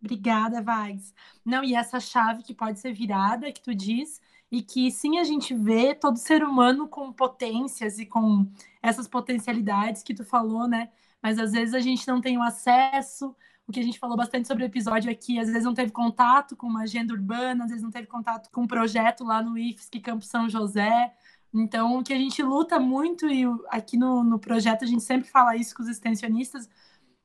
Obrigada, 0.00 0.62
Vags. 0.62 1.12
Não, 1.44 1.64
e 1.64 1.74
essa 1.74 1.98
chave 1.98 2.44
que 2.44 2.54
pode 2.54 2.78
ser 2.78 2.92
virada, 2.92 3.50
que 3.50 3.62
tu 3.62 3.74
diz, 3.74 4.20
e 4.50 4.62
que 4.62 4.90
sim 4.90 5.18
a 5.18 5.24
gente 5.24 5.54
vê 5.54 5.94
todo 5.94 6.16
ser 6.16 6.44
humano 6.44 6.88
com 6.88 7.12
potências 7.12 7.98
e 7.98 8.06
com 8.06 8.46
essas 8.82 9.08
potencialidades 9.08 10.02
que 10.02 10.14
tu 10.14 10.24
falou, 10.24 10.68
né? 10.68 10.90
Mas 11.22 11.38
às 11.38 11.52
vezes 11.52 11.74
a 11.74 11.80
gente 11.80 12.06
não 12.06 12.20
tem 12.20 12.38
o 12.38 12.42
acesso. 12.42 13.34
O 13.66 13.72
que 13.72 13.80
a 13.80 13.82
gente 13.82 13.98
falou 13.98 14.16
bastante 14.16 14.46
sobre 14.46 14.62
o 14.62 14.66
episódio 14.66 15.10
aqui, 15.10 15.38
às 15.38 15.48
vezes 15.48 15.64
não 15.64 15.74
teve 15.74 15.90
contato 15.90 16.54
com 16.54 16.66
uma 16.66 16.82
agenda 16.82 17.14
urbana, 17.14 17.64
às 17.64 17.70
vezes 17.70 17.82
não 17.82 17.90
teve 17.90 18.06
contato 18.06 18.50
com 18.50 18.62
um 18.62 18.66
projeto 18.66 19.24
lá 19.24 19.42
no 19.42 19.56
IFSC 19.56 20.00
Campo 20.00 20.24
São 20.24 20.48
José. 20.48 21.14
Então, 21.52 21.98
o 21.98 22.02
que 22.04 22.12
a 22.12 22.18
gente 22.18 22.42
luta 22.42 22.78
muito, 22.78 23.26
e 23.28 23.44
aqui 23.70 23.96
no, 23.96 24.22
no 24.22 24.38
projeto 24.38 24.84
a 24.84 24.86
gente 24.86 25.02
sempre 25.02 25.28
fala 25.28 25.56
isso 25.56 25.74
com 25.74 25.82
os 25.82 25.88
extensionistas, 25.88 26.68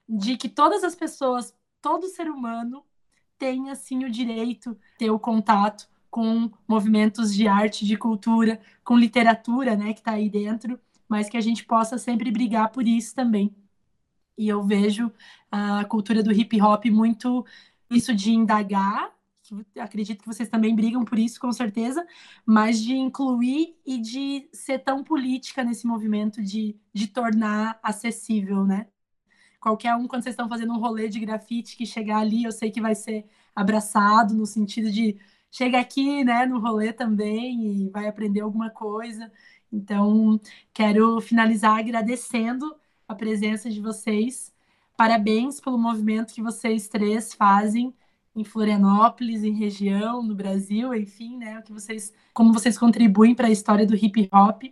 de 0.07 0.37
que 0.37 0.47
todas 0.47 0.83
as 0.83 0.95
pessoas, 0.95 1.53
todo 1.81 2.07
ser 2.07 2.29
humano, 2.29 2.83
tenha, 3.37 3.73
assim, 3.73 4.05
o 4.05 4.09
direito 4.09 4.73
de 4.73 4.79
ter 4.99 5.11
o 5.11 5.19
contato 5.19 5.89
com 6.09 6.51
movimentos 6.67 7.33
de 7.33 7.47
arte, 7.47 7.85
de 7.85 7.95
cultura, 7.97 8.59
com 8.83 8.97
literatura, 8.97 9.75
né, 9.75 9.93
que 9.93 9.99
está 9.99 10.13
aí 10.13 10.29
dentro, 10.29 10.79
mas 11.07 11.29
que 11.29 11.37
a 11.37 11.41
gente 11.41 11.63
possa 11.65 11.97
sempre 11.97 12.31
brigar 12.31 12.71
por 12.71 12.87
isso 12.87 13.15
também. 13.15 13.55
E 14.37 14.47
eu 14.47 14.63
vejo 14.63 15.11
a 15.51 15.83
cultura 15.85 16.23
do 16.23 16.31
hip 16.31 16.61
hop 16.61 16.85
muito 16.85 17.45
isso 17.89 18.13
de 18.15 18.31
indagar, 18.31 19.11
acredito 19.79 20.21
que 20.21 20.27
vocês 20.27 20.49
também 20.49 20.75
brigam 20.75 21.03
por 21.03 21.17
isso, 21.17 21.39
com 21.39 21.51
certeza, 21.51 22.05
mas 22.45 22.81
de 22.81 22.93
incluir 22.93 23.75
e 23.85 23.97
de 23.97 24.49
ser 24.53 24.79
tão 24.79 25.03
política 25.03 25.63
nesse 25.63 25.87
movimento 25.87 26.41
de, 26.41 26.75
de 26.93 27.07
tornar 27.07 27.79
acessível, 27.81 28.63
né? 28.65 28.87
Qualquer 29.59 29.95
um, 29.95 30.07
quando 30.07 30.23
vocês 30.23 30.33
estão 30.33 30.47
fazendo 30.47 30.73
um 30.73 30.79
rolê 30.79 31.09
de 31.09 31.19
grafite 31.19 31.75
que 31.75 31.85
chegar 31.85 32.19
ali, 32.19 32.43
eu 32.43 32.51
sei 32.51 32.71
que 32.71 32.79
vai 32.79 32.95
ser 32.95 33.25
abraçado 33.55 34.33
no 34.33 34.45
sentido 34.45 34.91
de 34.91 35.19
chega 35.51 35.79
aqui, 35.79 36.23
né, 36.23 36.45
no 36.45 36.59
rolê 36.59 36.93
também 36.93 37.83
e 37.83 37.89
vai 37.89 38.07
aprender 38.07 38.41
alguma 38.41 38.69
coisa. 38.69 39.31
Então, 39.71 40.39
quero 40.73 41.19
finalizar 41.21 41.77
agradecendo 41.79 42.75
a 43.07 43.15
presença 43.15 43.69
de 43.69 43.81
vocês. 43.81 44.53
Parabéns 44.97 45.59
pelo 45.59 45.77
movimento 45.77 46.33
que 46.33 46.41
vocês 46.41 46.87
três 46.87 47.33
fazem 47.33 47.93
em 48.35 48.43
Florianópolis, 48.43 49.43
em 49.43 49.53
região, 49.53 50.21
no 50.23 50.35
Brasil, 50.35 50.93
enfim, 50.93 51.37
né, 51.37 51.59
o 51.59 51.63
que 51.63 51.73
vocês, 51.73 52.13
como 52.33 52.53
vocês 52.53 52.77
contribuem 52.77 53.35
para 53.35 53.47
a 53.47 53.51
história 53.51 53.85
do 53.85 53.95
hip 53.95 54.29
hop. 54.31 54.63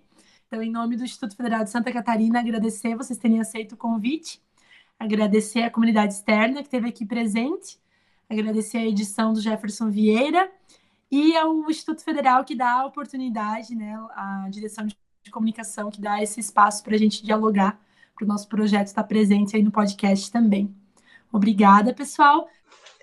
Então, 0.48 0.62
em 0.62 0.72
nome 0.72 0.96
do 0.96 1.04
Instituto 1.04 1.36
Federal 1.36 1.64
de 1.64 1.70
Santa 1.70 1.92
Catarina, 1.92 2.40
agradecer 2.40 2.96
vocês 2.96 3.20
terem 3.20 3.40
aceito 3.40 3.74
o 3.74 3.78
convite, 3.78 4.42
agradecer 4.98 5.64
a 5.64 5.72
comunidade 5.72 6.14
externa 6.14 6.62
que 6.62 6.68
esteve 6.68 6.88
aqui 6.88 7.06
presente, 7.06 7.78
agradecer 8.30 8.78
a 8.78 8.86
edição 8.86 9.34
do 9.34 9.42
Jefferson 9.42 9.90
Vieira 9.90 10.50
e 11.10 11.36
ao 11.38 11.70
Instituto 11.70 12.04
Federal 12.04 12.44
que 12.44 12.56
dá 12.56 12.82
a 12.82 12.86
oportunidade, 12.86 13.74
né, 13.74 13.96
a 14.12 14.48
direção 14.50 14.86
de 14.86 14.96
comunicação 15.32 15.90
que 15.90 16.02
dá 16.02 16.22
esse 16.22 16.40
espaço 16.40 16.84
para 16.84 16.96
a 16.96 16.98
gente 16.98 17.24
dialogar, 17.24 17.80
para 18.16 18.26
o 18.26 18.28
nosso 18.28 18.48
projeto 18.48 18.88
estar 18.88 19.04
presente 19.04 19.56
aí 19.56 19.64
no 19.64 19.72
podcast 19.72 20.32
também. 20.32 20.74
Obrigada, 21.32 21.94
pessoal. 21.94 22.48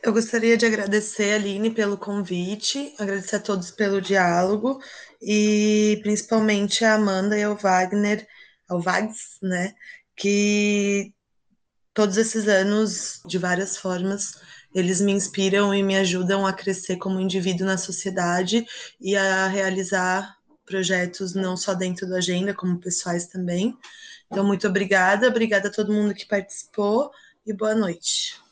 Eu 0.02 0.12
gostaria 0.12 0.56
de 0.56 0.66
agradecer 0.66 1.32
a 1.32 1.36
Aline 1.36 1.70
pelo 1.70 1.96
convite, 1.96 2.94
agradecer 2.98 3.36
a 3.36 3.40
todos 3.40 3.70
pelo 3.70 4.02
diálogo 4.02 4.78
e 5.22 5.98
principalmente 6.02 6.84
a 6.84 6.94
Amanda 6.94 7.38
e 7.38 7.42
ao 7.42 7.56
Wagner, 7.56 8.26
ao 8.68 8.80
Vags, 8.80 9.38
né, 9.42 9.74
que 10.14 11.14
todos 11.94 12.16
esses 12.18 12.48
anos, 12.48 13.22
de 13.24 13.38
várias 13.38 13.76
formas, 13.78 14.34
eles 14.74 15.00
me 15.00 15.12
inspiram 15.12 15.72
e 15.72 15.82
me 15.82 15.96
ajudam 15.96 16.46
a 16.46 16.52
crescer 16.52 16.96
como 16.96 17.20
indivíduo 17.20 17.66
na 17.66 17.78
sociedade 17.78 18.66
e 19.00 19.16
a 19.16 19.46
realizar 19.46 20.36
projetos 20.66 21.34
não 21.34 21.56
só 21.56 21.74
dentro 21.74 22.08
da 22.08 22.16
agenda, 22.16 22.52
como 22.52 22.80
pessoais 22.80 23.26
também. 23.26 23.76
Então, 24.26 24.44
muito 24.44 24.66
obrigada, 24.66 25.28
obrigada 25.28 25.68
a 25.68 25.72
todo 25.72 25.92
mundo 25.92 26.14
que 26.14 26.26
participou 26.26 27.10
e 27.46 27.52
boa 27.52 27.74
noite. 27.74 28.42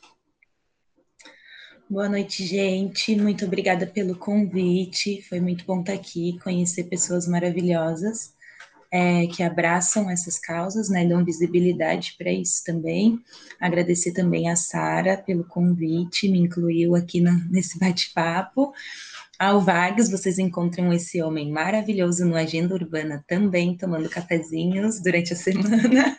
Boa 1.89 2.07
noite, 2.07 2.45
gente. 2.45 3.15
Muito 3.15 3.45
obrigada 3.45 3.85
pelo 3.85 4.15
convite. 4.15 5.21
Foi 5.27 5.39
muito 5.39 5.65
bom 5.65 5.81
estar 5.81 5.93
aqui, 5.93 6.39
conhecer 6.41 6.85
pessoas 6.85 7.27
maravilhosas 7.27 8.33
é, 8.93 9.25
que 9.25 9.41
abraçam 9.41 10.07
essas 10.07 10.37
causas, 10.37 10.87
né, 10.87 11.03
dão 11.03 11.25
visibilidade 11.25 12.13
para 12.15 12.31
isso 12.31 12.63
também. 12.63 13.19
Agradecer 13.59 14.11
também 14.11 14.51
a 14.51 14.55
Sara 14.55 15.17
pelo 15.17 15.43
convite, 15.45 16.29
me 16.29 16.37
incluiu 16.37 16.93
aqui 16.93 17.19
nesse 17.49 17.79
bate-papo. 17.79 18.71
Ao 19.39 19.59
Vags, 19.59 20.11
vocês 20.11 20.37
encontram 20.37 20.93
esse 20.93 21.19
homem 21.23 21.51
maravilhoso 21.51 22.23
no 22.23 22.35
Agenda 22.35 22.75
Urbana 22.75 23.25
também, 23.27 23.75
tomando 23.75 24.07
cafezinhos 24.07 25.01
durante 25.01 25.33
a 25.33 25.35
semana. 25.35 26.15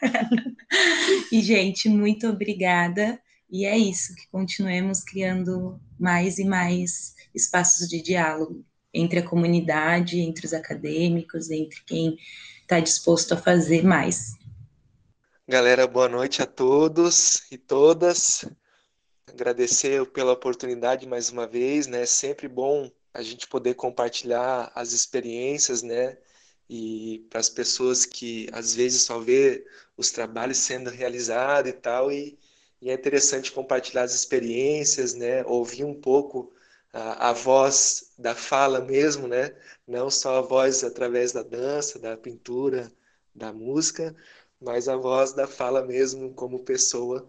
e, 1.31 1.41
gente, 1.41 1.89
muito 1.89 2.27
obrigada. 2.27 3.21
E 3.49 3.67
é 3.67 3.79
isso, 3.79 4.17
que 4.17 4.27
continuemos 4.33 5.05
criando 5.05 5.81
mais 5.97 6.39
e 6.39 6.45
mais 6.45 7.15
espaços 7.33 7.89
de 7.89 8.03
diálogo 8.03 8.65
entre 8.95 9.19
a 9.19 9.29
comunidade, 9.29 10.21
entre 10.21 10.47
os 10.47 10.55
acadêmicos, 10.55 11.51
entre 11.51 11.83
quem 11.85 12.17
está 12.63 12.81
disposto 12.81 13.35
a 13.35 13.37
fazer 13.37 13.85
mais. 13.85 14.33
Galera, 15.47 15.87
boa 15.87 16.09
noite 16.09 16.41
a 16.41 16.47
todos 16.47 17.43
e 17.51 17.59
todas. 17.59 18.47
Agradecer 19.29 20.07
pela 20.07 20.33
oportunidade 20.33 21.07
mais 21.07 21.29
uma 21.29 21.47
vez, 21.47 21.87
né? 21.87 22.07
Sempre 22.07 22.49
bom 22.49 22.91
a 23.13 23.21
gente 23.21 23.47
poder 23.47 23.75
compartilhar 23.75 24.73
as 24.75 24.93
experiências, 24.93 25.83
né? 25.83 26.17
E 26.71 27.27
para 27.29 27.41
as 27.41 27.51
pessoas 27.51 28.07
que 28.07 28.49
às 28.53 28.75
vezes 28.75 29.03
só 29.03 29.19
vê 29.19 29.67
os 29.97 30.11
trabalhos 30.11 30.59
sendo 30.59 30.89
realizados 30.89 31.71
e 31.71 31.75
tal, 31.75 32.11
e, 32.11 32.39
e 32.81 32.91
é 32.91 32.95
interessante 32.95 33.53
compartilhar 33.53 34.03
as 34.03 34.15
experiências, 34.15 35.15
né? 35.15 35.45
Ouvir 35.45 35.85
um 35.85 35.95
pouco 35.95 36.53
a, 36.95 37.31
a 37.31 37.33
voz 37.33 38.13
da 38.17 38.35
fala 38.35 38.81
mesmo, 38.81 39.27
né? 39.27 39.55
Não 39.87 40.09
só 40.11 40.39
a 40.39 40.41
voz 40.41 40.85
através 40.85 41.33
da 41.33 41.43
dança, 41.43 41.99
da 41.99 42.17
pintura, 42.17 42.91
da 43.35 43.53
música, 43.53 44.15
mas 44.61 44.89
a 44.89 44.97
voz 44.97 45.33
da 45.33 45.47
fala 45.47 45.83
mesmo 45.85 46.33
como 46.35 46.65
pessoa. 46.65 47.29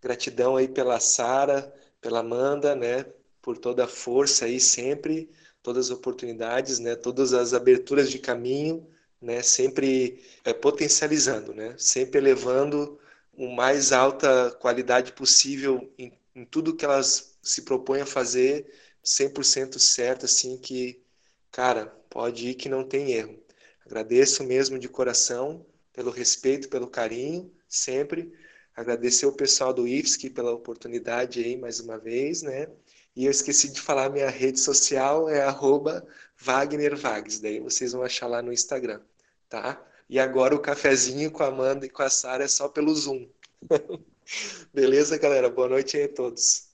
Gratidão 0.00 0.56
aí 0.56 0.68
pela 0.68 1.00
Sara, 1.00 1.74
pela 2.00 2.20
Amanda, 2.20 2.74
né? 2.74 3.06
Por 3.40 3.56
toda 3.58 3.84
a 3.84 3.88
força 3.88 4.44
aí 4.44 4.60
sempre, 4.60 5.30
todas 5.62 5.86
as 5.86 5.96
oportunidades, 5.96 6.78
né? 6.78 6.94
Todas 6.94 7.32
as 7.32 7.54
aberturas 7.54 8.10
de 8.10 8.18
caminho, 8.18 8.86
né? 9.20 9.42
Sempre 9.42 10.22
é, 10.44 10.52
potencializando, 10.52 11.54
né? 11.54 11.74
Sempre 11.78 12.18
elevando 12.18 12.98
o 13.32 13.48
mais 13.48 13.90
alta 13.92 14.50
qualidade 14.60 15.12
possível 15.12 15.90
em, 15.98 16.12
em 16.34 16.44
tudo 16.44 16.76
que 16.76 16.84
elas 16.84 17.31
se 17.42 17.62
propõem 17.62 18.02
a 18.02 18.06
fazer 18.06 18.66
100% 19.04 19.78
certo, 19.78 20.26
assim, 20.26 20.56
que, 20.56 21.02
cara, 21.50 21.86
pode 22.08 22.48
ir 22.48 22.54
que 22.54 22.68
não 22.68 22.84
tem 22.84 23.12
erro. 23.12 23.38
Agradeço 23.84 24.44
mesmo 24.44 24.78
de 24.78 24.88
coração 24.88 25.66
pelo 25.92 26.10
respeito, 26.10 26.68
pelo 26.68 26.86
carinho, 26.88 27.52
sempre. 27.68 28.32
Agradecer 28.74 29.26
o 29.26 29.32
pessoal 29.32 29.74
do 29.74 29.86
IFSC 29.86 30.30
pela 30.30 30.52
oportunidade 30.52 31.42
aí, 31.42 31.56
mais 31.56 31.80
uma 31.80 31.98
vez, 31.98 32.42
né? 32.42 32.68
E 33.14 33.26
eu 33.26 33.30
esqueci 33.30 33.68
de 33.70 33.80
falar, 33.80 34.08
minha 34.08 34.30
rede 34.30 34.58
social 34.58 35.28
é 35.28 35.42
arroba 35.42 36.06
WagnerVags, 36.46 37.40
daí 37.40 37.60
vocês 37.60 37.92
vão 37.92 38.02
achar 38.02 38.26
lá 38.26 38.40
no 38.40 38.52
Instagram, 38.52 39.00
tá? 39.48 39.84
E 40.08 40.18
agora 40.18 40.54
o 40.54 40.60
cafezinho 40.60 41.30
com 41.30 41.42
a 41.42 41.48
Amanda 41.48 41.84
e 41.84 41.90
com 41.90 42.02
a 42.02 42.08
Sara 42.08 42.44
é 42.44 42.48
só 42.48 42.68
pelo 42.68 42.94
Zoom. 42.94 43.28
Beleza, 44.72 45.18
galera? 45.18 45.50
Boa 45.50 45.68
noite 45.68 45.96
aí 45.96 46.04
a 46.04 46.08
todos. 46.08 46.71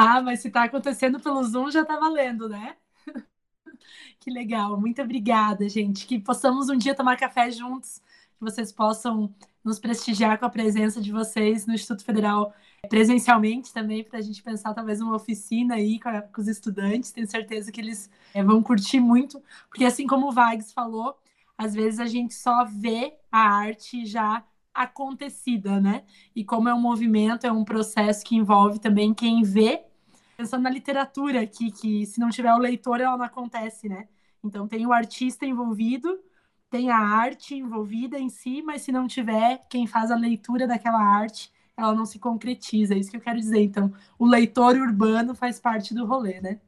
Ah, 0.00 0.22
mas 0.22 0.38
se 0.38 0.46
está 0.46 0.62
acontecendo 0.62 1.18
pelo 1.18 1.42
Zoom, 1.42 1.72
já 1.72 1.82
está 1.82 1.98
valendo, 1.98 2.48
né? 2.48 2.76
que 4.20 4.30
legal. 4.30 4.80
Muito 4.80 5.02
obrigada, 5.02 5.68
gente. 5.68 6.06
Que 6.06 6.20
possamos 6.20 6.68
um 6.68 6.76
dia 6.76 6.94
tomar 6.94 7.16
café 7.16 7.50
juntos, 7.50 8.00
que 8.36 8.40
vocês 8.40 8.70
possam 8.70 9.34
nos 9.64 9.80
prestigiar 9.80 10.38
com 10.38 10.46
a 10.46 10.50
presença 10.50 11.00
de 11.00 11.10
vocês 11.10 11.66
no 11.66 11.74
Instituto 11.74 12.04
Federal 12.04 12.54
presencialmente 12.88 13.72
também, 13.72 14.04
para 14.04 14.20
a 14.20 14.22
gente 14.22 14.40
pensar 14.40 14.72
talvez 14.72 15.00
uma 15.00 15.16
oficina 15.16 15.74
aí 15.74 15.98
com, 15.98 16.10
a, 16.10 16.22
com, 16.22 16.40
os 16.40 16.46
estudantes. 16.46 17.10
Tenho 17.10 17.28
certeza 17.28 17.72
que 17.72 17.80
eles 17.80 18.08
é, 18.32 18.40
vão 18.40 18.62
curtir 18.62 19.00
muito, 19.00 19.42
porque 19.68 19.84
assim 19.84 20.06
como 20.06 20.28
o 20.28 20.32
Vags 20.32 20.72
falou, 20.72 21.18
às 21.56 21.74
vezes 21.74 21.98
a 21.98 22.06
gente 22.06 22.34
só 22.34 22.64
vê 22.64 23.18
a 23.32 23.40
arte 23.40 24.06
já 24.06 24.44
acontecida, 24.72 25.80
né? 25.80 26.04
E 26.36 26.44
como 26.44 26.68
é 26.68 26.74
um 26.74 26.80
movimento, 26.80 27.48
é 27.48 27.50
um 27.50 27.64
processo 27.64 28.24
que 28.24 28.36
envolve 28.36 28.78
também 28.78 29.12
quem 29.12 29.42
vê 29.42 29.87
pensando 30.38 30.62
na 30.62 30.70
literatura 30.70 31.40
aqui, 31.40 31.72
que 31.72 32.06
se 32.06 32.20
não 32.20 32.30
tiver 32.30 32.54
o 32.54 32.58
leitor, 32.58 33.00
ela 33.00 33.16
não 33.16 33.24
acontece, 33.24 33.88
né? 33.88 34.06
Então 34.42 34.68
tem 34.68 34.86
o 34.86 34.92
artista 34.92 35.44
envolvido, 35.44 36.16
tem 36.70 36.90
a 36.90 36.96
arte 36.96 37.56
envolvida 37.56 38.16
em 38.20 38.28
si, 38.28 38.62
mas 38.62 38.82
se 38.82 38.92
não 38.92 39.08
tiver 39.08 39.66
quem 39.68 39.84
faz 39.84 40.12
a 40.12 40.16
leitura 40.16 40.64
daquela 40.64 41.02
arte, 41.02 41.52
ela 41.76 41.92
não 41.92 42.06
se 42.06 42.20
concretiza. 42.20 42.94
É 42.94 42.98
isso 42.98 43.10
que 43.10 43.16
eu 43.16 43.20
quero 43.20 43.40
dizer. 43.40 43.60
Então, 43.60 43.92
o 44.16 44.24
leitor 44.24 44.76
urbano 44.76 45.34
faz 45.34 45.58
parte 45.58 45.92
do 45.92 46.06
rolê, 46.06 46.40
né? 46.40 46.60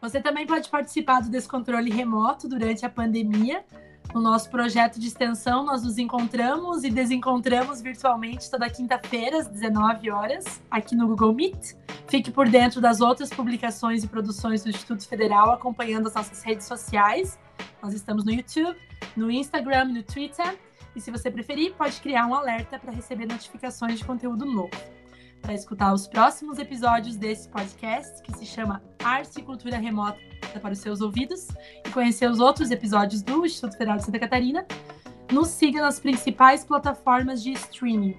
Você 0.00 0.20
também 0.20 0.44
pode 0.44 0.68
participar 0.68 1.20
do 1.20 1.30
descontrole 1.30 1.88
remoto 1.88 2.48
durante 2.48 2.84
a 2.84 2.90
pandemia, 2.90 3.64
no 4.12 4.20
nosso 4.20 4.50
projeto 4.50 4.98
de 5.00 5.08
extensão, 5.08 5.64
nós 5.64 5.82
nos 5.82 5.98
encontramos 5.98 6.84
e 6.84 6.90
desencontramos 6.90 7.80
virtualmente 7.80 8.50
toda 8.50 8.68
quinta-feira, 8.68 9.38
às 9.38 9.48
19 9.48 10.10
horas, 10.10 10.60
aqui 10.70 10.94
no 10.94 11.06
Google 11.08 11.32
Meet. 11.32 11.74
Fique 12.08 12.30
por 12.30 12.48
dentro 12.48 12.80
das 12.80 13.00
outras 13.00 13.30
publicações 13.30 14.04
e 14.04 14.08
produções 14.08 14.62
do 14.62 14.70
Instituto 14.70 15.08
Federal, 15.08 15.50
acompanhando 15.50 16.06
as 16.08 16.14
nossas 16.14 16.42
redes 16.42 16.66
sociais. 16.66 17.38
Nós 17.82 17.94
estamos 17.94 18.24
no 18.24 18.30
YouTube, 18.30 18.78
no 19.16 19.30
Instagram, 19.30 19.86
no 19.86 20.02
Twitter. 20.02 20.58
E 20.94 21.00
se 21.00 21.10
você 21.10 21.30
preferir, 21.30 21.74
pode 21.74 22.00
criar 22.00 22.26
um 22.26 22.34
alerta 22.34 22.78
para 22.78 22.92
receber 22.92 23.26
notificações 23.26 23.98
de 23.98 24.04
conteúdo 24.04 24.44
novo. 24.44 24.70
Para 25.44 25.52
escutar 25.52 25.92
os 25.92 26.08
próximos 26.08 26.58
episódios 26.58 27.16
desse 27.16 27.50
podcast, 27.50 28.22
que 28.22 28.32
se 28.32 28.46
chama 28.46 28.82
Arte 29.04 29.40
e 29.40 29.42
Cultura 29.42 29.76
Remota 29.76 30.18
para 30.62 30.72
os 30.72 30.78
seus 30.78 31.02
ouvidos 31.02 31.48
e 31.84 31.90
conhecer 31.90 32.30
os 32.30 32.40
outros 32.40 32.70
episódios 32.70 33.20
do 33.20 33.44
Instituto 33.44 33.76
Federal 33.76 33.98
de 33.98 34.06
Santa 34.06 34.18
Catarina, 34.18 34.66
nos 35.30 35.48
siga 35.48 35.82
nas 35.82 36.00
principais 36.00 36.64
plataformas 36.64 37.42
de 37.42 37.52
streaming. 37.52 38.16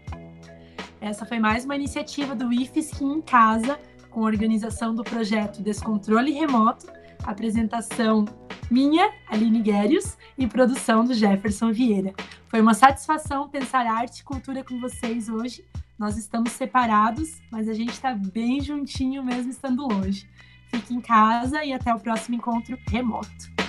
Essa 1.01 1.25
foi 1.25 1.39
mais 1.39 1.65
uma 1.65 1.75
iniciativa 1.75 2.35
do 2.35 2.53
IFSC 2.53 3.03
em 3.03 3.21
Casa, 3.23 3.79
com 4.11 4.21
organização 4.21 4.93
do 4.93 5.03
projeto 5.03 5.63
Descontrole 5.63 6.31
Remoto, 6.31 6.85
apresentação 7.23 8.25
minha, 8.69 9.11
Aline 9.27 9.63
Guérios, 9.63 10.15
e 10.37 10.45
produção 10.45 11.03
do 11.03 11.15
Jefferson 11.15 11.71
Vieira. 11.71 12.13
Foi 12.49 12.61
uma 12.61 12.75
satisfação 12.75 13.49
pensar 13.49 13.87
arte 13.87 14.19
e 14.19 14.23
cultura 14.23 14.63
com 14.63 14.79
vocês 14.79 15.27
hoje. 15.27 15.65
Nós 15.97 16.17
estamos 16.17 16.51
separados, 16.51 17.41
mas 17.49 17.69
a 17.69 17.73
gente 17.73 17.91
está 17.91 18.13
bem 18.13 18.59
juntinho 18.59 19.23
mesmo 19.23 19.49
estando 19.49 19.87
longe. 19.87 20.29
Fique 20.67 20.93
em 20.93 20.99
casa 20.99 21.63
e 21.63 21.71
até 21.71 21.93
o 21.93 21.99
próximo 21.99 22.35
encontro 22.35 22.77
remoto. 22.89 23.64